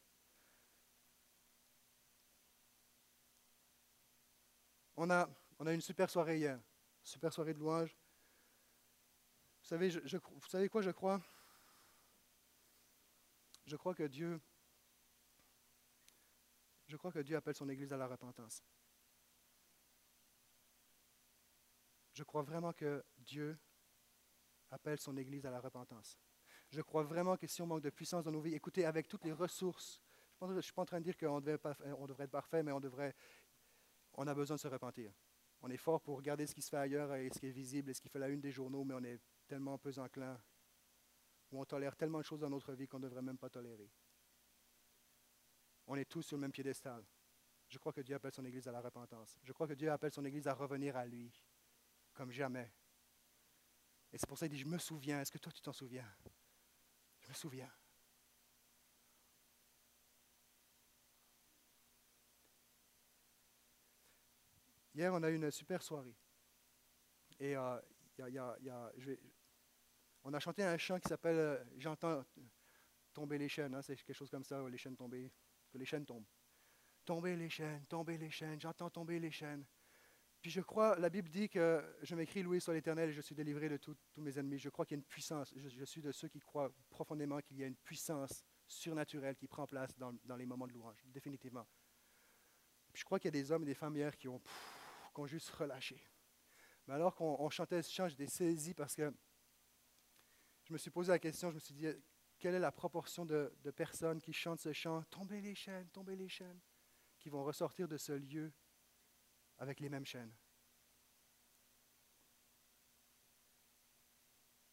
On 4.95 5.09
a, 5.09 5.29
on 5.59 5.67
a 5.67 5.73
une 5.73 5.81
super 5.81 6.09
soirée 6.09 6.37
hier, 6.37 6.59
super 7.01 7.31
soirée 7.31 7.53
de 7.53 7.59
louange. 7.59 7.95
Vous 9.61 9.67
savez, 9.67 9.89
vous 9.89 10.49
savez 10.49 10.69
quoi 10.69 10.81
je 10.81 10.91
crois? 10.91 11.21
Je 13.65 13.75
crois 13.75 13.93
que 13.95 14.03
Dieu, 14.03 14.41
appelle 17.33 17.55
son 17.55 17.69
Église 17.69 17.93
à 17.93 17.97
la 17.97 18.07
repentance. 18.07 18.63
Je 22.13 22.23
crois 22.23 22.41
vraiment 22.41 22.73
que 22.73 23.03
Dieu 23.17 23.57
appelle 24.69 24.99
son 24.99 25.15
Église 25.17 25.45
à 25.45 25.51
la 25.51 25.59
repentance. 25.59 26.17
Je 26.69 26.81
crois 26.81 27.03
vraiment 27.03 27.37
que 27.37 27.47
si 27.47 27.61
on 27.61 27.67
manque 27.67 27.83
de 27.83 27.89
puissance 27.89 28.23
dans 28.23 28.31
nos 28.31 28.41
vies, 28.41 28.53
écoutez, 28.53 28.85
avec 28.85 29.07
toutes 29.07 29.25
les 29.25 29.31
ressources, 29.31 30.01
je 30.41 30.53
ne 30.53 30.61
suis 30.61 30.73
pas 30.73 30.81
en 30.81 30.85
train 30.85 30.99
de 30.99 31.03
dire 31.05 31.17
qu'on 31.17 31.39
devrait 31.39 32.23
être 32.23 32.31
parfait, 32.31 32.63
mais 32.63 32.71
on 32.71 32.79
devrait, 32.79 33.15
on 34.15 34.25
a 34.27 34.33
besoin 34.33 34.55
de 34.55 34.61
se 34.61 34.67
repentir. 34.67 35.13
On 35.61 35.69
est 35.69 35.77
fort 35.77 36.01
pour 36.01 36.17
regarder 36.17 36.47
ce 36.47 36.55
qui 36.55 36.61
se 36.61 36.69
fait 36.69 36.77
ailleurs 36.77 37.13
et 37.13 37.29
ce 37.29 37.39
qui 37.39 37.47
est 37.47 37.51
visible 37.51 37.91
et 37.91 37.93
ce 37.93 38.01
qui 38.01 38.09
fait 38.09 38.19
la 38.19 38.29
une 38.29 38.41
des 38.41 38.51
journaux, 38.51 38.83
mais 38.83 38.95
on 38.95 39.03
est 39.03 39.19
tellement 39.47 39.77
peu 39.77 39.91
enclin, 39.99 40.41
ou 41.51 41.59
on 41.59 41.65
tolère 41.65 41.95
tellement 41.95 42.19
de 42.19 42.23
choses 42.23 42.39
dans 42.39 42.49
notre 42.49 42.73
vie 42.73 42.87
qu'on 42.87 42.99
ne 42.99 43.03
devrait 43.07 43.21
même 43.21 43.37
pas 43.37 43.49
tolérer. 43.49 43.91
On 45.87 45.95
est 45.95 46.05
tous 46.05 46.21
sur 46.23 46.37
le 46.37 46.41
même 46.41 46.51
piédestal. 46.51 47.05
Je 47.67 47.77
crois 47.77 47.93
que 47.93 48.01
Dieu 48.01 48.15
appelle 48.15 48.33
son 48.33 48.45
Église 48.45 48.67
à 48.67 48.71
la 48.71 48.81
repentance. 48.81 49.39
Je 49.43 49.51
crois 49.51 49.67
que 49.67 49.73
Dieu 49.73 49.91
appelle 49.91 50.11
son 50.11 50.25
Église 50.25 50.47
à 50.47 50.53
revenir 50.53 50.95
à 50.95 51.05
lui, 51.05 51.31
comme 52.13 52.31
jamais. 52.31 52.71
Et 54.13 54.17
c'est 54.17 54.27
pour 54.27 54.37
ça 54.37 54.47
qu'il 54.47 54.57
dit, 54.57 54.61
je 54.63 54.67
me 54.67 54.77
souviens. 54.77 55.21
Est-ce 55.21 55.31
que 55.31 55.37
toi, 55.37 55.51
tu 55.51 55.61
t'en 55.61 55.73
souviens? 55.73 56.07
Je 57.21 57.29
me 57.29 57.33
souviens. 57.33 57.71
Hier, 64.93 65.13
on 65.13 65.23
a 65.23 65.29
eu 65.29 65.35
une 65.35 65.49
super 65.51 65.81
soirée. 65.81 66.15
Et 67.39 67.55
euh, 67.55 67.81
y 68.17 68.21
a- 68.21 68.29
y 68.29 68.37
a- 68.37 68.57
y 68.59 68.69
a- 68.69 68.91
je 68.97 69.05
vais- 69.11 69.19
on 70.23 70.33
a 70.33 70.39
chanté 70.39 70.63
un 70.63 70.77
chant 70.77 70.99
qui 70.99 71.07
s'appelle 71.07 71.37
euh, 71.37 71.63
J'entends 71.77 72.23
tomber 73.13 73.37
les 73.37 73.49
chaînes. 73.49 73.73
hein, 73.75 73.81
c'est 73.81 73.95
quelque 73.95 74.15
chose 74.15 74.29
comme 74.29 74.43
ça, 74.43 74.61
les 74.69 74.77
chaînes 74.77 74.95
tomber, 74.95 75.31
que 75.71 75.77
les 75.77 75.85
chaînes 75.85 76.05
tombent. 76.05 76.27
Tomber 77.05 77.35
les 77.35 77.49
chaînes, 77.49 77.85
tomber 77.87 78.17
les 78.17 78.29
chaînes, 78.29 78.61
j'entends 78.61 78.89
tomber 78.89 79.19
les 79.19 79.31
chaînes. 79.31 79.65
Puis 80.41 80.49
je 80.49 80.61
crois, 80.61 80.97
la 80.97 81.09
Bible 81.09 81.29
dit 81.29 81.49
que 81.49 81.83
je 82.01 82.15
m'écris 82.15 82.41
loué 82.41 82.59
soit 82.59 82.73
l'Éternel 82.73 83.09
et 83.09 83.13
je 83.13 83.21
suis 83.21 83.35
délivré 83.35 83.69
de 83.69 83.77
tous 83.77 83.95
mes 84.17 84.39
ennemis. 84.39 84.57
Je 84.57 84.69
crois 84.69 84.85
qu'il 84.85 84.97
y 84.97 84.99
a 84.99 85.01
une 85.01 85.05
puissance. 85.05 85.53
Je, 85.55 85.85
suis 85.85 86.01
de 86.01 86.11
ceux 86.11 86.29
qui 86.29 86.39
croient 86.39 86.71
profondément 86.89 87.39
qu'il 87.41 87.57
y 87.57 87.63
a 87.63 87.67
une 87.67 87.75
puissance 87.75 88.43
surnaturelle 88.67 89.35
qui 89.35 89.47
prend 89.47 89.67
place 89.67 89.95
dans, 89.97 90.35
les 90.35 90.45
moments 90.45 90.65
de 90.65 90.73
louange, 90.73 91.03
définitivement. 91.05 91.67
Puis 92.91 93.01
je 93.01 93.05
crois 93.05 93.19
qu'il 93.19 93.27
y 93.27 93.37
a 93.37 93.39
des 93.39 93.51
hommes 93.51 93.63
et 93.63 93.67
des 93.67 93.75
femmes 93.75 93.95
hier 93.95 94.17
qui 94.17 94.27
ont, 94.27 94.39
pff, 94.39 95.27
juste 95.27 95.49
relâché. 95.51 96.03
Mais 96.87 96.95
alors 96.95 97.15
qu'on 97.15 97.35
on 97.39 97.49
chantait 97.51 97.83
ce 97.83 97.91
chant, 97.91 98.07
j'étais 98.07 98.25
saisi 98.25 98.73
parce 98.73 98.95
que 98.95 99.13
je 100.71 100.73
me 100.73 100.77
suis 100.77 100.89
posé 100.89 101.11
la 101.11 101.19
question, 101.19 101.49
je 101.49 101.55
me 101.55 101.59
suis 101.59 101.73
dit, 101.73 101.85
quelle 102.39 102.55
est 102.55 102.59
la 102.59 102.71
proportion 102.71 103.25
de, 103.25 103.51
personnes 103.75 104.21
qui 104.21 104.31
chantent 104.31 104.61
ce 104.61 104.71
chant, 104.71 105.03
tombez 105.09 105.41
les 105.41 105.53
chaînes, 105.53 105.89
tombez 105.89 106.15
les 106.15 106.29
chaînes, 106.29 106.61
qui 107.19 107.29
vont 107.29 107.43
ressortir 107.43 107.89
de 107.89 107.97
ce 107.97 108.13
lieu 108.13 108.53
avec 109.57 109.81
les 109.81 109.89
mêmes 109.89 110.05
chaînes? 110.05 110.33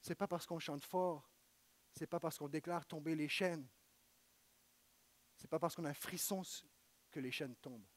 C'est 0.01 0.15
pas 0.15 0.29
parce 0.29 0.47
qu'on 0.47 0.61
chante 0.61 0.85
fort, 0.85 1.29
c'est 1.91 2.07
pas 2.07 2.21
parce 2.21 2.39
qu'on 2.39 2.49
déclare 2.49 2.87
tomber 2.87 3.17
les 3.17 3.29
chaînes, 3.29 3.67
c'est 5.35 5.51
pas 5.51 5.59
parce 5.59 5.75
qu'on 5.75 5.85
a 5.85 5.91
un 5.91 5.95
frisson 5.95 6.43
que 7.11 7.19
les 7.19 7.33
chaînes 7.33 7.57
tombent. 7.57 7.89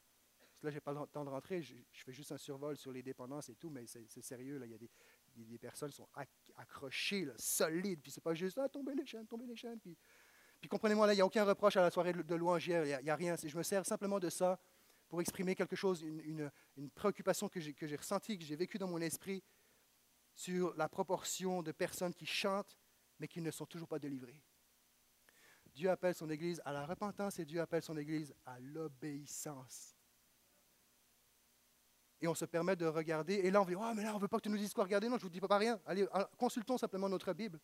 Là, 0.62 0.72
j'ai 0.72 0.80
pas 0.80 0.92
le 0.92 1.06
temps 1.06 1.24
de 1.24 1.30
rentrer, 1.30 1.62
je, 1.62 1.76
je 1.92 2.02
fais 2.02 2.12
juste 2.12 2.32
un 2.32 2.38
survol 2.38 2.76
sur 2.76 2.90
les 2.90 3.04
dépendances 3.04 3.48
et 3.48 3.54
tout, 3.54 3.70
mais 3.70 3.86
c'est 3.86 4.22
sérieux. 4.22 4.58
Là, 4.58 4.66
il 4.66 4.72
y 4.72 4.74
a 4.74 4.78
des, 4.78 4.90
il 5.36 5.42
y 5.42 5.44
a 5.44 5.48
des 5.48 5.58
personnes 5.58 5.90
qui 5.90 5.96
sont 5.96 6.08
acc- 6.58 6.62
accrochées, 6.62 7.24
là, 7.24 7.32
solides, 7.36 8.00
puis 8.02 8.10
c'est 8.10 8.22
pas 8.22 8.34
juste 8.34 8.58
ah, 8.58 8.68
tomber 8.68 8.94
les 8.94 9.06
chaînes, 9.06 9.26
tomber 9.26 9.46
les 9.46 9.56
chaînes. 9.56 9.78
Puis, 9.80 9.96
comprenez-moi, 10.68 11.06
là, 11.06 11.12
il 11.12 11.16
n'y 11.16 11.22
a 11.22 11.26
aucun 11.26 11.44
reproche 11.44 11.76
à 11.76 11.82
la 11.82 11.90
soirée 11.90 12.12
de 12.12 12.34
louange 12.34 12.66
hier, 12.66 12.84
il 12.84 13.04
n'y 13.04 13.10
a, 13.10 13.16
rien. 13.16 13.34
Je 13.42 13.56
me 13.56 13.62
sers 13.62 13.84
simplement 13.84 14.20
de 14.20 14.30
ça 14.30 14.60
pour 15.08 15.20
exprimer 15.20 15.54
quelque 15.54 15.76
chose, 15.76 16.02
une 16.02 16.50
préoccupation 16.94 17.48
que 17.48 17.60
j'ai 17.60 17.74
que 17.74 17.86
j'ai 17.86 17.96
ressentie, 17.96 18.38
que 18.38 18.44
j'ai 18.44 18.56
vécue 18.56 18.78
dans 18.78 18.88
mon 18.88 19.00
esprit 19.00 19.42
sur 20.34 20.74
la 20.76 20.88
proportion 20.88 21.62
de 21.62 21.72
personnes 21.72 22.14
qui 22.14 22.26
chantent, 22.26 22.78
mais 23.18 23.28
qui 23.28 23.40
ne 23.40 23.50
sont 23.50 23.66
toujours 23.66 23.88
pas 23.88 23.98
délivrées. 23.98 24.42
Dieu 25.74 25.90
appelle 25.90 26.14
son 26.14 26.28
Église 26.28 26.60
à 26.64 26.72
la 26.72 26.84
repentance 26.84 27.38
et 27.38 27.44
Dieu 27.44 27.60
appelle 27.60 27.82
son 27.82 27.96
Église 27.96 28.34
à 28.44 28.58
l'obéissance. 28.60 29.96
Et 32.22 32.28
on 32.28 32.34
se 32.36 32.44
permet 32.44 32.76
de 32.76 32.86
regarder, 32.86 33.34
et 33.34 33.50
là 33.50 33.60
on 33.60 33.64
dit, 33.64 33.74
oh, 33.74 33.92
mais 33.96 34.04
là 34.04 34.12
on 34.12 34.16
ne 34.16 34.22
veut 34.22 34.28
pas 34.28 34.36
que 34.38 34.44
tu 34.44 34.48
nous 34.48 34.56
dises 34.56 34.72
quoi 34.72 34.84
regarder. 34.84 35.08
Non, 35.08 35.16
je 35.18 35.24
ne 35.24 35.28
vous 35.28 35.28
dis 35.28 35.40
pas 35.40 35.58
rien. 35.58 35.80
Allez, 35.84 36.06
ah, 36.12 36.30
consultons 36.38 36.78
simplement 36.78 37.08
notre 37.08 37.32
Bible. 37.32 37.58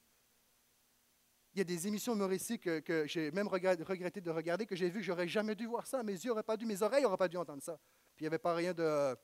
Il 1.54 1.58
y 1.58 1.60
a 1.60 1.64
des 1.64 1.86
émissions 1.86 2.12
humoristiques 2.12 2.64
que, 2.64 2.80
que 2.80 3.06
j'ai 3.06 3.30
même 3.30 3.46
regret- 3.46 3.80
regretté 3.82 4.20
de 4.20 4.30
regarder, 4.30 4.66
que 4.66 4.74
j'ai 4.74 4.90
vu 4.90 4.98
que 4.98 5.06
j'aurais 5.06 5.28
jamais 5.28 5.54
dû 5.54 5.66
voir 5.66 5.86
ça. 5.86 6.02
Mes 6.02 6.12
yeux 6.12 6.30
n'auraient 6.30 6.42
pas 6.42 6.56
dû, 6.56 6.66
mes 6.66 6.82
oreilles 6.82 7.04
n'auraient 7.04 7.16
pas 7.16 7.28
dû 7.28 7.36
entendre 7.36 7.62
ça. 7.62 7.78
Puis 8.16 8.24
il 8.24 8.24
n'y 8.24 8.26
avait 8.26 8.38
pas 8.38 8.54
rien 8.54 8.74
de 8.74 9.16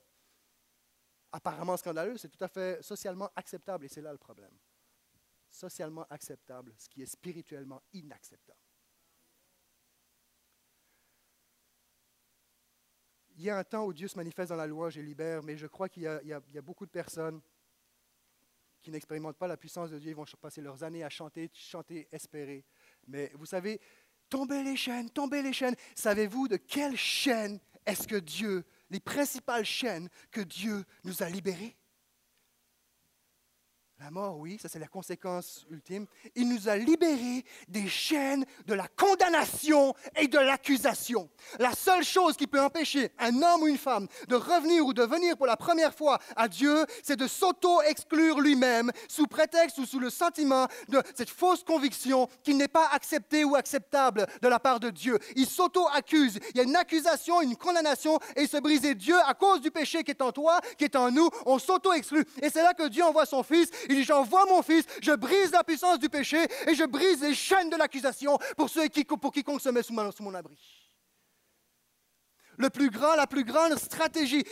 apparemment 1.33 1.77
scandaleux. 1.77 2.17
C'est 2.17 2.29
tout 2.29 2.43
à 2.43 2.49
fait 2.49 2.81
socialement 2.81 3.29
acceptable, 3.35 3.87
et 3.87 3.89
c'est 3.89 4.03
là 4.03 4.13
le 4.13 4.19
problème. 4.19 4.57
Socialement 5.51 6.07
acceptable, 6.11 6.73
ce 6.79 6.89
qui 6.89 7.03
est 7.03 7.07
spirituellement 7.07 7.83
inacceptable. 7.93 8.64
Il 13.37 13.43
y 13.45 13.51
a 13.51 13.59
un 13.59 13.65
temps 13.65 13.85
où 13.85 13.93
Dieu 13.93 14.07
se 14.07 14.17
manifeste 14.17 14.51
dans 14.51 14.57
la 14.57 14.67
louange 14.67 14.97
et 14.97 15.03
libère, 15.03 15.43
mais 15.43 15.57
je 15.57 15.67
crois 15.67 15.89
qu'il 15.89 16.03
y 16.03 16.07
a, 16.33 16.63
beaucoup 16.63 16.87
de 16.87 16.91
personnes 16.91 17.41
qui 18.81 18.91
n'expérimentent 18.91 19.39
pas 19.39 19.49
la 19.49 19.57
puissance 19.57 19.91
de 19.91 19.99
Dieu. 19.99 20.11
Ils 20.11 20.17
vont 20.17 20.25
passer 20.41 20.61
leurs 20.61 20.85
années 20.85 21.03
à 21.03 21.09
chanter, 21.09 21.51
chanter, 21.53 22.07
espérer. 22.13 22.65
Mais 23.09 23.33
vous 23.35 23.47
savez, 23.47 23.81
tomber 24.29 24.63
les 24.63 24.77
chaînes, 24.77 25.11
tomber 25.11 25.43
les 25.43 25.53
chaînes. 25.53 25.75
Savez-vous 25.97 26.49
de 26.49 26.57
quelles 26.57 26.97
chaînes 26.97 27.59
est-ce 27.87 28.07
que 28.07 28.17
Dieu, 28.17 28.65
les 28.91 29.01
principales 29.01 29.65
chaînes 29.65 30.09
que 30.31 30.41
Dieu 30.41 30.85
nous 31.03 31.23
a 31.23 31.29
libérées? 31.29 31.77
La 34.05 34.11
mort, 34.11 34.37
oui, 34.37 34.59
ça 34.61 34.69
c'est 34.69 34.79
la 34.79 34.87
conséquence 34.87 35.65
ultime. 35.71 36.07
Il 36.35 36.47
nous 36.51 36.69
a 36.69 36.77
libérés 36.77 37.43
des 37.69 37.89
chaînes 37.89 38.45
de 38.67 38.75
la 38.75 38.87
condamnation 38.87 39.95
et 40.15 40.29
de 40.29 40.39
l'accusation. 40.39 41.31
La 41.59 41.73
seule 41.73 42.05
chose 42.05 42.37
qui 42.37 42.47
peut 42.47 42.61
empêcher 42.61 43.13
un 43.19 43.41
homme 43.41 43.63
ou 43.63 43.67
une 43.67 43.79
femme 43.79 44.07
de 44.29 44.35
revenir 44.35 44.85
ou 44.85 44.93
de 44.93 45.05
venir 45.05 45.39
pour 45.39 45.47
la 45.47 45.57
première 45.57 45.95
fois 45.95 46.19
à 46.37 46.49
Dieu, 46.49 46.85
c'est 47.03 47.17
de 47.17 47.27
s'auto-exclure 47.27 48.41
lui-même 48.41 48.91
sous 49.09 49.27
prétexte 49.27 49.79
ou 49.79 49.87
sous 49.87 49.99
le 49.99 50.11
sentiment 50.11 50.69
de 50.89 51.03
cette 51.15 51.31
fausse 51.31 51.65
conviction 51.65 52.29
qu'il 52.43 52.59
n'est 52.59 52.69
pas 52.69 52.91
accepté 52.93 53.43
ou 53.43 53.57
acceptable 53.57 54.27
de 54.43 54.49
la 54.49 54.61
part 54.61 54.81
de 54.81 54.91
Dieu. 54.91 55.19
Il 55.35 55.47
s'auto-accuse. 55.47 56.41
Il 56.51 56.59
y 56.59 56.61
a 56.61 56.65
une 56.65 56.77
accusation, 56.77 57.41
une 57.41 57.57
condamnation 57.57 58.19
et 58.37 58.47
se 58.47 58.59
brisait 58.59 58.97
Dieu 58.97 59.17
à 59.27 59.33
cause 59.33 59.63
du 59.63 59.71
péché 59.71 60.05
qui 60.05 60.11
est 60.11 60.21
en 60.21 60.31
toi, 60.31 60.61
qui 60.77 60.85
est 60.85 60.95
en 60.95 61.11
nous. 61.11 61.31
On 61.47 61.59
s'auto-exclut. 61.59 62.27
Et 62.43 62.51
c'est 62.51 62.63
là 62.63 62.75
que 62.75 62.89
Dieu 62.89 63.03
envoie 63.03 63.25
son 63.25 63.43
Fils. 63.43 63.71
Il 63.94 63.94
dit, 63.95 64.05
j'envoie 64.05 64.45
mon 64.47 64.63
Fils, 64.63 64.85
je 65.01 65.13
brise 65.13 65.53
la 65.53 65.65
puissance 65.65 65.99
du 65.99 66.09
péché 66.09 66.39
et 66.67 66.75
je 66.75 66.85
brise 66.85 67.23
les 67.23 67.35
chaînes 67.35 67.71
de 67.71 67.77
l'accusation 67.77 68.39
pour, 68.57 68.69
ceux 68.69 68.89
qui, 68.89 69.05
pour 69.05 69.33
quiconque 69.33 69.61
se 69.61 69.69
met 69.69 69.83
sous, 69.83 69.93
mon 69.93 70.35
abri. 70.35 70.59
Le 72.57 72.71
plus 72.71 72.91
grand, 72.91 73.17
la 73.17 73.27
plus 73.27 73.45
grande 73.45 73.77
stratégie 73.77 74.45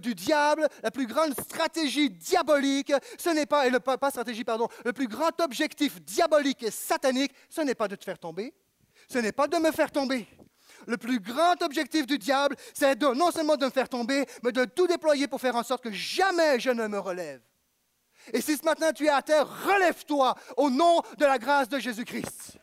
du 0.00 0.14
diable, 0.14 0.68
la 0.82 0.90
plus 0.90 1.06
grande 1.06 1.32
stratégie 1.40 2.10
diabolique, 2.10 2.92
ce 3.18 3.30
n'est 3.30 3.46
pas, 3.46 3.66
et 3.66 3.70
le, 3.70 3.80
pas 3.80 4.10
stratégie, 4.10 4.44
pardon, 4.44 4.68
le 4.84 4.92
plus 4.92 5.08
grand 5.08 5.40
objectif 5.40 6.00
diabolique 6.02 6.62
et 6.62 6.70
satanique, 6.70 7.32
ce 7.48 7.60
n'est 7.62 7.74
pas 7.74 7.88
de 7.88 7.96
te 7.96 8.04
faire 8.04 8.18
tomber, 8.18 8.54
ce 9.08 9.18
n'est 9.18 9.32
pas 9.32 9.48
de 9.48 9.56
me 9.56 9.72
faire 9.72 9.90
tomber. 9.90 10.28
Le 10.86 10.96
plus 10.96 11.18
grand 11.18 11.60
objectif 11.62 12.06
du 12.06 12.18
diable, 12.18 12.56
c'est 12.72 13.02
non 13.02 13.30
seulement 13.30 13.56
de 13.56 13.64
me 13.64 13.70
faire 13.70 13.88
tomber, 13.88 14.24
mais 14.42 14.52
de 14.52 14.64
tout 14.64 14.86
déployer 14.86 15.26
pour 15.26 15.40
faire 15.40 15.56
en 15.56 15.64
sorte 15.64 15.82
que 15.82 15.92
jamais 15.92 16.60
je 16.60 16.70
ne 16.70 16.86
me 16.86 16.98
relève. 16.98 17.40
Et 18.32 18.40
si 18.40 18.56
ce 18.56 18.64
matin 18.64 18.92
tu 18.92 19.06
es 19.06 19.10
à 19.10 19.22
terre, 19.22 19.46
relève-toi 19.66 20.34
au 20.56 20.70
nom 20.70 21.02
de 21.18 21.24
la 21.24 21.38
grâce 21.38 21.68
de 21.68 21.78
Jésus-Christ. 21.78 22.58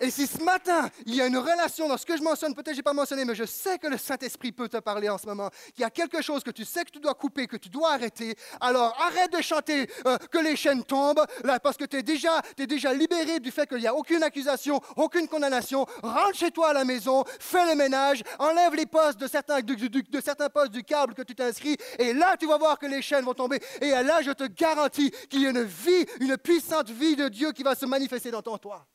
Et 0.00 0.10
si 0.10 0.26
ce 0.26 0.42
matin, 0.42 0.88
il 1.06 1.14
y 1.14 1.20
a 1.22 1.26
une 1.26 1.36
relation 1.38 1.88
dans 1.88 1.96
ce 1.96 2.06
que 2.06 2.16
je 2.16 2.22
mentionne, 2.22 2.54
peut-être 2.54 2.76
n'ai 2.76 2.82
pas 2.82 2.92
mentionné, 2.92 3.24
mais 3.24 3.34
je 3.34 3.44
sais 3.44 3.78
que 3.78 3.86
le 3.88 3.98
Saint-Esprit 3.98 4.52
peut 4.52 4.68
te 4.68 4.76
parler 4.78 5.08
en 5.08 5.18
ce 5.18 5.26
moment, 5.26 5.50
qu'il 5.74 5.82
y 5.82 5.84
a 5.84 5.90
quelque 5.90 6.22
chose 6.22 6.42
que 6.44 6.50
tu 6.50 6.64
sais 6.64 6.84
que 6.84 6.90
tu 6.90 7.00
dois 7.00 7.14
couper, 7.14 7.46
que 7.46 7.56
tu 7.56 7.68
dois 7.68 7.92
arrêter, 7.92 8.36
alors 8.60 8.96
arrête 9.00 9.32
de 9.32 9.42
chanter 9.42 9.90
euh, 10.06 10.16
que 10.30 10.38
les 10.38 10.56
chaînes 10.56 10.84
tombent, 10.84 11.24
là, 11.44 11.58
parce 11.58 11.76
que 11.76 11.84
tu 11.84 11.96
es 11.96 12.02
déjà, 12.02 12.40
déjà 12.56 12.92
libéré 12.92 13.40
du 13.40 13.50
fait 13.50 13.66
qu'il 13.68 13.78
n'y 13.78 13.86
a 13.86 13.94
aucune 13.94 14.22
accusation, 14.22 14.80
aucune 14.96 15.26
condamnation. 15.28 15.84
Rentre 16.02 16.34
chez 16.36 16.50
toi 16.50 16.68
à 16.70 16.72
la 16.72 16.84
maison, 16.84 17.24
fais 17.40 17.66
le 17.66 17.74
ménage, 17.74 18.22
enlève 18.38 18.74
les 18.74 18.86
postes 18.86 19.18
de 19.18 19.26
certains, 19.26 19.60
de, 19.60 19.74
de- 19.74 20.20
certains 20.20 20.48
postes 20.48 20.72
du 20.72 20.84
câble 20.84 21.14
que 21.14 21.22
tu 21.22 21.34
t'inscris, 21.34 21.76
et 21.98 22.12
là, 22.12 22.36
tu 22.38 22.46
vas 22.46 22.58
voir 22.58 22.78
que 22.78 22.86
les 22.86 23.02
chaînes 23.02 23.24
vont 23.24 23.34
tomber. 23.34 23.60
Et 23.80 23.90
là, 23.90 24.22
je 24.22 24.30
te 24.30 24.44
garantis 24.44 25.10
qu'il 25.28 25.42
y 25.42 25.46
a 25.46 25.50
une 25.50 25.64
vie, 25.64 26.06
une 26.20 26.36
puissante 26.36 26.90
vie 26.90 27.16
de 27.16 27.28
Dieu 27.28 27.52
qui 27.52 27.62
va 27.62 27.74
se 27.74 27.86
manifester 27.86 28.30
dans 28.30 28.42
ton 28.42 28.58
toi. 28.58 28.86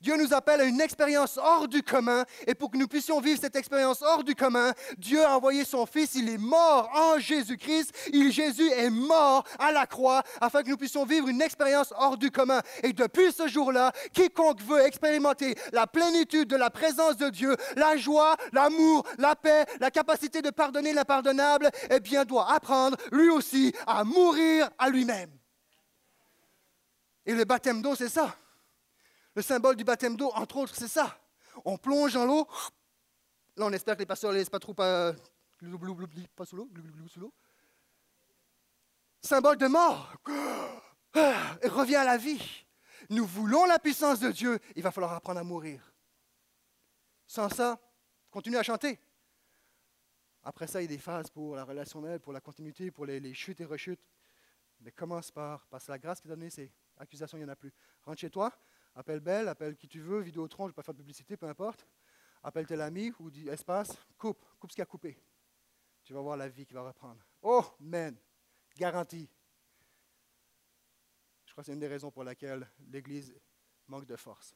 Dieu 0.00 0.16
nous 0.16 0.32
appelle 0.32 0.62
à 0.62 0.64
une 0.64 0.80
expérience 0.80 1.36
hors 1.36 1.68
du 1.68 1.82
commun. 1.82 2.24
Et 2.46 2.54
pour 2.54 2.70
que 2.70 2.78
nous 2.78 2.88
puissions 2.88 3.20
vivre 3.20 3.38
cette 3.40 3.56
expérience 3.56 4.00
hors 4.00 4.24
du 4.24 4.34
commun, 4.34 4.72
Dieu 4.96 5.22
a 5.22 5.36
envoyé 5.36 5.64
son 5.64 5.84
Fils. 5.84 6.14
Il 6.14 6.28
est 6.28 6.38
mort 6.38 6.90
en 6.94 7.18
Jésus-Christ. 7.18 7.92
Jésus 8.30 8.70
est 8.70 8.90
mort 8.90 9.44
à 9.58 9.72
la 9.72 9.86
croix 9.86 10.22
afin 10.40 10.62
que 10.62 10.70
nous 10.70 10.76
puissions 10.76 11.04
vivre 11.04 11.28
une 11.28 11.42
expérience 11.42 11.92
hors 11.98 12.16
du 12.16 12.30
commun. 12.30 12.62
Et 12.82 12.92
depuis 12.92 13.32
ce 13.32 13.46
jour-là, 13.48 13.92
quiconque 14.14 14.62
veut 14.62 14.80
expérimenter 14.80 15.54
la 15.72 15.86
plénitude 15.86 16.48
de 16.48 16.56
la 16.56 16.70
présence 16.70 17.16
de 17.16 17.28
Dieu, 17.28 17.54
la 17.76 17.96
joie, 17.96 18.36
l'amour, 18.52 19.06
la 19.18 19.36
paix, 19.36 19.66
la 19.80 19.90
capacité 19.90 20.40
de 20.40 20.50
pardonner 20.50 20.92
l'impardonnable, 20.92 21.70
eh 21.90 22.00
bien, 22.00 22.24
doit 22.24 22.50
apprendre 22.50 22.96
lui 23.12 23.28
aussi 23.28 23.74
à 23.86 24.04
mourir 24.04 24.70
à 24.78 24.88
lui-même. 24.88 25.30
Et 27.26 27.34
le 27.34 27.44
baptême 27.44 27.82
d'eau, 27.82 27.94
c'est 27.94 28.08
ça. 28.08 28.34
Le 29.34 29.42
symbole 29.42 29.76
du 29.76 29.84
baptême 29.84 30.16
d'eau, 30.16 30.30
entre 30.34 30.56
autres, 30.56 30.74
c'est 30.74 30.88
ça. 30.88 31.18
On 31.64 31.76
plonge 31.76 32.14
dans 32.14 32.24
l'eau. 32.24 32.48
Là, 33.56 33.66
on 33.66 33.72
espère 33.72 33.94
que 33.94 34.00
les 34.00 34.06
pasteurs 34.06 34.32
ne 34.32 34.36
laissent 34.36 34.50
pas 34.50 34.58
trop 34.58 34.74
pas, 34.74 35.12
pas 36.34 36.44
sous 36.44 36.56
l'eau, 36.56 36.70
sous. 37.08 37.32
Symbole 39.22 39.58
de 39.58 39.66
mort. 39.66 40.14
Ah, 41.14 41.56
Et 41.62 41.68
revient 41.68 41.96
à 41.96 42.04
la 42.04 42.16
vie. 42.16 42.64
Nous 43.10 43.26
voulons 43.26 43.66
la 43.66 43.78
puissance 43.78 44.20
de 44.20 44.30
Dieu. 44.30 44.58
Il 44.76 44.82
va 44.82 44.90
falloir 44.90 45.12
apprendre 45.12 45.40
à 45.40 45.44
mourir. 45.44 45.92
Sans 47.26 47.48
ça, 47.48 47.78
continue 48.30 48.56
à 48.56 48.62
chanter. 48.62 48.98
Après 50.42 50.66
ça, 50.66 50.80
il 50.80 50.84
y 50.84 50.92
a 50.92 50.96
des 50.96 50.98
phases 50.98 51.30
pour 51.30 51.54
la 51.54 51.64
relationnelle, 51.64 52.20
pour 52.20 52.32
la 52.32 52.40
continuité, 52.40 52.90
pour 52.90 53.04
les, 53.06 53.34
chutes 53.34 53.60
et 53.60 53.64
rechutes. 53.64 54.00
Mais 54.80 54.90
commence 54.90 55.30
par, 55.30 55.66
parce 55.66 55.88
la 55.88 55.98
grâce 55.98 56.20
qui 56.20 56.28
est 56.28 56.30
donnée, 56.30 56.48
c'est 56.48 56.72
accusation, 56.96 57.36
il 57.36 57.42
n'y 57.42 57.46
en 57.46 57.52
a 57.52 57.56
plus. 57.56 57.72
Rentre 58.04 58.20
chez 58.20 58.30
toi, 58.30 58.52
appelle 58.94 59.20
Belle, 59.20 59.48
appelle 59.48 59.76
qui 59.76 59.88
tu 59.88 60.00
veux, 60.00 60.20
Vidéotron, 60.20 60.64
je 60.64 60.68
ne 60.68 60.72
vais 60.72 60.76
pas 60.76 60.82
faire 60.82 60.94
de 60.94 60.98
publicité, 60.98 61.36
peu 61.36 61.46
importe. 61.46 61.86
Appelle 62.42 62.66
tel 62.66 62.80
ami 62.80 63.12
ou 63.18 63.30
dis 63.30 63.48
espace, 63.48 63.96
coupe, 64.16 64.44
coupe 64.58 64.70
ce 64.70 64.76
qui 64.76 64.82
a 64.82 64.86
coupé. 64.86 65.18
Tu 66.04 66.12
vas 66.12 66.20
voir 66.20 66.36
la 66.36 66.48
vie 66.48 66.64
qui 66.64 66.72
va 66.72 66.82
reprendre. 66.82 67.20
Oh, 67.42 67.64
man, 67.80 68.16
garantie. 68.76 69.28
Je 71.44 71.52
crois 71.52 71.62
que 71.62 71.66
c'est 71.66 71.72
une 71.72 71.80
des 71.80 71.88
raisons 71.88 72.10
pour 72.10 72.24
laquelle 72.24 72.68
l'Église 72.88 73.34
manque 73.86 74.06
de 74.06 74.16
force. 74.16 74.54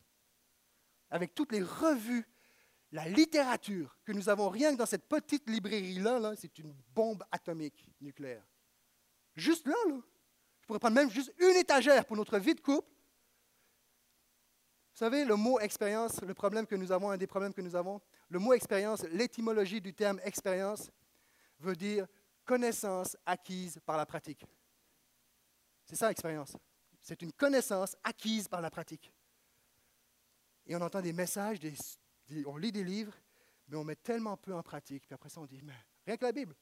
Avec 1.11 1.35
toutes 1.35 1.53
les 1.53 1.63
revues, 1.63 2.27
la 2.93 3.09
littérature 3.09 3.99
que 4.05 4.13
nous 4.13 4.29
avons 4.29 4.49
rien 4.49 4.73
que 4.73 4.79
dans 4.79 4.87
cette 4.87 5.09
petite 5.09 5.49
librairie-là, 5.51 6.19
là, 6.19 6.37
c'est 6.37 6.57
une 6.59 6.73
bombe 6.95 7.25
atomique 7.31 7.91
nucléaire. 8.01 8.47
Juste 9.35 9.67
là, 9.67 9.75
là. 9.89 10.01
Je 10.61 10.67
pourrais 10.67 10.79
prendre 10.79 10.95
même 10.95 11.11
juste 11.11 11.35
une 11.39 11.57
étagère 11.57 12.07
pour 12.07 12.17
notre 12.17 12.39
vie 12.39 12.55
de 12.55 12.61
couple. 12.61 12.89
Vous 14.95 14.99
savez, 14.99 15.25
le 15.25 15.35
mot 15.35 15.59
expérience, 15.59 16.23
le 16.23 16.35
problème 16.35 16.69
que 16.69 16.77
nous 16.77 16.93
avons, 16.93 17.11
un 17.11 17.17
des 17.17 17.27
problèmes 17.27 17.53
que 17.53 17.61
nous 17.61 17.75
avons, 17.75 18.01
le 18.29 18.39
mot 18.39 18.53
expérience, 18.53 19.03
l'étymologie 19.11 19.81
du 19.81 19.93
terme 19.93 20.21
expérience 20.23 20.89
veut 21.59 21.75
dire 21.75 22.07
connaissance 22.45 23.17
acquise 23.27 23.81
par 23.85 23.97
la 23.97 24.07
pratique. 24.07 24.47
C'est 25.85 25.97
ça, 25.97 26.13
expérience. 26.13 26.57
C'est 27.01 27.23
une 27.23 27.33
connaissance 27.33 27.97
acquise 28.05 28.47
par 28.47 28.61
la 28.61 28.71
pratique. 28.71 29.13
Et 30.65 30.77
on 30.77 30.81
entend 30.81 31.03
des 31.03 31.13
messages, 31.13 31.59
on 32.47 32.57
lit 32.57 32.71
des 32.71 32.85
livres, 32.85 33.17
mais 33.67 33.77
on 33.77 33.83
met 33.83 33.97
tellement 33.97 34.37
peu 34.37 34.55
en 34.55 34.63
pratique. 34.63 35.07
Puis 35.07 35.15
après 35.15 35.29
ça, 35.29 35.41
on 35.41 35.47
dit, 35.47 35.61
mais 35.61 35.75
rien 36.07 36.17
que 36.17 36.25
la 36.25 36.31
Bible. 36.31 36.55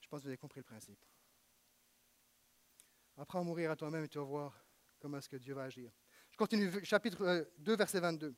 Je 0.00 0.08
pense 0.08 0.18
que 0.18 0.24
vous 0.24 0.30
avez 0.30 0.36
compris 0.36 0.58
le 0.58 0.64
principe. 0.64 0.98
Apprends 3.16 3.40
à 3.40 3.44
mourir 3.44 3.70
à 3.70 3.76
toi-même 3.76 4.02
et 4.02 4.08
tu 4.08 4.18
vas 4.18 4.24
voir 4.24 4.66
comment 4.98 5.18
est-ce 5.18 5.28
que 5.28 5.36
Dieu 5.36 5.54
va 5.54 5.62
agir. 5.62 5.92
Continue, 6.36 6.84
chapitre 6.84 7.22
euh, 7.22 7.44
2, 7.58 7.76
verset 7.76 8.00
22. 8.00 8.34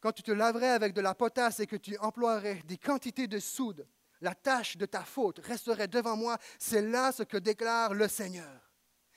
Quand 0.00 0.12
tu 0.12 0.22
te 0.22 0.30
laverais 0.30 0.70
avec 0.70 0.92
de 0.94 1.00
la 1.00 1.14
potasse 1.14 1.60
et 1.60 1.66
que 1.66 1.76
tu 1.76 1.96
emploierais 1.98 2.62
des 2.66 2.78
quantités 2.78 3.26
de 3.26 3.38
soude, 3.38 3.86
la 4.20 4.34
tâche 4.34 4.76
de 4.76 4.86
ta 4.86 5.02
faute 5.04 5.40
resterait 5.44 5.88
devant 5.88 6.16
moi. 6.16 6.38
C'est 6.58 6.82
là 6.82 7.12
ce 7.12 7.22
que 7.22 7.36
déclare 7.36 7.92
le 7.94 8.08
Seigneur. 8.08 8.70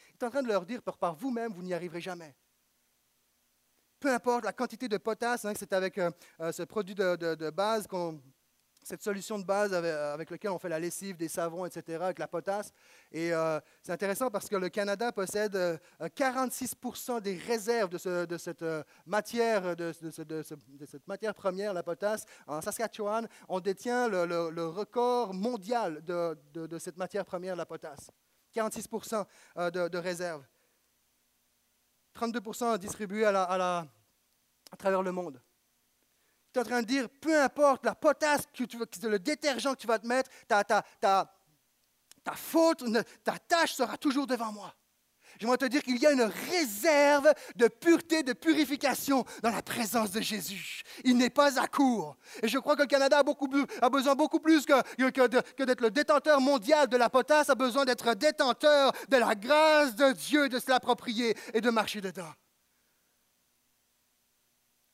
Il 0.10 0.14
est 0.24 0.24
en 0.26 0.30
train 0.30 0.44
de 0.44 0.48
leur 0.48 0.66
dire, 0.66 0.82
par, 0.82 1.16
vous-même, 1.16 1.54
vous 1.54 1.64
n'y 1.64 1.74
arriverez 1.74 2.02
jamais. 2.02 2.36
peu 4.00 4.14
importe 4.14 4.46
la 4.46 4.54
quantité 4.54 4.88
de 4.88 4.98
potasse, 4.98 5.44
hein, 5.46 5.54
c'est 5.58 5.74
avec 5.74 5.98
euh, 5.98 6.12
euh, 6.40 6.52
ce 6.52 6.62
produit 6.64 6.94
de 6.94 7.50
base, 7.50 7.88
qu'on- 7.88 8.22
cette 8.84 9.02
solution 9.04 9.38
de 9.38 9.44
base 9.44 9.74
avec, 9.74 10.30
laquelle 10.30 10.52
on 10.52 10.60
fait 10.60 10.70
la 10.70 10.80
lessive, 10.80 11.18
des 11.18 11.28
savons, 11.28 11.66
etc., 11.66 12.00
avec 12.04 12.20
la 12.20 12.28
potasse. 12.28 12.72
Et 13.12 13.34
euh, 13.34 13.60
c'est 13.84 13.92
intéressant 13.92 14.30
parce 14.32 14.48
que 14.48 14.56
le 14.56 14.70
Canada 14.70 15.12
possède 15.12 15.56
euh, 15.56 15.78
46% 16.02 17.22
des 17.22 17.36
réserves 17.36 17.90
de, 17.90 17.98
ce- 17.98 18.26
de 18.26 18.38
cette 18.38 18.62
euh, 18.62 18.84
matière, 19.06 19.76
de, 19.76 19.94
de 20.02 20.12
ce- 20.12 20.22
de 20.22 20.42
ce- 20.42 20.54
de 20.56 20.86
cette 20.86 21.06
matière 21.08 21.34
première, 21.36 21.74
la 21.74 21.84
potasse. 21.84 22.26
En 22.48 22.62
Saskatchewan, 22.62 23.28
on 23.50 23.60
détient 23.60 24.08
le, 24.08 24.24
record 24.68 25.34
mondial 25.34 26.04
de, 26.06 26.38
cette 26.80 26.98
matière 26.98 27.26
première, 27.26 27.56
la 27.56 27.66
potasse. 27.66 28.10
46 28.54 28.88
euh, 29.58 29.70
de, 29.70 29.88
de 29.90 29.98
réserves. 29.98 30.44
32 32.14 32.78
distribués 32.80 33.26
à, 33.26 33.86
à 34.72 34.78
travers 34.78 35.04
le 35.04 35.12
monde. 35.12 35.42
En 36.58 36.64
train 36.64 36.82
de 36.82 36.88
dire, 36.88 37.08
peu 37.10 37.40
importe 37.42 37.86
la 37.86 37.94
potasse, 37.94 38.44
que 38.54 38.64
tu 38.64 38.78
le 39.08 39.20
détergent 39.20 39.72
que 39.74 39.80
tu 39.80 39.88
vas 39.88 40.00
te 40.00 40.08
mettre, 40.08 40.30
ta, 40.48 40.64
ta, 40.64 40.84
ta, 41.00 41.32
ta 42.24 42.34
faute, 42.34 42.84
ta 43.24 43.38
tâche 43.38 43.74
sera 43.74 43.98
toujours 43.98 44.26
devant 44.26 44.52
moi. 44.52 44.74
J'aimerais 45.40 45.58
te 45.58 45.66
dire 45.66 45.84
qu'il 45.84 45.98
y 45.98 46.08
a 46.08 46.12
une 46.12 46.24
réserve 46.50 47.32
de 47.56 47.68
pureté, 47.68 48.24
de 48.24 48.34
purification 48.34 49.24
dans 49.44 49.52
la 49.52 49.62
présence 49.62 50.12
de 50.12 50.22
Jésus. 50.22 50.82
Il 51.04 51.18
n'est 51.18 51.30
pas 51.30 51.60
à 51.62 51.68
court. 51.68 52.18
Et 52.42 52.48
je 52.48 52.58
crois 52.58 52.76
que 52.76 52.82
le 52.82 52.88
Canada 52.88 53.20
a, 53.20 53.24
beaucoup 53.24 53.48
a 53.82 53.90
besoin 53.90 54.16
beaucoup 54.16 54.40
plus 54.40 54.66
que, 54.66 54.82
que 55.12 55.64
d'être 55.64 55.82
le 55.82 55.92
détenteur 55.92 56.42
mondial 56.42 56.88
de 56.88 56.98
la 56.98 57.10
potasse, 57.10 57.50
a 57.50 57.56
besoin 57.56 57.86
d'être 57.86 58.16
détenteur 58.16 58.92
de 59.10 59.18
la 59.18 59.36
grâce 59.36 59.96
de 59.96 60.12
Dieu, 60.14 60.50
de 60.50 60.60
se 60.60 60.70
l'approprier 60.72 61.38
et 61.54 61.62
de 61.62 61.70
marcher 61.70 62.02
dedans. 62.02 62.34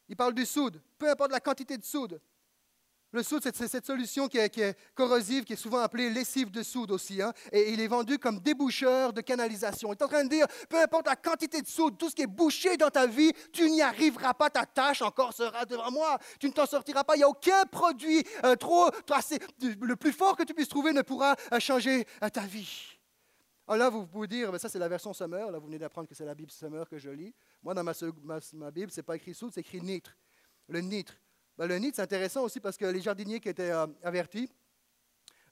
Il 0.10 0.18
parle 0.18 0.34
du 0.34 0.46
soude, 0.46 0.82
peu 1.04 1.10
importe 1.10 1.32
la 1.34 1.42
quantité 1.42 1.78
de 1.78 1.84
soude. 1.84 2.22
Le 3.12 3.22
soude, 3.22 3.44
c'est 3.44 3.68
cette 3.68 3.86
solution 3.86 4.28
qui 4.28 4.38
est, 4.40 4.76
corrosive, 4.96 5.44
qui 5.44 5.54
est 5.54 5.58
souvent 5.58 5.80
appelée 5.80 6.10
lessive 6.10 6.50
de 6.50 6.64
soude 6.64 6.90
aussi. 6.92 7.22
hein, 7.22 7.32
et 7.52 7.72
il 7.72 7.80
est 7.82 7.88
vendu 7.88 8.18
comme 8.18 8.40
déboucheur 8.40 9.12
de 9.14 9.22
canalisation. 9.22 9.90
Il 9.90 9.92
est 9.92 10.02
en 10.02 10.08
train 10.08 10.24
de 10.24 10.30
dire, 10.30 10.48
peu 10.68 10.82
importe 10.82 11.06
la 11.08 11.16
quantité 11.18 11.62
de 11.62 11.68
soude, 11.68 11.96
tout 11.98 12.10
ce 12.10 12.16
qui 12.16 12.24
est 12.24 12.28
bouché 12.28 12.76
dans 12.78 12.90
ta 12.90 13.06
vie, 13.06 13.32
tu 13.52 13.70
n'y 13.70 13.82
arriveras 13.84 14.34
pas, 14.34 14.50
ta 14.50 14.66
tâche 14.66 15.02
encore 15.04 15.34
sera 15.34 15.66
devant 15.66 15.92
moi. 15.92 16.18
Tu 16.40 16.48
ne 16.48 16.54
t'en 16.54 16.66
sortiras 16.66 17.04
pas. 17.04 17.16
Il 17.16 17.20
n'y 17.20 17.24
a 17.24 17.30
aucun 17.30 17.66
produit 17.66 18.24
euh, 18.46 18.56
trop, 18.56 18.90
assez- 19.12 19.40
le 19.62 19.96
plus 19.96 20.14
fort 20.14 20.36
que 20.38 20.44
tu 20.44 20.54
puisses 20.56 20.70
trouver 20.70 20.92
ne 20.94 21.02
pourra 21.04 21.36
euh, 21.52 21.60
changer 21.60 22.08
euh, 22.24 22.30
ta 22.30 22.42
vie. 22.48 22.98
Alors 23.68 23.78
là, 23.78 23.90
vous 23.92 24.08
pouvez 24.08 24.28
dire, 24.28 24.52
ben 24.52 24.58
ça 24.58 24.70
c'est 24.70 24.80
la 24.80 24.90
version 24.90 25.14
Summer. 25.14 25.52
Là, 25.52 25.60
vous 25.60 25.68
venez 25.68 25.78
d'apprendre 25.78 26.08
que 26.10 26.16
c'est 26.16 26.26
la 26.26 26.34
Bible 26.34 26.50
Summer 26.52 26.90
que 26.90 26.98
je 26.98 27.12
lis. 27.12 27.36
Moi, 27.62 27.76
dans 27.76 27.84
ma, 27.84 27.94
ma 28.54 28.72
Bible, 28.72 28.92
ce 28.92 28.98
n'est 29.00 29.04
pas 29.04 29.16
écrit 29.18 29.36
soude, 29.36 29.52
c'est 29.54 29.62
écrit 29.62 29.82
nitre. 29.82 30.18
Le 30.68 30.80
nitre. 30.82 31.14
Ben, 31.58 31.68
le 31.68 31.78
nitre, 31.78 31.98
c'est 31.98 32.02
intéressant 32.02 32.44
aussi 32.44 32.60
parce 32.60 32.78
que 32.78 32.86
les 32.86 33.02
jardiniers 33.02 33.40
qui 33.40 33.50
étaient 33.50 33.72
euh, 33.72 33.86
avertis 34.04 34.50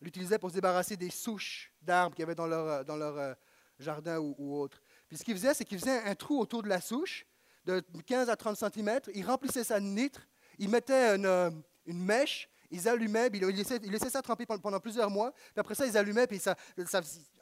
l'utilisaient 0.02 0.40
pour 0.40 0.50
se 0.50 0.56
débarrasser 0.56 0.98
des 0.98 1.10
souches 1.10 1.72
d'arbres 1.82 2.16
qu'il 2.16 2.24
y 2.24 2.26
avait 2.26 2.36
dans 2.36 2.48
leur, 2.48 2.68
euh, 2.68 2.84
dans 2.84 2.96
leur 2.96 3.18
euh, 3.18 3.34
jardin 3.80 4.18
ou, 4.20 4.60
autre. 4.60 4.82
Puis 5.08 5.18
ce 5.18 5.24
qu'ils 5.24 5.36
faisaient, 5.36 5.54
c'est 5.54 5.66
qu'ils 5.66 5.80
faisaient 5.80 6.02
un 6.04 6.16
trou 6.16 6.40
autour 6.40 6.64
de 6.64 6.70
la 6.70 6.82
souche 6.82 7.26
de 7.66 7.84
15 8.08 8.30
à 8.30 8.36
30 8.36 8.58
cm. 8.58 9.00
Ils 9.14 9.26
remplissaient 9.26 9.64
ça 9.64 9.80
de 9.80 9.86
nitre. 9.86 10.28
Ils 10.58 10.70
mettaient 10.70 11.16
une, 11.16 11.62
mèche. 11.86 12.50
Ils 12.74 12.88
allumaient, 12.88 13.28
ils 13.34 13.92
laissaient, 13.92 14.10
ça 14.10 14.22
tremper 14.22 14.46
pendant- 14.46 14.80
plusieurs 14.80 15.10
mois. 15.10 15.32
Puis 15.34 15.58
après 15.58 15.76
ça, 15.76 15.86
ils 15.86 15.98
allumaient, 15.98 16.26
puis 16.26 16.40
ça, 16.40 16.56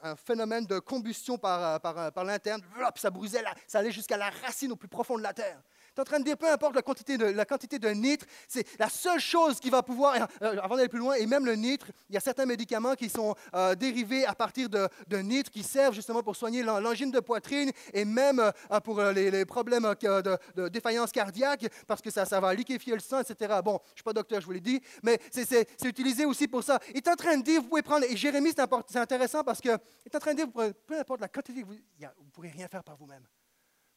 un 0.02 0.16
phénomène 0.16 0.66
de 0.66 0.80
combustion 0.80 1.38
par, 1.38 1.80
par, 1.82 2.12
par 2.12 2.24
l'interne. 2.24 2.62
Ça 2.96 3.12
brûsait, 3.12 3.44
la- 3.44 3.54
ça 3.68 3.80
allait 3.80 3.92
jusqu'à 3.92 4.18
la 4.18 4.32
racine 4.32 4.72
au 4.72 4.76
plus 4.76 4.88
profond 4.88 5.18
de 5.18 5.24
la 5.24 5.34
terre. 5.34 5.62
Tu 6.00 6.02
es 6.02 6.08
en 6.08 6.12
train 6.16 6.20
de 6.20 6.24
dire, 6.24 6.38
peu 6.38 6.50
importe 6.50 6.76
la 6.76 6.82
quantité 6.82 7.18
de, 7.18 7.26
la 7.26 7.44
quantité 7.44 7.78
de 7.78 7.90
nitre, 7.90 8.26
c'est 8.48 8.66
la 8.80 8.88
seule 8.88 9.20
chose 9.20 9.60
qui 9.60 9.70
va 9.70 9.84
pouvoir, 9.84 10.16
euh, 10.42 10.56
avant 10.62 10.78
d'aller 10.78 10.88
plus 10.88 11.00
loin, 11.00 11.16
et 11.16 11.26
même 11.26 11.46
le 11.46 11.56
nitre, 11.56 11.88
il 12.10 12.14
y 12.16 12.18
a 12.18 12.22
certains 12.22 12.46
médicaments 12.46 12.96
qui 12.96 13.10
sont 13.10 13.36
euh, 13.54 13.76
dérivés 13.76 14.26
à 14.26 14.34
partir 14.34 14.70
de, 14.70 14.88
nitre, 15.18 15.52
qui 15.52 15.62
servent 15.62 15.94
justement 15.94 16.24
pour 16.24 16.38
soigner 16.38 16.64
l'an- 16.64 16.80
l'angine 16.80 17.12
de 17.12 17.20
poitrine 17.20 17.72
et 17.94 18.06
même 18.06 18.40
euh, 18.40 18.80
pour 18.80 19.02
les, 19.02 19.44
problèmes 19.46 19.84
de, 19.84 20.68
défaillance 20.70 21.12
cardiaque, 21.12 21.66
parce 21.86 22.02
que 22.02 22.10
ça, 22.12 22.24
ça 22.26 22.40
va 22.40 22.54
liquéfier 22.54 22.94
le 22.94 23.02
sang, 23.02 23.20
etc. 23.20 23.60
Bon, 23.62 23.80
je 23.88 23.92
ne 23.92 23.96
suis 23.96 24.04
pas 24.04 24.14
docteur, 24.14 24.40
je 24.40 24.46
vous 24.46 24.54
l'ai 24.54 24.62
dit, 24.62 24.82
mais 25.04 25.20
c'est- 25.32 25.68
utilisé 25.84 26.24
aussi 26.24 26.48
pour 26.48 26.64
ça. 26.64 26.80
Il 26.92 26.98
est 26.98 27.08
en 27.10 27.16
train 27.16 27.36
de 27.36 27.44
dire, 27.44 27.62
vous 27.62 27.68
pouvez 27.68 27.82
prendre, 27.82 28.06
et 28.10 28.16
Jérémie, 28.16 28.52
c'est 28.88 28.98
intéressant 29.00 29.44
parce 29.44 29.60
que, 29.60 29.68
il 29.70 30.12
est 30.12 30.16
en 30.16 30.20
train 30.20 30.32
de 30.34 30.38
dire, 30.44 30.48
peu 30.88 30.98
importe 30.98 31.20
la 31.20 31.28
quantité, 31.28 31.62
vous 31.64 31.74
ne 31.74 32.32
pourrez 32.32 32.52
rien 32.52 32.70
faire 32.70 32.86
par 32.86 32.96
vous-même. 32.96 33.26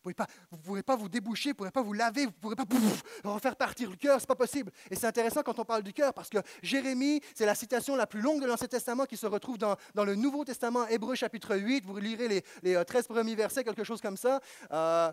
Vous 0.04 0.10
ne 0.10 0.14
pourrez, 0.62 0.82
pas- 0.82 0.96
vous 0.96 1.08
déboucher, 1.08 1.50
vous 1.50 1.52
ne 1.52 1.56
pourrez 1.58 1.70
pas 1.70 1.82
vous 1.82 1.92
laver, 1.92 2.26
vous 2.26 2.32
ne 2.32 2.36
pourrez 2.36 2.56
pas 2.56 2.66
pouf, 2.66 3.02
refaire 3.24 3.56
partir 3.56 3.90
le 3.90 3.96
cœur, 3.96 4.18
ce 4.18 4.24
n'est 4.24 4.26
pas 4.28 4.34
possible. 4.34 4.72
Et 4.90 4.96
c'est 4.96 5.06
intéressant 5.06 5.42
quand 5.42 5.58
on 5.58 5.64
parle 5.64 5.82
du 5.82 5.92
cœur 5.92 6.12
parce 6.12 6.28
que 6.28 6.38
Jérémie, 6.62 7.20
c'est 7.34 7.46
la 7.46 7.54
citation 7.54 7.94
la 7.96 8.06
plus 8.06 8.20
longue 8.20 8.40
de 8.40 8.46
l'Ancien 8.46 8.68
Testament 8.68 9.06
qui 9.06 9.16
se 9.16 9.26
retrouve 9.26 9.58
dans, 9.58 9.76
dans 9.94 10.04
le 10.04 10.14
Nouveau 10.14 10.44
Testament, 10.44 10.86
Hébreu 10.88 11.14
chapitre 11.14 11.56
8. 11.56 11.84
Vous 11.84 11.96
lirez 11.98 12.28
les, 12.28 12.44
les, 12.62 12.74
euh, 12.74 12.84
13 12.84 13.06
premiers 13.06 13.34
versets, 13.34 13.62
quelque 13.64 13.84
chose 13.84 14.00
comme 14.00 14.16
ça. 14.16 14.40
Euh, 14.72 15.12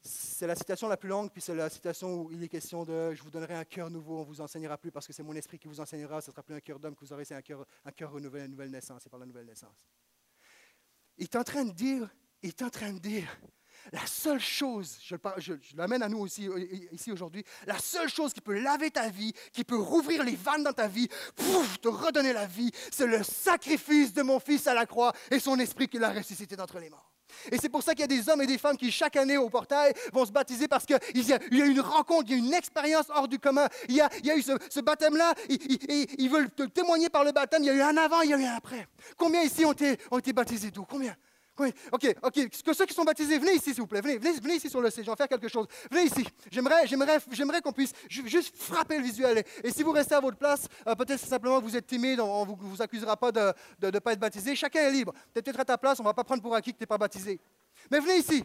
c'est 0.00 0.46
la 0.46 0.54
citation 0.54 0.88
la 0.88 0.96
plus 0.96 1.08
longue, 1.08 1.30
puis 1.30 1.42
c'est 1.42 1.54
la 1.54 1.68
citation 1.68 2.14
où 2.22 2.30
il 2.32 2.42
est 2.42 2.48
question 2.48 2.84
de 2.84 3.14
Je 3.14 3.22
vous 3.22 3.30
donnerai 3.30 3.54
un 3.56 3.64
cœur 3.64 3.90
nouveau, 3.90 4.18
on 4.18 4.20
ne 4.20 4.26
vous 4.26 4.40
enseignera 4.40 4.78
plus 4.78 4.90
parce 4.92 5.06
que 5.06 5.12
c'est 5.12 5.22
mon 5.24 5.34
esprit 5.34 5.58
qui 5.58 5.68
vous 5.68 5.80
enseignera, 5.80 6.20
ce 6.20 6.30
ne 6.30 6.32
sera 6.32 6.42
plus 6.42 6.54
un 6.54 6.60
cœur 6.60 6.78
d'homme 6.78 6.94
que 6.94 7.04
vous 7.04 7.12
aurez, 7.12 7.24
c'est 7.24 7.34
un 7.34 7.42
cœur, 7.42 7.66
un 7.84 7.90
cœur 7.90 8.12
renouvelé, 8.12 8.44
une 8.44 8.52
nouvelle 8.52 8.70
naissance, 8.70 9.02
c'est 9.02 9.10
par 9.10 9.18
la 9.18 9.26
nouvelle 9.26 9.46
naissance. 9.46 9.76
Il 11.16 11.24
est 11.24 11.36
en 11.36 11.42
train 11.42 11.64
de 11.64 11.72
dire, 11.72 12.08
il 12.42 12.50
est 12.50 12.62
en 12.62 12.70
train 12.70 12.92
de 12.92 12.98
dire, 13.00 13.28
la 13.92 14.06
seule 14.06 14.40
chose, 14.40 14.98
je, 15.02 15.54
l'amène 15.76 16.02
à 16.02 16.08
nous 16.08 16.18
aussi 16.18 16.48
euh, 16.48 16.66
ici 16.92 17.12
aujourd'hui, 17.12 17.44
la 17.66 17.78
seule 17.78 18.08
chose 18.08 18.32
qui 18.32 18.40
peut 18.40 18.58
laver 18.58 18.90
ta 18.90 19.08
vie, 19.08 19.32
qui 19.52 19.64
peut 19.64 19.78
rouvrir 19.78 20.24
les 20.24 20.36
vannes 20.36 20.62
dans 20.62 20.72
ta 20.72 20.88
vie, 20.88 21.08
pouf, 21.36 21.80
te 21.80 21.88
redonner 21.88 22.32
la 22.32 22.46
vie, 22.46 22.70
c'est 22.90 23.06
le 23.06 23.22
sacrifice 23.22 24.12
de 24.12 24.22
mon 24.22 24.40
fils 24.40 24.66
à 24.66 24.74
la 24.74 24.86
croix 24.86 25.12
et 25.30 25.38
son 25.38 25.58
esprit 25.58 25.88
qu'il 25.88 26.04
a 26.04 26.10
ressuscité 26.10 26.56
d'entre 26.56 26.78
les 26.78 26.90
morts. 26.90 27.12
Et 27.52 27.58
c'est 27.58 27.68
pour 27.68 27.82
ça 27.82 27.92
qu'il 27.92 28.00
y 28.00 28.04
a 28.04 28.06
des 28.06 28.28
hommes 28.28 28.42
et 28.42 28.46
des 28.46 28.58
femmes 28.58 28.76
qui, 28.76 28.90
chaque 28.90 29.16
année 29.16 29.36
au 29.36 29.48
portail, 29.48 29.92
vont 30.12 30.24
se 30.24 30.32
baptiser 30.32 30.66
parce 30.66 30.84
qu'il 30.86 30.98
y, 31.14 31.20
y 31.20 31.62
a 31.62 31.66
une 31.66 31.80
rencontre, 31.80 32.24
il 32.28 32.32
y 32.32 32.34
a 32.34 32.38
une 32.38 32.54
expérience 32.54 33.06
hors 33.10 33.28
du 33.28 33.38
commun. 33.38 33.68
Il 33.88 33.96
y 33.96 34.00
a, 34.00 34.36
eu 34.36 34.42
ce, 34.42 34.80
baptême-là, 34.80 35.34
ils, 35.48 36.08
ils- 36.18 36.28
veulent 36.28 36.50
te 36.50 36.64
témoigner 36.64 37.08
par 37.08 37.24
le 37.24 37.32
baptême. 37.32 37.62
Il 37.62 37.66
y 37.66 37.70
a 37.70 37.74
eu 37.74 37.82
un 37.82 37.96
avant, 37.96 38.22
il 38.22 38.30
y 38.30 38.34
a 38.34 38.38
eu 38.38 38.44
un 38.44 38.54
après. 38.54 38.88
Combien 39.16 39.42
ici 39.42 39.64
ont 39.64 39.72
été, 39.72 39.98
ont 40.10 40.18
été 40.18 40.32
baptisés 40.32 40.70
d'eau 40.70 40.86
Combien? 40.88 41.14
Combien 41.58 41.72
OK, 41.90 42.14
OK. 42.22 42.48
Que 42.64 42.72
ceux 42.72 42.86
qui 42.86 42.94
sont 42.94 43.02
baptisés, 43.02 43.36
venez 43.36 43.54
ici, 43.54 43.74
s'il 43.74 43.80
vous 43.80 43.88
plaît. 43.88 44.00
Venez, 44.00 44.16
venez, 44.16 44.54
ici 44.54 44.70
sur 44.70 44.80
le 44.80 44.90
stage. 44.90 45.04
Je 45.04 45.10
vais 45.10 45.16
faire 45.16 45.28
quelque 45.28 45.48
chose. 45.48 45.66
Venez 45.90 46.04
ici. 46.04 46.24
J'aimerais, 46.52 46.86
j'aimerais, 46.86 47.18
j'aimerais 47.32 47.60
qu'on 47.60 47.72
puisse 47.72 47.92
ju- 48.08 48.28
juste 48.28 48.56
frapper 48.56 48.98
le 48.98 49.02
visuel. 49.02 49.42
Et, 49.64 49.72
si 49.72 49.82
vous 49.82 49.90
restez 49.90 50.14
à 50.14 50.20
votre 50.20 50.36
place, 50.38 50.68
euh, 50.86 50.94
peut-être 50.94 51.18
simplement 51.18 51.58
que 51.58 51.64
vous 51.64 51.76
êtes 51.76 51.86
timide, 51.88 52.20
on 52.20 52.46
ne 52.46 52.52
vous, 52.54 52.80
accusera 52.80 53.16
pas 53.16 53.32
de 53.32 53.52
ne 53.82 53.98
pas 53.98 54.12
être 54.12 54.20
baptisé. 54.20 54.54
Chacun 54.54 54.82
est 54.82 54.92
libre. 54.92 55.12
Peut-être 55.34 55.48
peut-être 55.48 55.60
à 55.60 55.64
ta 55.64 55.78
place, 55.78 55.98
on 55.98 56.02
ne 56.02 56.08
va 56.08 56.14
pas 56.14 56.24
prendre 56.24 56.42
pour 56.42 56.54
acquis 56.54 56.72
que 56.72 56.78
tu 56.78 56.82
n'es 56.82 56.86
pas 56.86 56.98
baptisé. 56.98 57.40
Mais 57.90 58.00
venez 58.00 58.18
ici. 58.18 58.44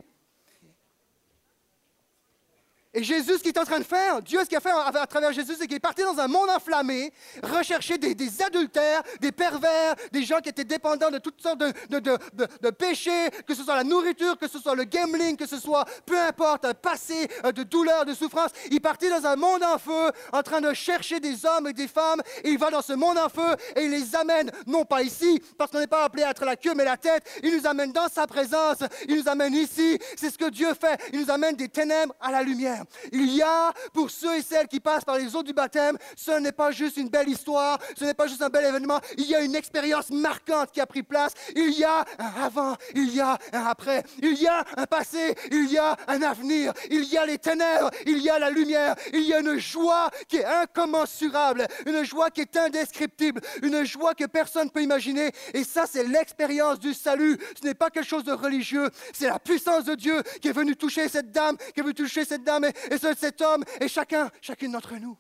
Et 2.94 3.04
Jésus, 3.04 3.38
ce 3.38 3.40
qu'il 3.40 3.50
est 3.50 3.60
en 3.60 3.66
train 3.66 3.80
de 3.80 3.84
faire, 3.86 4.22
Dieu, 4.22 4.40
ce 4.42 4.46
qu'il 4.46 4.58
a 4.58 4.62
fait 4.62 4.70
à, 4.70 5.08
travers 5.08 5.32
Jésus, 5.34 5.54
c'est 5.58 5.66
qu'il 5.66 5.78
est 5.78 5.80
parti 5.80 6.04
dans 6.04 6.20
un 6.20 6.28
monde 6.28 6.50
enflammé, 6.50 7.12
rechercher 7.42 7.98
des, 7.98 8.16
adultères, 8.44 9.02
des 9.20 9.32
pervers, 9.32 9.96
des 10.12 10.24
gens 10.24 10.40
qui 10.40 10.50
étaient 10.50 10.64
dépendants 10.64 11.10
de 11.10 11.18
toutes 11.18 11.42
sortes 11.42 11.58
de- 11.60 11.74
de 11.90 12.70
péchés, 12.70 13.30
que 13.48 13.56
ce 13.56 13.64
soit 13.64 13.76
la 13.76 13.84
nourriture, 13.84 14.38
que 14.38 14.48
ce 14.48 14.60
soit 14.60 14.76
le 14.76 14.84
gambling, 14.84 15.36
que 15.36 15.48
ce 15.48 15.58
soit, 15.58 15.86
peu 16.06 16.20
importe, 16.20 16.66
un 16.66 16.74
passé 16.74 17.28
euh, 17.46 17.52
de 17.52 17.64
douleur, 17.64 18.06
de 18.06 18.14
souffrance. 18.14 18.52
Il 18.70 18.78
est 18.78 18.80
parti 18.80 19.10
dans 19.10 19.26
un 19.26 19.36
monde 19.36 19.64
en 19.64 19.78
feu, 19.80 20.12
en 20.32 20.44
train 20.44 20.62
de 20.62 20.74
chercher 20.74 21.20
des 21.20 21.46
hommes 21.46 21.68
et 21.68 21.74
des 21.74 21.88
femmes, 21.88 22.22
et 22.44 22.50
il 22.52 22.58
va 22.60 22.70
dans 22.70 22.82
ce 22.82 22.94
monde 22.94 23.18
en 23.18 23.30
feu, 23.30 23.56
et 23.76 23.86
il 23.86 23.92
les 23.92 24.16
amène, 24.16 24.52
non 24.68 24.86
pas 24.86 25.02
ici, 25.02 25.42
parce 25.58 25.72
qu'on 25.72 25.80
n'est 25.80 25.88
pas 25.88 26.04
appelé 26.04 26.24
à 26.24 26.30
être 26.30 26.46
la 26.46 26.56
queue, 26.56 26.74
mais 26.76 26.86
la 26.86 26.98
tête, 26.98 27.24
il 27.42 27.58
nous 27.58 27.66
amène 27.68 27.92
dans 27.92 28.08
sa 28.08 28.28
présence, 28.28 28.78
il 29.08 29.18
nous 29.18 29.28
amène 29.28 29.54
ici, 29.56 29.98
c'est 30.16 30.30
ce 30.30 30.38
que 30.38 30.50
Dieu 30.50 30.74
fait, 30.80 31.00
il 31.12 31.22
nous 31.22 31.32
amène 31.32 31.56
des 31.56 31.70
ténèbres 31.70 32.14
à 32.22 32.32
la 32.32 32.44
lumière. 32.44 32.83
Il 33.12 33.34
y 33.34 33.42
a, 33.42 33.74
pour 33.94 34.10
ceux 34.10 34.36
et 34.38 34.42
celles 34.42 34.68
qui 34.68 34.80
passent 34.80 35.06
par 35.06 35.18
les 35.18 35.36
eaux 35.36 35.44
du 35.44 35.54
baptême, 35.54 35.98
ce 36.16 36.32
n'est 36.32 36.52
pas 36.52 36.72
juste 36.72 36.98
une 36.98 37.10
belle 37.10 37.30
histoire, 37.30 37.80
ce 37.98 38.06
n'est 38.06 38.14
pas 38.14 38.28
juste 38.28 38.42
un 38.42 38.50
bel 38.50 38.66
événement, 38.66 39.00
il 39.18 39.26
y 39.26 39.36
a 39.36 39.42
une 39.42 39.56
expérience 39.56 40.10
marquante 40.10 40.72
qui 40.72 40.82
a 40.82 40.86
pris 40.86 41.04
place, 41.04 41.34
il 41.56 41.72
y 41.78 41.84
a 41.84 42.06
un 42.20 42.44
avant, 42.44 42.76
il 42.96 43.14
y 43.14 43.22
a 43.22 43.38
un 43.52 43.66
après, 43.66 44.04
il 44.22 44.42
y 44.42 44.48
a 44.48 44.64
un 44.78 44.86
passé, 44.86 45.36
il 45.52 45.72
y 45.72 45.78
a 45.78 45.98
un 46.08 46.22
avenir, 46.22 46.74
il 46.90 47.04
y 47.06 47.18
a 47.18 47.26
les 47.26 47.38
ténèbres, 47.38 47.90
il 48.06 48.20
y 48.20 48.30
a 48.30 48.40
la 48.40 48.50
lumière, 48.50 48.96
il 49.14 49.22
y 49.22 49.34
a 49.34 49.40
une 49.40 49.58
joie 49.58 50.10
qui 50.28 50.38
est 50.38 50.46
incommensurable, 50.46 51.68
une 51.86 52.04
joie 52.04 52.30
qui 52.30 52.42
est 52.42 52.58
indescriptible, 52.58 53.42
une 53.62 53.84
joie 53.86 54.14
que 54.14 54.26
personne 54.26 54.66
ne 54.66 54.70
peut 54.70 54.82
imaginer, 54.82 55.32
et 55.54 55.64
ça 55.64 55.86
c'est 55.88 56.04
l'expérience 56.04 56.80
du 56.80 56.94
salut, 56.94 57.38
ce 57.60 57.66
n'est 57.66 57.74
pas 57.74 57.90
quelque 57.90 58.08
chose 58.08 58.24
de 58.24 58.34
religieux, 58.34 58.90
c'est 59.14 59.28
la 59.28 59.40
puissance 59.40 59.86
de 59.86 59.96
Dieu 59.96 60.22
qui 60.42 60.48
est 60.48 60.54
venue 60.54 60.76
toucher 60.76 61.08
cette 61.10 61.32
dame, 61.32 61.58
qui 61.74 61.80
est 61.80 61.84
venue 61.84 61.94
toucher 61.94 62.26
cette 62.26 62.44
dame 62.44 62.66
et 62.92 62.98
ce- 62.98 63.16
cet 63.16 63.42
homme, 63.42 63.64
et 63.80 63.88
chacun, 63.88 64.30
chacune 64.42 64.72
d'entre 64.72 64.96
nous. 64.96 65.18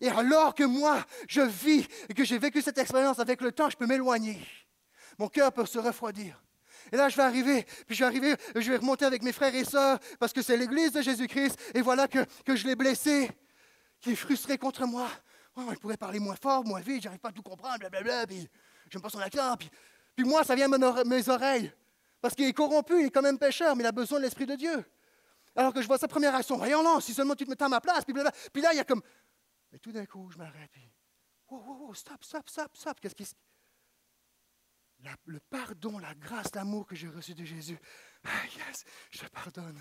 Et 0.00 0.08
alors 0.08 0.54
que 0.54 0.64
moi, 0.64 1.04
je 1.28 1.40
vis 1.40 1.86
et 2.08 2.14
que 2.14 2.24
j'ai 2.24 2.38
vécu 2.38 2.62
cette 2.62 2.78
expérience 2.78 3.18
avec 3.18 3.40
le 3.40 3.52
temps, 3.52 3.70
je 3.70 3.76
peux 3.76 3.86
m'éloigner. 3.86 4.38
Mon 5.18 5.28
cœur 5.28 5.52
peut 5.52 5.66
se 5.66 5.78
refroidir. 5.78 6.42
Et 6.92 6.96
là, 6.96 7.08
je 7.08 7.16
vais 7.16 7.22
arriver, 7.22 7.64
puis 7.86 7.94
je 7.96 8.00
vais 8.00 8.06
arriver, 8.06 8.34
je 8.54 8.70
vais 8.70 8.76
remonter 8.78 9.04
avec 9.04 9.22
mes 9.22 9.32
frères 9.32 9.54
et 9.54 9.64
sœurs, 9.64 9.98
parce 10.18 10.32
que 10.32 10.40
c'est 10.42 10.56
l'église 10.56 10.92
de 10.92 11.02
Jésus-Christ, 11.02 11.58
et 11.74 11.82
voilà 11.82 12.08
que, 12.08 12.24
que 12.44 12.56
je 12.56 12.66
l'ai 12.66 12.76
blessé, 12.76 13.30
qui 14.00 14.12
est 14.12 14.16
frustré 14.16 14.56
contre 14.56 14.86
moi. 14.86 15.08
Oh, 15.56 15.62
il 15.70 15.78
pourrait 15.78 15.96
parler 15.96 16.20
moins 16.20 16.36
fort, 16.36 16.64
moins 16.64 16.80
vite, 16.80 17.02
j'arrive 17.02 17.18
pas 17.18 17.28
à 17.30 17.32
tout 17.32 17.42
comprendre, 17.42 17.78
blablabla, 17.80 18.26
puis 18.26 18.48
j'aime 18.90 19.02
pas 19.02 19.10
son 19.10 19.18
accent, 19.18 19.56
puis, 19.58 19.68
puis 20.16 20.24
moi, 20.24 20.44
ça 20.44 20.54
vient 20.54 20.72
à 20.72 21.04
mes 21.04 21.28
oreilles. 21.28 21.72
Parce 22.20 22.34
qu'il 22.34 22.46
est 22.46 22.52
corrompu, 22.52 23.00
il 23.00 23.06
est 23.06 23.10
quand 23.10 23.22
même 23.22 23.38
pécheur, 23.38 23.76
mais 23.76 23.82
il 23.82 23.86
a 23.86 23.92
besoin 23.92 24.18
de 24.18 24.24
l'Esprit 24.24 24.46
de 24.46 24.54
Dieu. 24.54 24.84
Alors 25.58 25.74
que 25.74 25.82
je 25.82 25.88
vois 25.88 25.98
sa 25.98 26.06
première 26.06 26.32
action, 26.36 26.56
voyons 26.56 26.84
non, 26.84 27.00
si 27.00 27.12
seulement 27.12 27.34
tu 27.34 27.44
te 27.44 27.50
mettais 27.50 27.64
à 27.64 27.68
ma 27.68 27.80
place, 27.80 28.04
puis, 28.04 28.14
puis 28.52 28.62
là, 28.62 28.72
il 28.72 28.76
y 28.76 28.78
a 28.78 28.84
comme. 28.84 29.02
Mais 29.72 29.80
tout 29.80 29.90
d'un 29.90 30.06
coup, 30.06 30.30
je 30.30 30.38
m'arrête, 30.38 30.70
puis. 30.70 30.88
Wow, 31.50 31.58
wow, 31.58 31.86
wow, 31.86 31.94
stop, 31.94 32.22
stop, 32.22 32.48
stop, 32.48 32.76
stop. 32.76 33.00
Qu'est-ce 33.00 33.16
qui 33.16 33.26
le 35.26 35.40
pardon, 35.50 35.98
la 35.98 36.14
grâce, 36.14 36.54
l'amour 36.54 36.86
que 36.86 36.94
j'ai 36.94 37.08
reçu 37.08 37.34
de 37.34 37.44
Jésus. 37.44 37.78
Ah, 38.24 38.46
yes, 38.56 38.84
je 39.10 39.18
te 39.18 39.26
pardonne. 39.26 39.80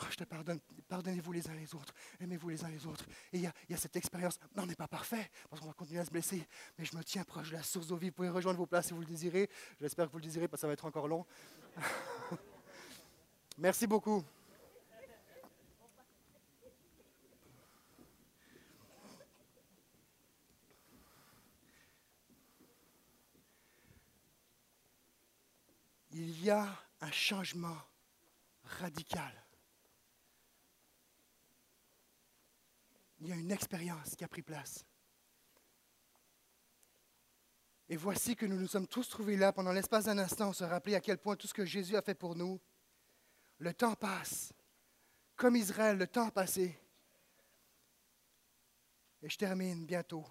Oh, 0.00 0.04
je 0.10 0.16
te 0.16 0.24
pardonne. 0.24 0.60
Pardonnez-vous 0.86 1.32
les 1.32 1.48
uns 1.48 1.54
les 1.54 1.74
autres. 1.74 1.94
Aimez-vous 2.20 2.50
les 2.50 2.62
uns 2.62 2.68
les 2.68 2.86
autres. 2.86 3.06
Et 3.32 3.38
il 3.38 3.42
y, 3.42 3.50
y, 3.70 3.74
a 3.74 3.76
cette 3.78 3.96
expérience. 3.96 4.38
Non, 4.54 4.64
on 4.64 4.66
n'est 4.66 4.74
pas 4.74 4.88
parfait, 4.88 5.30
parce 5.48 5.62
qu'on 5.62 5.68
va 5.68 5.74
continuer 5.74 6.00
à 6.00 6.04
se 6.04 6.10
blesser. 6.10 6.46
Mais 6.76 6.84
je 6.84 6.94
me 6.94 7.02
tiens 7.02 7.24
proche 7.24 7.48
de 7.48 7.54
la 7.54 7.62
source 7.62 7.86
d'eau 7.86 7.96
vive. 7.96 8.10
Vous 8.10 8.16
pouvez 8.16 8.28
rejoindre 8.28 8.58
vos 8.58 8.66
places 8.66 8.88
si 8.88 8.92
vous 8.92 9.00
le 9.00 9.06
désirez. 9.06 9.48
J'espère 9.80 10.06
que 10.06 10.12
vous 10.12 10.18
le 10.18 10.24
désirez, 10.24 10.46
parce 10.46 10.58
que 10.58 10.62
ça 10.62 10.66
va 10.66 10.74
être 10.74 10.84
encore 10.84 11.08
long. 11.08 11.24
Merci 13.58 13.86
beaucoup. 13.86 14.22
Il 26.18 26.42
y 26.42 26.48
a 26.48 26.66
un 27.02 27.10
changement 27.10 27.76
radical. 28.62 29.44
Il 33.18 33.28
y 33.28 33.32
a 33.32 33.36
une 33.36 33.52
expérience 33.52 34.16
qui 34.16 34.24
a 34.24 34.28
pris 34.28 34.40
place. 34.40 34.86
Et 37.90 37.98
voici 37.98 38.34
que 38.34 38.46
nous 38.46 38.58
nous 38.58 38.66
sommes 38.66 38.86
tous 38.86 39.10
trouvés 39.10 39.36
là 39.36 39.52
pendant 39.52 39.72
l'espace 39.72 40.06
d'un 40.06 40.16
instant, 40.16 40.54
se 40.54 40.64
rappeler 40.64 40.94
à 40.94 41.02
quel 41.02 41.18
point 41.18 41.36
tout 41.36 41.46
ce 41.46 41.52
que 41.52 41.66
Jésus 41.66 41.98
a 41.98 42.02
fait 42.02 42.14
pour 42.14 42.34
nous, 42.34 42.58
le 43.58 43.74
temps 43.74 43.94
passe. 43.94 44.54
Comme 45.36 45.54
Israël, 45.54 45.98
le 45.98 46.06
temps 46.06 46.28
a 46.28 46.30
passé. 46.30 46.80
Et 49.20 49.28
je 49.28 49.36
termine 49.36 49.84
bientôt. 49.84 50.24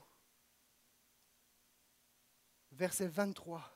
Verset 2.72 3.08
23. 3.08 3.75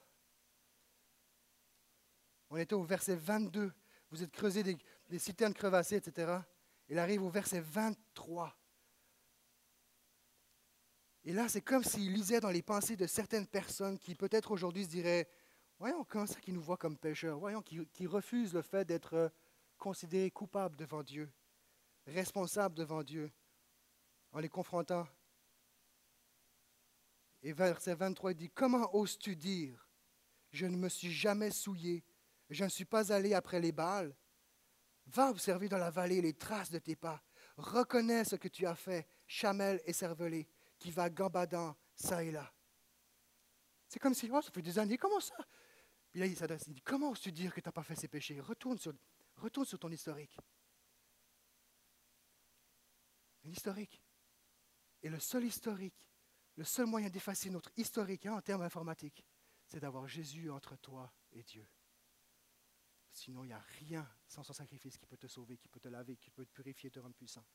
On 2.50 2.58
était 2.58 2.74
au 2.74 2.84
verset 2.84 3.16
22. 3.16 3.72
Vous 4.12 4.24
êtes 4.24 4.32
creusé 4.32 4.64
des, 4.64 5.20
citernes 5.20 5.54
crevassées, 5.54 5.97
etc. 5.97 6.39
Il 6.88 6.97
arrive 6.97 7.24
au 7.24 7.30
verset 7.30 7.62
23. 7.62 8.56
Et 11.26 11.34
là, 11.34 11.47
c'est 11.47 11.62
comme 11.62 11.84
s'il 11.84 12.12
lisait 12.14 12.39
dans 12.39 12.50
les 12.50 12.64
pensées 12.64 12.95
de 12.95 13.06
certaines 13.06 13.45
personnes 13.45 14.00
qui 14.00 14.16
peut-être 14.16 14.52
aujourd'hui 14.52 14.86
se 14.86 14.89
diraient, 14.89 15.30
voyons, 15.78 16.04
comment 16.06 16.26
ça 16.26 16.39
qu'ils 16.39 16.56
nous 16.56 16.62
voient 16.62 16.78
comme 16.78 16.97
pécheurs, 16.97 17.38
voyons, 17.38 17.62
qui, 17.62 17.86
qui 17.93 18.08
refusent 18.08 18.54
le 18.54 18.62
fait 18.62 18.86
d'être 18.86 19.14
euh, 19.14 19.30
considérés 19.78 20.32
coupables 20.32 20.76
devant 20.76 21.04
Dieu, 21.04 21.32
responsables 22.08 22.76
devant 22.76 23.04
Dieu, 23.04 23.32
en 24.32 24.39
les 24.39 24.50
confrontant. 24.50 25.08
Et 27.41 27.54
verset 27.54 27.95
23 27.95 28.32
il 28.32 28.36
dit, 28.36 28.50
comment 28.50 28.93
oses-tu 28.95 29.36
dire, 29.36 29.88
je 30.52 30.66
ne 30.66 30.78
me 30.78 30.89
suis 30.89 31.12
jamais 31.12 31.52
souillé, 31.52 32.04
je 32.50 32.64
ne 32.64 32.70
suis 32.70 32.86
pas 32.86 33.12
allé 33.12 33.34
après 33.34 33.60
les 33.60 33.72
balles 33.72 34.16
Va 35.12 35.30
observer 35.30 35.68
dans 35.68 35.78
la 35.78 35.89
vallée 35.89 36.22
les 36.22 36.34
traces 36.34 36.70
de 36.70 36.78
tes 36.78 36.95
pas. 36.95 37.24
Reconnais 37.58 38.24
ce 38.24 38.36
que 38.36 38.47
tu 38.47 38.68
as 38.68 38.76
fait, 38.76 39.08
chamel 39.26 39.82
et 39.86 39.93
cervelé 39.93 40.47
qui 40.78 40.91
va 40.91 41.10
gambadant 41.10 41.76
ça 41.95 42.24
et 42.24 42.32
là. 42.32 42.54
C'est 43.88 44.00
comme 44.00 44.14
si, 44.14 44.30
oh, 44.32 44.41
ça 44.41 44.52
fait 44.52 44.62
des 44.62 44.78
années, 44.78 44.97
comment 44.97 45.20
ça? 45.20 45.36
Il 46.14 46.38
s'adresse, 46.38 46.70
dit, 46.70 46.82
comment 46.82 47.10
oses-tu 47.10 47.32
dire 47.32 47.54
que 47.54 47.60
tu 47.60 47.68
n'as 47.68 47.72
pas 47.72 47.84
fait 47.84 47.95
ces 47.95 48.08
péchés? 48.08 48.39
Retourne 48.39 48.78
sur, 48.78 48.93
ton 49.80 49.89
historique. 49.89 50.38
Un. 53.45 53.86
Et 55.02 55.10
le 55.10 55.20
seul 55.20 55.45
historique, 55.45 56.08
le 56.56 56.64
seul 56.64 56.86
moyen 56.86 57.10
d'effacer 57.10 57.50
notre 57.50 57.72
historique 57.78 58.28
hein, 58.28 58.34
en 58.34 58.41
termes 58.41 58.62
informatiques, 58.62 59.26
c'est 59.66 59.80
d'avoir 59.80 60.08
Jésus 60.08 60.52
entre 60.52 60.76
toi 60.76 61.12
et 61.32 61.41
Dieu. 61.41 61.68
Sinon, 63.12 63.43
il 63.43 63.47
n'y 63.47 63.53
a 63.53 63.66
rien 63.80 64.10
sans 64.28 64.43
son 64.43 64.53
sacrifice 64.53 64.97
qui 64.97 65.05
peut 65.05 65.18
te 65.18 65.28
sauver, 65.28 65.57
qui 65.57 65.68
peut 65.68 65.80
te 65.80 65.88
laver, 65.88 66.16
qui 66.18 66.30
peut 66.30 66.45
te 66.45 66.51
purifier, 66.51 66.91
te 66.91 66.99
rendre 66.99 67.16
puissant. 67.16 67.45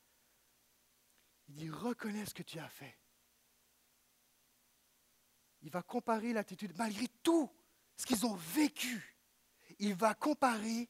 Il 1.47 1.55
dit, 1.55 1.69
reconnais 1.69 2.25
ce 2.25 2.33
que 2.33 2.43
tu 2.43 2.59
as 2.59 2.69
fait 2.69 2.97
il 5.65 5.71
va 5.71 5.81
comparer 5.81 6.31
l'attitude, 6.31 6.73
malgré 6.77 7.07
tout 7.23 7.51
ce 7.97 8.05
qu'ils 8.05 8.23
ont 8.25 8.35
vécu, 8.35 9.17
il 9.79 9.95
va 9.95 10.13
comparer 10.13 10.87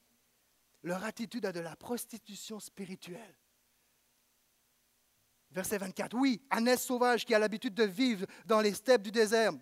leur 0.83 1.03
attitude 1.05 1.45
à 1.45 1.53
de 1.53 1.61
la 1.61 1.77
prostitution 1.77 2.59
spirituelle. 2.59 3.35
Verset 5.49 5.77
24. 5.77 6.17
Oui, 6.17 6.45
un 6.51 6.75
sauvage 6.75 7.25
qui 7.25 7.33
a 7.33 7.39
l'habitude 7.39 7.73
de 7.73 7.85
vivre 7.85 8.27
dans 8.45 8.59
les 8.59 8.73
steppes 8.73 9.01
du 9.01 9.11
désert. 9.11 9.53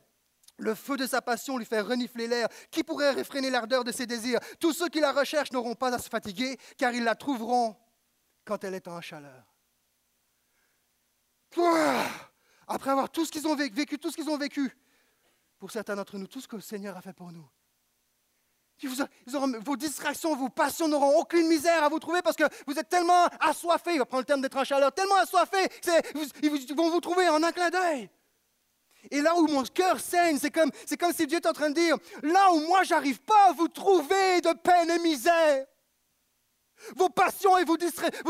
Le 0.57 0.75
feu 0.75 0.97
de 0.97 1.07
sa 1.07 1.21
passion 1.21 1.57
lui 1.57 1.65
fait 1.65 1.81
renifler 1.81 2.27
l'air. 2.27 2.47
Qui 2.69 2.83
pourrait 2.83 3.11
réfréner 3.11 3.49
l'ardeur 3.49 3.83
de 3.83 3.91
ses 3.91 4.05
désirs 4.05 4.39
Tous 4.59 4.73
ceux 4.73 4.89
qui 4.89 4.99
la 4.99 5.11
recherchent 5.11 5.51
n'auront 5.51 5.75
pas 5.75 5.93
à 5.93 5.99
se 5.99 6.09
fatiguer, 6.09 6.57
car 6.77 6.93
ils 6.93 7.03
la 7.03 7.15
trouveront 7.15 7.75
quand 8.45 8.63
elle 8.63 8.75
est 8.75 8.87
en 8.87 9.01
chaleur. 9.01 9.45
Après 12.67 12.91
avoir 12.91 13.09
tout 13.09 13.25
ce 13.25 13.31
qu'ils 13.31 13.47
ont 13.47 13.55
vécu, 13.55 13.85
tout 13.99 14.11
ce 14.11 14.15
qu'ils 14.15 14.29
ont 14.29 14.37
vécu, 14.37 14.75
pour 15.59 15.71
certains 15.71 15.95
d'entre 15.95 16.17
nous, 16.17 16.27
tout 16.27 16.41
ce 16.41 16.47
que 16.47 16.55
le 16.55 16.61
Seigneur 16.61 16.97
a 16.97 17.01
fait 17.01 17.13
pour 17.13 17.31
nous. 17.31 17.47
vos 19.61 19.77
distractions, 19.77 20.35
vos 20.35 20.49
passions 20.49 20.87
n'auront 20.87 21.19
aucune 21.19 21.47
misère 21.47 21.83
à 21.83 21.89
vous 21.89 21.99
trouver 21.99 22.21
parce 22.21 22.35
que 22.35 22.43
vous 22.65 22.77
êtes 22.77 22.89
tellement 22.89 23.27
assoiffés, 23.39 23.93
il 23.93 23.99
va 23.99 24.05
prendre 24.05 24.21
le 24.21 24.25
terme 24.25 24.41
d'être 24.41 24.57
en 24.57 24.63
chaleur, 24.63 24.91
tellement 24.91 25.15
assoiffés, 25.15 25.69
ils 26.41 26.75
vont 26.75 26.89
vous 26.89 27.01
trouver 27.01 27.29
en 27.29 27.41
un 27.43 27.51
clin 27.51 27.69
d'œil. 27.69 28.09
Et 29.11 29.21
là 29.21 29.35
où 29.35 29.47
mon 29.47 29.63
cœur 29.63 29.99
saigne, 29.99 30.37
c'est 30.39 30.51
comme, 30.51 30.71
c'est 30.85 30.97
comme 30.97 31.13
si 31.13 31.27
Dieu 31.27 31.37
est 31.37 31.47
en 31.47 31.53
train 31.53 31.69
de 31.69 31.75
dire, 31.75 31.97
là 32.21 32.51
où 32.53 32.59
moi 32.67 32.83
j'arrive 32.83 33.21
pas 33.21 33.49
à 33.49 33.51
vous 33.51 33.67
trouver 33.67 34.41
de 34.41 34.53
peine 34.53 34.89
et 34.89 34.99
misère, 34.99 35.65
vos 36.95 37.09
passions 37.09 37.57
et 37.57 37.63
vos, 37.63 37.77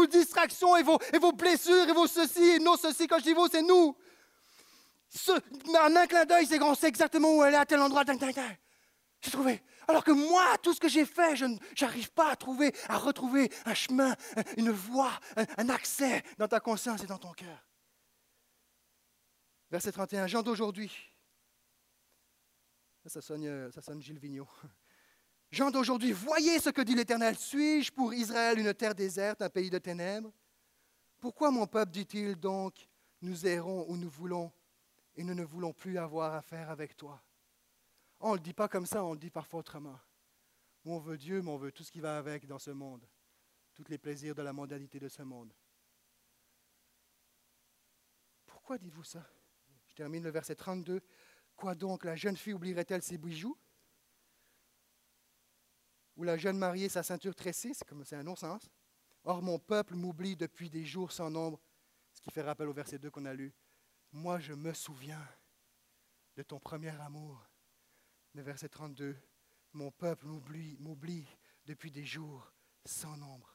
distractions 0.07 0.75
et 0.77 0.83
vos, 0.83 1.31
blessures 1.31 1.89
et 1.89 1.93
vos 1.93 2.07
ceci 2.07 2.43
et 2.43 2.59
nos 2.59 2.77
ceci, 2.77 3.07
quand 3.07 3.19
je 3.19 3.23
dis 3.23 3.33
vous, 3.33 3.47
c'est 3.47 3.61
nous 3.61 3.95
en 5.29 5.95
un 5.95 6.07
clin 6.07 6.25
d'œil, 6.25 6.45
c'est 6.47 6.57
qu'on 6.59 6.75
sait 6.75 6.87
exactement 6.87 7.37
où 7.37 7.43
elle 7.43 7.53
est, 7.53 7.57
à 7.57 7.65
tel 7.65 7.79
endroit. 7.79 8.03
J'ai 9.21 9.31
trouvé. 9.31 9.61
Alors 9.87 10.03
que 10.03 10.11
moi, 10.11 10.57
tout 10.61 10.73
ce 10.73 10.79
que 10.79 10.87
j'ai 10.87 11.05
fait, 11.05 11.35
je 11.35 11.45
n'arrive 11.81 12.11
pas 12.11 12.31
à 12.31 12.35
trouver, 12.35 12.73
à 12.89 12.97
retrouver 12.97 13.51
un 13.65 13.73
chemin, 13.73 14.15
une 14.57 14.71
voie, 14.71 15.11
un, 15.57 15.69
accès 15.69 16.23
dans 16.37 16.47
ta 16.47 16.59
conscience 16.59 17.03
et 17.03 17.07
dans 17.07 17.17
ton 17.17 17.31
cœur. 17.33 17.63
Verset 19.73 19.91
31, 19.91 20.27
Jean 20.27 20.43
d'aujourd'hui. 20.43 20.91
Ça 23.07 23.21
sonne, 23.21 24.01
Gilles 24.03 24.19
Vigneault. 24.19 24.47
Jean 25.51 25.71
d'aujourd'hui, 25.71 26.11
voyez 26.11 26.59
ce 26.59 26.69
que 26.69 26.83
dit 26.83 26.93
l'Éternel. 26.93 27.35
Suis-je 27.35 27.91
pour 27.91 28.13
Israël 28.13 28.59
une 28.59 28.71
terre 28.75 28.93
déserte, 28.93 29.41
un 29.41 29.49
pays 29.49 29.71
de 29.71 29.79
ténèbres? 29.79 30.31
Pourquoi 31.19 31.49
mon 31.49 31.65
peuple 31.65 31.91
dit-il 31.91 32.35
donc, 32.35 32.87
nous 33.23 33.47
errons 33.47 33.89
où 33.89 33.97
nous 33.97 34.11
voulons 34.11 34.51
et 35.15 35.23
nous 35.23 35.33
ne 35.33 35.43
voulons 35.43 35.73
plus 35.73 35.97
avoir 35.97 36.35
affaire 36.35 36.69
avec 36.69 36.95
toi? 36.95 37.19
On 38.19 38.33
ne 38.33 38.35
le 38.35 38.41
dit 38.41 38.53
pas 38.53 38.67
comme 38.67 38.85
ça, 38.85 39.03
on 39.03 39.13
le 39.13 39.19
dit 39.19 39.31
parfois 39.31 39.61
autrement. 39.61 39.99
on 40.85 40.99
veut 40.99 41.17
Dieu, 41.17 41.41
mais 41.41 41.49
on 41.49 41.57
veut 41.57 41.71
tout 41.71 41.83
ce 41.83 41.91
qui 41.91 41.99
va 41.99 42.19
avec 42.19 42.45
dans 42.45 42.59
ce 42.59 42.69
monde, 42.69 43.09
tous 43.73 43.85
les 43.89 43.97
plaisirs 43.97 44.35
de 44.35 44.43
la 44.43 44.53
mondialité 44.53 44.99
de 44.99 45.09
ce 45.09 45.23
monde. 45.23 45.51
Pourquoi 48.45 48.77
dites-vous 48.77 49.03
ça? 49.03 49.25
Je 49.93 49.97
termine 49.97 50.23
le 50.23 50.31
verset 50.31 50.55
32. 50.55 51.01
Quoi 51.55 51.75
donc, 51.75 52.03
la 52.03 52.15
jeune 52.15 52.35
fille 52.35 52.53
oublierait-elle 52.53 53.03
ses 53.03 53.19
bijoux? 53.19 53.55
Ou 56.15 56.23
la 56.23 56.35
jeune 56.35 56.57
mariée 56.57 56.89
sa 56.89 57.03
ceinture 57.03 57.35
tressée 57.35 57.73
comme 57.87 58.03
c'est 58.03 58.15
un 58.15 58.23
non-sens. 58.23 58.71
Or, 59.23 59.43
mon 59.43 59.59
peuple 59.59 59.93
m'oublie 59.93 60.35
depuis 60.35 60.71
des 60.71 60.83
jours 60.83 61.11
sans 61.11 61.29
nombre, 61.29 61.61
ce 62.11 62.21
qui 62.21 62.31
fait 62.31 62.41
rappel 62.41 62.67
au 62.67 62.73
verset 62.73 62.97
2 62.97 63.11
qu'on 63.11 63.25
a 63.25 63.35
lu. 63.35 63.53
Moi, 64.11 64.39
je 64.39 64.53
me 64.53 64.73
souviens 64.73 65.23
de 66.35 66.41
ton 66.41 66.59
premier 66.59 66.99
amour. 66.99 67.47
Le 68.33 68.41
verset 68.41 68.69
32, 68.69 69.15
mon 69.73 69.91
peuple 69.91 70.25
m'oublie, 70.25 70.75
m'oublie 70.79 71.27
depuis 71.65 71.91
des 71.91 72.03
jours 72.03 72.51
sans 72.83 73.15
nombre. 73.15 73.52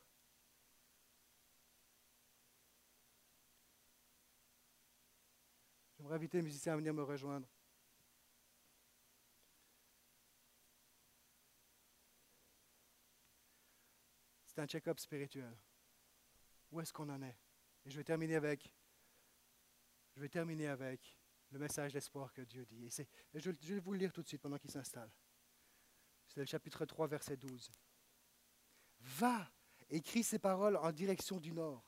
J'aimerais 5.98 6.14
inviter 6.14 6.38
les 6.38 6.44
musiciens 6.44 6.74
à 6.74 6.76
venir 6.76 6.94
me 6.94 7.02
rejoindre. 7.02 7.48
C'est 14.46 14.60
un 14.60 14.66
check-up 14.66 15.00
spirituel. 15.00 15.56
Où 16.70 16.80
est-ce 16.80 16.92
qu'on 16.92 17.08
en 17.08 17.20
est? 17.22 17.36
Et 17.84 17.90
je 17.90 17.96
vais 17.96 18.04
terminer 18.04 18.36
avec, 18.36 18.72
je 20.14 20.20
vais 20.20 20.28
terminer 20.28 20.68
avec 20.68 21.18
le 21.50 21.58
message 21.58 21.92
d'espoir 21.92 22.32
que 22.32 22.42
Dieu 22.42 22.64
dit. 22.64 22.86
Et 22.86 23.02
et 23.34 23.40
je, 23.40 23.50
vais 23.50 23.80
vous 23.80 23.92
le 23.92 23.98
lire 23.98 24.12
tout 24.12 24.22
de 24.22 24.28
suite 24.28 24.42
pendant 24.42 24.58
qu'il 24.58 24.70
s'installe. 24.70 25.10
C'est 26.28 26.40
le 26.40 26.46
chapitre 26.46 26.84
3, 26.84 27.08
verset 27.08 27.36
12. 27.36 27.72
Va, 29.00 29.50
écris 29.88 30.22
ces 30.22 30.38
paroles 30.38 30.76
en 30.76 30.92
direction 30.92 31.40
du 31.40 31.52
nord. 31.52 31.84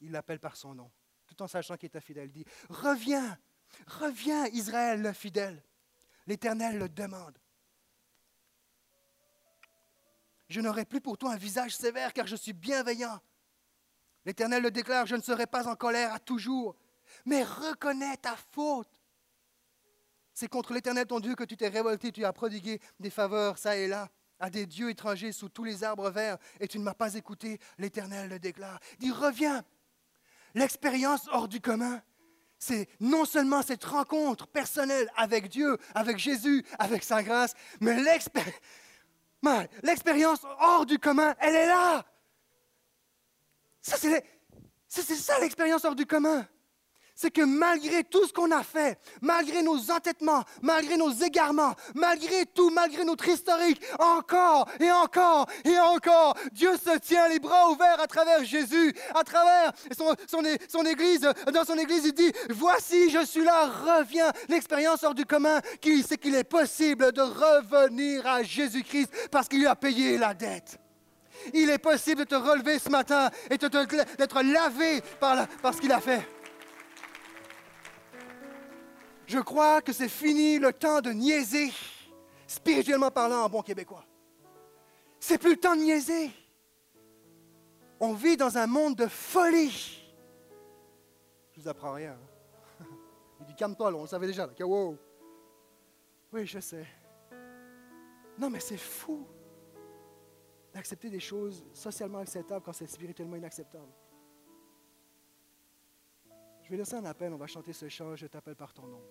Il 0.00 0.10
l'appelle 0.10 0.40
par 0.40 0.56
son 0.56 0.74
nom, 0.74 0.90
tout 1.26 1.40
en 1.42 1.46
sachant 1.46 1.76
qu'il 1.76 1.86
est 1.86 1.96
infidèle. 1.96 2.28
Il 2.28 2.32
dit, 2.32 2.46
reviens, 2.68 3.38
reviens, 3.86 4.46
Israël 4.48 5.02
le 5.02 5.12
fidèle. 5.12 5.62
L'Éternel 6.26 6.78
le 6.78 6.88
demande. 6.88 7.36
Je 10.48 10.60
n'aurai 10.60 10.84
plus 10.84 11.00
pour 11.00 11.18
toi 11.18 11.32
un 11.32 11.36
visage 11.36 11.74
sévère, 11.76 12.12
car 12.12 12.26
je 12.26 12.36
suis 12.36 12.52
bienveillant. 12.52 13.20
L'Éternel 14.24 14.62
le 14.62 14.70
déclare, 14.70 15.06
je 15.06 15.16
ne 15.16 15.22
serai 15.22 15.46
pas 15.46 15.66
en 15.66 15.74
colère 15.74 16.12
à 16.12 16.18
toujours, 16.18 16.76
mais 17.24 17.42
reconnais 17.42 18.16
ta 18.18 18.36
faute. 18.36 19.00
C'est 20.34 20.48
contre 20.48 20.72
l'Éternel 20.74 21.06
ton 21.06 21.20
Dieu 21.20 21.34
que 21.34 21.44
tu 21.44 21.56
t'es 21.56 21.68
révolté, 21.68 22.12
tu 22.12 22.24
as 22.24 22.32
prodigué 22.32 22.80
des 23.00 23.10
faveurs 23.10 23.58
ça 23.58 23.76
et 23.76 23.88
là 23.88 24.08
à 24.42 24.50
des 24.50 24.66
dieux 24.66 24.90
étrangers 24.90 25.30
sous 25.30 25.48
tous 25.48 25.62
les 25.62 25.84
arbres 25.84 26.10
verts, 26.10 26.36
et 26.58 26.66
tu 26.66 26.80
ne 26.80 26.82
m'as 26.82 26.94
pas 26.94 27.14
écouté, 27.14 27.60
l'Éternel 27.78 28.28
le 28.28 28.40
déclare. 28.40 28.80
Dis, 28.98 29.12
reviens. 29.12 29.62
L'expérience 30.54 31.28
hors 31.28 31.46
du 31.46 31.60
commun, 31.60 32.02
c'est 32.64 32.88
non 33.00 33.24
seulement 33.24 33.60
cette 33.60 33.82
rencontre 33.82 34.46
personnelle 34.46 35.10
avec 35.16 35.48
Dieu, 35.48 35.78
avec 35.96 36.16
Jésus, 36.16 36.64
avec 36.78 37.02
sa 37.02 37.20
grâce, 37.20 37.54
mais 37.80 38.00
l'expérience 39.82 40.46
hors 40.60 40.86
du 40.86 40.96
commun, 41.00 41.34
elle 41.40 41.56
est 41.56 41.66
là. 41.66 42.06
Ça, 43.80 43.96
c'est 43.96 44.24
ça 45.02 45.40
l'expérience 45.40 45.84
hors 45.84 45.96
du 45.96 46.06
commun. 46.06 46.46
C'est 47.22 47.30
que 47.30 47.42
malgré 47.42 48.02
tout 48.02 48.26
ce 48.26 48.32
qu'on 48.32 48.50
a 48.50 48.64
fait, 48.64 48.98
malgré 49.20 49.62
nos 49.62 49.92
entêtements, 49.92 50.42
malgré 50.60 50.96
nos 50.96 51.12
égarements, 51.12 51.72
malgré 51.94 52.46
tout, 52.46 52.68
malgré 52.70 53.04
notre 53.04 53.28
historique, 53.28 53.80
encore 54.00 54.68
et 54.80 54.90
encore 54.90 55.46
et 55.64 55.78
encore, 55.78 56.36
Dieu 56.50 56.72
se 56.76 56.98
tient 56.98 57.28
les 57.28 57.38
bras 57.38 57.70
ouverts 57.70 58.00
à 58.00 58.08
travers 58.08 58.42
Jésus, 58.44 58.92
à 59.14 59.22
travers 59.22 59.70
son, 59.96 60.84
Église. 60.84 61.20
Dans 61.54 61.64
son 61.64 61.78
Église, 61.78 62.06
il 62.06 62.12
dit, 62.12 62.32
voici, 62.50 63.08
je 63.08 63.24
suis 63.24 63.44
là, 63.44 63.68
reviens. 63.68 64.32
L'expérience 64.48 65.04
hors 65.04 65.14
du 65.14 65.24
commun, 65.24 65.60
c'est 65.80 66.18
qu'il 66.18 66.34
est 66.34 66.42
possible 66.42 67.12
de 67.12 67.22
revenir 67.22 68.26
à 68.26 68.42
Jésus-Christ 68.42 69.12
parce 69.30 69.46
qu'il 69.46 69.60
lui 69.60 69.68
a 69.68 69.76
payé 69.76 70.18
la 70.18 70.34
dette. 70.34 70.76
Il 71.54 71.70
est 71.70 71.78
possible 71.78 72.22
de 72.22 72.24
te 72.24 72.34
relever 72.34 72.80
ce 72.80 72.88
matin 72.88 73.30
et 73.48 73.58
d'être 73.58 74.42
lavé 74.42 75.00
par, 75.20 75.46
par 75.58 75.72
ce 75.72 75.80
qu'il 75.80 75.92
a 75.92 76.00
fait. 76.00 76.41
Je 79.26 79.38
crois 79.38 79.80
que 79.82 79.92
c'est 79.92 80.08
fini 80.08 80.58
le 80.58 80.72
temps 80.72 81.00
de 81.00 81.10
niaiser, 81.10 81.72
spirituellement 82.46 83.10
parlant 83.10 83.44
en 83.44 83.48
bon 83.48 83.62
québécois. 83.62 84.04
C'est 85.18 85.38
plus 85.38 85.52
le 85.52 85.56
temps 85.60 85.76
de 85.76 85.82
niaiser. 85.82 86.30
On 88.00 88.14
vit 88.14 88.36
dans 88.36 88.58
un 88.58 88.66
monde 88.66 88.96
de 88.96 89.06
folie. 89.06 90.02
Je 91.52 91.60
vous 91.60 91.68
apprends 91.68 91.92
rien. 91.92 92.16
hein. 92.80 92.84
Il 93.40 93.46
dit 93.46 93.54
calme-toi, 93.54 93.94
on 93.94 94.02
le 94.02 94.08
savait 94.08 94.26
déjà. 94.26 94.48
Oui, 96.32 96.46
je 96.46 96.58
sais. 96.58 96.86
Non, 98.38 98.50
mais 98.50 98.60
c'est 98.60 98.76
fou 98.78 99.26
d'accepter 100.72 101.10
des 101.10 101.20
choses 101.20 101.64
socialement 101.72 102.18
acceptables 102.18 102.64
quand 102.64 102.72
c'est 102.72 102.86
spirituellement 102.86 103.36
inacceptable. 103.36 103.92
Vais 106.72 106.78
laisser 106.78 106.94
un 106.94 107.04
appel, 107.04 107.30
on 107.34 107.36
va 107.36 107.46
chanter 107.46 107.74
ce 107.74 107.86
chant, 107.90 108.16
je 108.16 108.26
t'appelle 108.26 108.56
par 108.56 108.72
ton 108.72 108.86
nom. 108.86 109.02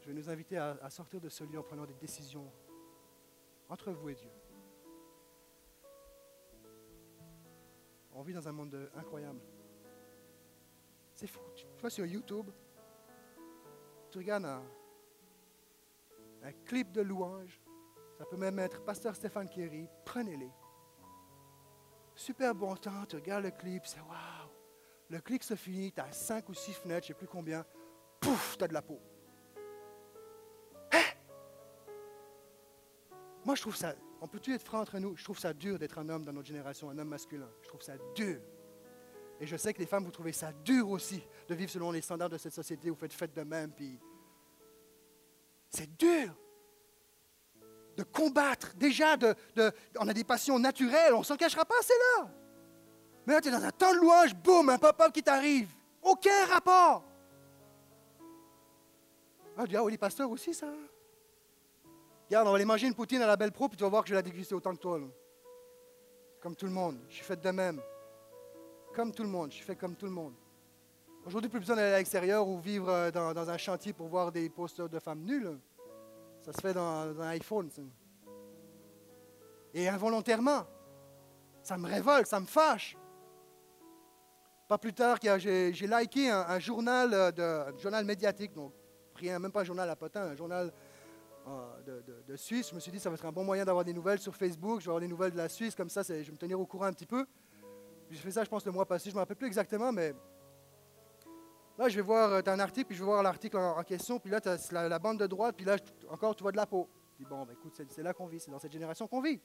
Je 0.00 0.06
vais 0.08 0.14
nous 0.14 0.30
inviter 0.30 0.56
à, 0.56 0.88
sortir 0.88 1.20
de 1.20 1.28
ce 1.28 1.44
lieu 1.44 1.58
en 1.58 1.62
prenant 1.62 1.84
des 1.84 1.92
décisions 1.92 2.50
entre 3.68 3.92
vous 3.92 4.08
et 4.08 4.14
Dieu. 4.14 4.30
On 8.14 8.22
vit 8.22 8.32
dans 8.32 8.48
un 8.48 8.52
monde 8.52 8.70
de- 8.70 8.90
incroyable. 8.96 9.38
C'est 11.12 11.26
fou. 11.26 11.40
Tu 11.54 11.66
vas 11.82 11.90
sur 11.90 12.06
YouTube, 12.06 12.50
tu 14.10 14.16
regardes 14.16 14.46
un, 14.46 14.62
un 16.42 16.52
clip 16.64 16.90
de 16.90 17.02
louange, 17.02 17.60
ça 18.16 18.24
peut 18.24 18.38
même 18.38 18.58
être 18.60 18.82
Pasteur 18.82 19.14
Stéphane 19.14 19.50
Kéry, 19.50 19.90
prenez-les. 20.06 20.52
Super 22.14 22.54
bon 22.54 22.74
temps, 22.76 23.04
tu 23.04 23.16
regardes 23.16 23.44
le 23.44 23.50
clip, 23.50 23.84
c'est 23.84 24.00
waouh. 24.00 24.47
Le 25.10 25.20
clip 25.20 25.42
se 25.42 25.54
finit, 25.54 25.92
tu 25.92 26.00
as 26.00 26.12
cinq 26.12 26.48
ou 26.48 26.54
six 26.54 26.72
fenêtres, 26.72 27.06
je 27.06 27.12
ne 27.12 27.16
sais 27.16 27.18
plus 27.18 27.26
combien. 27.26 27.64
Pouf, 28.20 28.56
tu 28.58 28.64
as 28.64 28.68
de 28.68 28.74
la 28.74 28.82
peau. 28.82 29.00
Hein? 30.92 31.02
Moi, 33.44 33.54
je 33.54 33.62
trouve 33.62 33.76
ça, 33.76 33.94
on 34.20 34.28
peut-tu 34.28 34.52
être 34.54 34.64
franc 34.64 34.80
entre 34.80 34.98
nous? 34.98 35.16
Je 35.16 35.24
trouve 35.24 35.38
ça 35.38 35.54
dur 35.54 35.78
d'être 35.78 35.98
un 35.98 36.08
homme 36.08 36.24
dans 36.24 36.32
notre 36.32 36.48
génération, 36.48 36.90
un 36.90 36.98
homme 36.98 37.08
masculin. 37.08 37.48
Je 37.62 37.68
trouve 37.68 37.82
ça 37.82 37.94
dur. 38.14 38.40
Et 39.40 39.46
je 39.46 39.56
sais 39.56 39.72
que 39.72 39.78
les 39.78 39.86
femmes, 39.86 40.04
vous 40.04 40.10
trouvez 40.10 40.32
ça 40.32 40.52
dur 40.52 40.90
aussi 40.90 41.22
de 41.46 41.54
vivre 41.54 41.70
selon 41.70 41.92
les 41.92 42.00
standards 42.00 42.30
de 42.30 42.38
cette 42.38 42.52
société. 42.52 42.90
Vous 42.90 42.96
faites 42.96 43.12
fête 43.12 43.34
de 43.34 43.42
même, 43.42 43.72
puis. 43.72 43.98
C'est 45.70 45.96
dur 45.96 46.34
de 47.96 48.02
combattre. 48.02 48.74
Déjà, 48.76 49.16
on 49.98 50.08
a 50.08 50.14
des 50.14 50.24
passions 50.24 50.58
naturelles, 50.58 51.14
on 51.14 51.20
ne 51.20 51.24
s'en 51.24 51.36
cachera 51.36 51.64
pas, 51.64 51.74
c'est 51.82 51.98
là. 52.16 52.30
Mais 53.28 53.34
là, 53.34 53.40
tu 53.42 53.48
es 53.48 53.50
dans 53.50 53.62
un 53.62 53.70
temps 53.70 53.92
de 53.92 53.98
louange, 53.98 54.34
boum, 54.34 54.70
un 54.70 54.78
pop-up 54.78 55.12
qui 55.12 55.22
t'arrive. 55.22 55.68
Aucun 56.00 56.46
rapport. 56.46 57.04
Ah, 59.54 59.64
tu 59.64 59.68
dis, 59.68 59.76
ah 59.76 59.84
oui, 59.84 59.92
les 59.92 59.98
pasteurs 59.98 60.30
aussi, 60.30 60.54
ça. 60.54 60.72
Regarde, 62.24 62.48
on 62.48 62.52
va 62.52 62.56
aller 62.56 62.64
manger 62.64 62.86
une 62.86 62.94
poutine 62.94 63.20
à 63.20 63.26
la 63.26 63.36
Belle 63.36 63.52
Pro, 63.52 63.68
puis 63.68 63.76
tu 63.76 63.84
vas 63.84 63.90
voir 63.90 64.02
que 64.02 64.08
je 64.08 64.14
vais 64.14 64.18
la 64.18 64.22
déguster 64.22 64.54
autant 64.54 64.74
que 64.74 64.80
toi. 64.80 64.98
là. 64.98 65.04
Comme 66.40 66.56
tout 66.56 66.64
le 66.64 66.72
monde. 66.72 67.00
Je 67.10 67.16
suis 67.16 67.24
fait 67.24 67.38
de 67.38 67.50
même. 67.50 67.82
Comme 68.94 69.12
tout 69.12 69.24
le 69.24 69.28
monde. 69.28 69.50
Je 69.50 69.56
suis 69.56 69.64
fait 69.66 69.76
comme 69.76 69.94
tout 69.94 70.06
le 70.06 70.12
monde. 70.12 70.32
Aujourd'hui, 71.26 71.50
plus 71.50 71.60
besoin 71.60 71.76
d'aller 71.76 71.92
à 71.92 71.98
l'extérieur 71.98 72.48
ou 72.48 72.58
vivre 72.58 72.88
euh, 72.88 73.10
dans, 73.10 73.50
un 73.50 73.58
chantier 73.58 73.92
pour 73.92 74.08
voir 74.08 74.32
des 74.32 74.48
posters 74.48 74.88
de 74.88 74.98
femmes 74.98 75.26
là. 75.26 75.50
Ça 76.40 76.54
se 76.54 76.62
fait 76.62 76.72
dans, 76.72 77.20
un 77.20 77.28
iPhone. 77.28 77.68
Et 79.74 79.86
involontairement. 79.86 80.64
Ça 81.62 81.76
me 81.76 81.86
révolte, 81.86 82.26
ça 82.26 82.40
me 82.40 82.46
fâche. 82.46 82.96
Pas 84.68 84.76
plus 84.76 84.92
tard, 84.92 85.16
j'ai 85.22 85.72
liké 85.72 86.28
un, 86.28 86.58
journal, 86.58 87.14
euh, 87.14 87.32
de, 87.32 87.42
un 87.42 87.78
journal 87.78 88.04
médiatique, 88.04 88.52
donc 88.52 88.74
rien, 89.14 89.38
même 89.38 89.50
pas 89.50 89.62
un 89.62 89.64
journal 89.64 89.88
à 89.88 89.96
potin, 89.96 90.20
un 90.20 90.36
journal 90.36 90.70
euh, 91.46 92.02
de, 92.02 92.22
de- 92.28 92.36
Suisse. 92.36 92.68
Je 92.68 92.74
me 92.74 92.80
suis 92.80 92.92
dit, 92.92 93.00
ça 93.00 93.08
va 93.08 93.14
être 93.14 93.24
un 93.24 93.32
bon 93.32 93.44
moyen 93.44 93.64
d'avoir 93.64 93.82
des 93.82 93.94
nouvelles 93.94 94.18
sur 94.18 94.36
Facebook. 94.36 94.80
Je 94.80 94.84
vais 94.84 94.90
avoir 94.90 95.00
des 95.00 95.08
nouvelles 95.08 95.32
de 95.32 95.38
la 95.38 95.48
Suisse, 95.48 95.74
comme 95.74 95.88
ça, 95.88 96.02
je 96.02 96.12
vais 96.12 96.32
me 96.32 96.36
tenir 96.36 96.60
au 96.60 96.66
courant 96.66 96.84
un 96.84 96.92
petit 96.92 97.06
peu. 97.06 97.24
J'ai 98.10 98.18
fait 98.18 98.30
ça, 98.30 98.44
je 98.44 98.50
pense, 98.50 98.66
le 98.66 98.72
mois 98.72 98.84
passé. 98.84 99.08
Je 99.08 99.14
ne 99.14 99.14
me 99.14 99.20
rappelle 99.20 99.38
plus 99.38 99.46
exactement, 99.46 99.90
mais 99.90 100.14
là, 101.78 101.88
je 101.88 101.96
vais 101.96 102.02
voir, 102.02 102.42
tu 102.42 102.50
as 102.50 102.52
un 102.52 102.60
article, 102.60 102.88
puis 102.88 102.96
je 102.96 103.02
vais 103.02 103.08
voir 103.08 103.22
l'article 103.22 103.56
en, 103.56 103.82
question, 103.84 104.18
puis 104.18 104.30
là, 104.30 104.38
tu 104.38 104.50
as 104.50 104.70
la, 104.70 104.98
bande 104.98 105.18
de 105.18 105.26
droite, 105.26 105.56
puis 105.56 105.64
là, 105.64 105.76
encore, 106.10 106.36
tu 106.36 106.42
vois 106.42 106.52
de 106.52 106.58
la 106.58 106.66
peau. 106.66 106.90
Dis, 107.18 107.24
bon, 107.24 107.46
ben, 107.46 107.54
écoute, 107.54 107.72
c'est 107.88 108.02
là 108.02 108.12
qu'on 108.12 108.26
vit, 108.26 108.38
c'est 108.38 108.50
dans 108.50 108.58
cette 108.58 108.72
génération 108.72 109.08
qu'on 109.08 109.22
vit. 109.22 109.40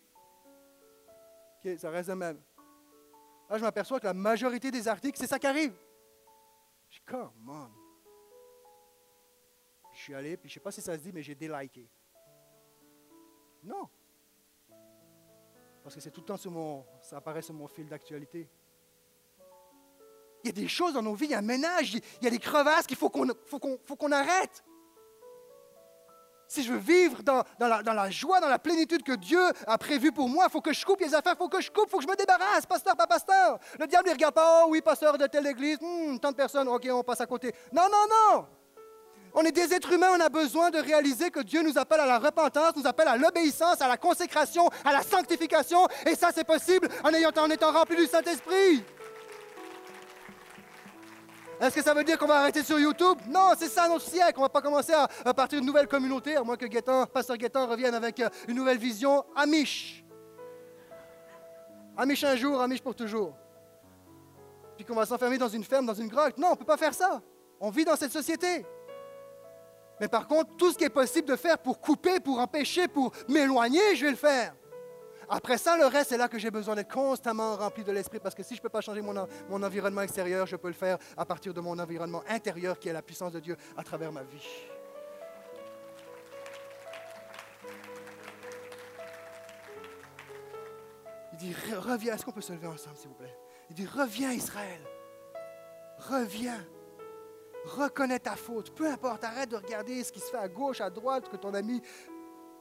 OK, 1.63 1.80
ça 1.80 1.89
reste 1.89 2.09
de 2.09 2.15
même. 2.15 2.39
Là, 3.50 3.58
je 3.58 3.64
m'aperçois 3.64 4.00
que 4.00 4.06
la 4.06 4.14
majorité 4.14 4.72
des 4.72 4.88
articles, 4.88 5.18
c'est 5.20 5.28
ça 5.28 5.38
qui 5.39 5.48
arrive. 5.48 5.74
Je 6.89 6.98
dis, 6.98 7.04
come. 7.06 7.72
Je 9.94 10.00
suis 10.00 10.14
allé, 10.16 10.38
puis 10.38 10.50
je 10.50 10.54
ne 10.54 10.56
sais 10.56 10.60
pas 10.64 10.72
si 10.72 10.82
ça 10.82 10.94
se 10.98 11.00
dit, 11.02 11.12
mais 11.14 11.22
j'ai 11.22 11.36
déliké. 11.36 11.88
Non. 13.64 13.88
Parce 15.84 15.96
que 15.96 16.02
c'est 16.02 16.12
tout 16.12 16.22
le 16.22 16.26
temps 16.26 16.38
sur 16.38 16.52
mon. 16.52 16.86
Ça 17.02 17.18
apparaît 17.18 17.41
sur 17.41 17.54
mon 17.54 17.68
fil 17.68 17.88
d'actualité. 17.88 18.50
Il 20.44 20.48
y 20.48 20.50
a 20.50 20.54
des 20.54 20.68
choses 20.68 20.94
dans 20.94 21.02
nos 21.02 21.14
vies, 21.14 21.26
il 21.26 21.32
y 21.32 21.36
a 21.36 21.39
un 21.39 21.41
ménage, 21.41 21.94
il 21.94 22.02
y 22.22 22.28
a 22.28 22.30
des 22.30 22.39
crevasses 22.39 22.86
qu'il 22.88 22.98
faut 22.98 23.10
qu'on 23.10 23.28
faut 23.46 23.60
qu'on- 23.60 23.78
faut 23.86 23.96
qu'on 23.96 24.12
arrête. 24.12 24.64
Si 26.54 26.62
je 26.62 26.72
veux 26.72 26.78
vivre 26.78 27.24
dans, 27.24 27.43
la, 27.58 28.10
joie, 28.12 28.39
dans 28.39 28.47
la 28.47 28.60
plénitude 28.60 29.01
que 29.01 29.14
Dieu 29.14 29.41
a 29.66 29.76
prévue 29.80 30.12
pour 30.12 30.30
moi, 30.30 30.45
il 30.47 30.51
faut 30.51 30.62
que 30.62 30.72
je 30.72 30.86
coupe 30.86 30.99
les 30.99 31.16
affaires, 31.16 31.34
il 31.34 31.38
faut 31.39 31.47
que 31.49 31.60
je 31.60 31.72
coupe, 31.72 31.86
il 31.88 31.89
faut 31.89 31.97
que 31.97 32.04
je 32.04 32.08
me 32.08 32.16
débarrasse, 32.16 32.68
pasteur, 32.68 32.95
pas 32.95 33.08
pasteur. 33.08 33.58
Le 33.80 33.88
diable, 33.88 34.08
ne 34.10 34.14
regarde 34.14 34.36
pas, 34.36 34.62
oh 34.62 34.68
oui, 34.70 34.80
pasteur 34.80 35.18
de 35.18 35.26
telle 35.26 35.47
église, 35.47 35.80
hmm, 35.82 36.20
tant 36.20 36.30
de 36.30 36.36
personnes, 36.36 36.68
ok, 36.68 36.88
on 36.91 37.01
passe 37.01 37.22
à 37.22 37.26
côté. 37.26 37.51
Non, 37.72 37.88
non, 37.91 38.06
non. 38.08 38.45
On 39.34 39.41
est 39.41 39.51
des 39.51 39.74
êtres 39.74 39.93
humains, 39.93 40.12
on 40.16 40.20
a 40.20 40.30
besoin 40.30 40.70
de 40.70 40.78
réaliser 40.78 41.32
que 41.32 41.39
Dieu 41.39 41.64
nous 41.64 41.76
appelle 41.80 42.01
à 42.01 42.06
la 42.06 42.20
repentance, 42.20 42.76
nous 42.76 42.86
appelle 42.86 43.08
à 43.08 43.18
l'obéissance, 43.18 43.82
à 43.82 43.88
la 43.88 43.97
consécration, 43.97 44.70
à 44.86 44.91
la 44.91 45.01
sanctification, 45.01 45.88
et 46.06 46.14
ça, 46.14 46.30
c'est 46.36 46.43
possible 46.43 46.88
en, 47.04 47.12
ayant, 47.16 47.32
en 47.36 47.49
étant 47.49 47.72
rempli 47.72 47.95
du 47.95 48.06
Saint-Esprit. 48.06 48.84
Est-ce 51.64 51.76
que 51.76 51.82
ça 51.82 51.93
veut 51.93 52.03
dire 52.03 52.18
qu'on 52.18 52.28
va 52.28 52.41
arrêter 52.41 52.61
sur 52.61 52.78
YouTube? 52.78 53.20
Non, 53.26 53.51
c'est 53.57 53.70
ça 53.70 53.88
notre 53.88 54.03
siècle. 54.03 54.34
On 54.36 54.41
va 54.41 54.49
pas 54.49 54.61
commencer 54.61 54.91
à, 54.91 55.34
partir 55.34 55.59
d'une 55.59 55.68
nouvelle 55.68 55.88
communauté, 55.88 56.36
à 56.36 56.43
moins 56.43 56.57
que 56.57 57.05
Pasteur 57.05 57.38
Gaétan 57.38 57.68
revienne 57.68 57.95
avec 57.95 58.20
euh, 58.20 58.28
une 58.49 58.57
nouvelle 58.57 58.78
vision 58.78 59.24
amiche. 59.34 60.03
Amiche 61.95 62.26
un 62.26 62.36
jour, 62.36 62.59
amiche 62.59 62.82
pour 62.82 62.93
toujours. 62.93 63.34
Puis 64.76 64.84
qu'on 64.84 64.95
va 64.95 65.05
s'enfermer 65.05 65.38
dans 65.38 65.47
une 65.47 65.64
ferme, 65.64 65.86
dans 65.86 65.93
une 65.93 66.09
grotte. 66.09 66.38
Non, 66.38 66.49
on 66.49 66.51
ne 66.51 66.57
peut 66.57 66.66
pas 66.66 66.76
faire 66.76 66.93
ça. 66.93 67.22
On 67.61 67.70
vit 67.70 67.86
dans 67.86 67.95
cette 67.95 68.11
société. 68.11 68.66
Mais 70.01 70.09
par 70.09 70.28
contre, 70.28 70.57
tout 70.57 70.70
ce 70.74 70.78
qui 70.78 70.84
est 70.84 70.89
possible 70.89 71.30
de 71.30 71.38
faire 71.38 71.57
pour 71.57 71.80
couper, 71.80 72.20
pour 72.20 72.39
empêcher, 72.39 72.89
pour 72.89 73.14
m'éloigner, 73.30 73.95
je 73.95 74.03
vais 74.03 74.11
le 74.11 74.18
faire. 74.18 74.53
Après 75.30 75.57
ça, 75.57 75.78
le 75.78 75.86
reste, 75.86 76.09
c'est 76.09 76.17
là 76.17 76.28
que 76.28 76.38
j'ai 76.38 76.51
besoin 76.51 76.76
d'être 76.76 76.91
constamment 76.93 77.55
rempli 77.55 77.84
de 77.84 77.91
l'esprit, 77.91 78.19
parce 78.19 78.36
que 78.36 78.43
si 78.43 78.55
je 78.55 78.59
ne 78.59 78.63
peux 78.63 78.69
pas 78.69 78.82
changer 78.82 79.01
mon, 79.01 79.15
en- 79.17 79.28
mon 79.49 79.61
environnement 79.63 80.01
extérieur, 80.01 80.45
je 80.45 80.55
peux 80.55 80.67
le 80.67 80.74
faire 80.74 80.97
à 81.17 81.26
partir 81.26 81.53
de 81.53 81.61
mon 81.61 81.78
environnement 81.80 82.24
intérieur, 82.30 82.78
qui 82.78 82.89
est 82.89 82.93
la 82.93 83.01
puissance 83.01 83.32
de 83.32 83.39
Dieu 83.39 83.57
à 83.78 83.84
travers 83.84 84.11
ma 84.11 84.24
vie. 84.24 84.47
Il 91.34 91.38
dit, 91.38 91.53
Re- 91.53 91.78
reviens, 91.78 92.13
est-ce 92.15 92.26
qu'on 92.26 92.32
peut 92.32 92.41
se 92.41 92.53
lever 92.53 92.67
ensemble, 92.67 92.97
s'il 92.97 93.09
vous 93.09 93.15
plaît? 93.15 93.36
Il 93.69 93.76
dit, 93.76 93.86
reviens 93.88 94.32
Israël, 94.32 94.82
reviens. 95.97 96.63
Reconnais 97.65 98.19
ta 98.19 98.36
faute. 98.36 98.76
Peu 98.76 98.86
importe, 98.88 99.24
arrête 99.24 99.47
de 99.49 99.55
regarder 99.55 100.03
ce 100.03 100.11
qui 100.11 100.19
se 100.19 100.26
fait 100.30 100.38
à 100.38 100.49
gauche, 100.49 100.82
à 100.82 100.89
droite, 100.89 101.30
que 101.30 101.38
ton 101.38 101.53
ami. 101.53 101.82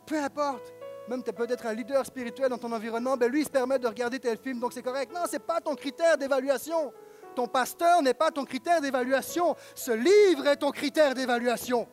Peu 0.07 0.17
importe. 0.17 0.73
Même 1.09 1.23
tu 1.23 1.31
es 1.31 1.33
peut-être 1.33 1.67
un 1.67 1.75
leader 1.75 2.07
spirituel 2.07 2.49
dans 2.49 2.59
ton 2.59 2.73
environnement, 2.73 3.17
ben 3.17 3.31
lui, 3.31 3.41
il 3.41 3.45
se 3.45 3.51
permet 3.51 3.79
de 3.79 3.87
regarder 3.87 4.21
tel 4.21 4.39
film, 4.39 4.61
donc 4.61 4.73
c'est 4.73 4.83
correct. 4.83 5.13
Non, 5.13 5.27
ce 5.27 5.33
n'est 5.33 5.39
pas 5.39 5.61
ton 5.61 5.75
critère 5.75 6.17
d'évaluation. 6.17 6.93
Ton 7.35 7.47
pasteur 7.47 8.03
n'est 8.03 8.15
pas 8.15 8.31
ton 8.31 8.45
critère 8.45 8.81
d'évaluation. 8.81 9.57
Ce 9.75 9.91
livre 9.91 10.47
est 10.47 10.57
ton 10.57 10.71
critère 10.71 11.15
d'évaluation. 11.15 11.89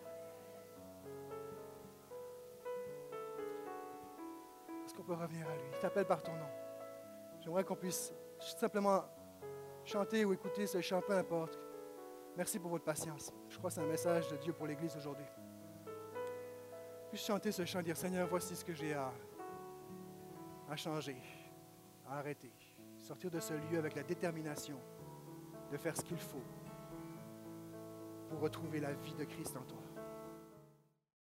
Est-ce 4.86 4.93
qu'on 4.93 5.03
peut 5.03 5.14
revenir 5.14 5.47
à 5.47 5.55
lui? 5.55 5.64
Il 5.74 5.80
t'appelle 5.80 6.05
par 6.05 6.22
ton 6.22 6.34
nom. 6.34 6.49
J'aimerais 7.41 7.64
qu'on 7.64 7.76
puisse 7.76 8.14
simplement 8.39 9.05
chanter 9.86 10.26
ou 10.26 10.34
écouter 10.34 10.68
ce 10.68 10.82
chant, 10.82 11.01
peu 11.01 11.14
importe. 11.14 11.57
Merci 12.36 12.60
pour 12.60 12.70
votre 12.70 12.86
patience. 12.86 13.34
Je 13.49 13.57
crois 13.57 13.70
que 13.70 13.76
c'est 13.76 13.82
un 13.82 13.86
message 13.86 14.28
de 14.30 14.38
Dieu 14.38 14.53
pour 14.53 14.68
l'Église 14.68 14.95
aujourd'hui. 14.95 15.26
Puis 17.10 17.20
chanter 17.20 17.51
ce 17.51 17.66
chant, 17.66 17.82
dire 17.82 17.97
Seigneur, 17.97 18.28
voici 18.28 18.55
ce 18.55 18.64
que 18.64 18.74
j'ai 18.74 18.93
à, 18.93 19.12
à 20.70 20.76
changer, 20.76 21.18
à 22.07 22.20
arrêter. 22.20 22.51
Sortir 22.97 23.32
de 23.32 23.39
ce 23.39 23.53
lieu 23.53 23.80
avec 23.80 23.95
la 23.95 24.03
détermination 24.03 24.80
de 25.72 25.78
faire 25.78 25.95
ce 25.95 26.03
qu'il 26.03 26.20
faut 26.20 26.43
pour 28.30 28.39
retrouver 28.39 28.80
la 28.80 28.93
vie 28.93 29.16
de 29.16 29.24
Christ 29.24 29.57
en 29.57 29.64
toi. 29.64 29.89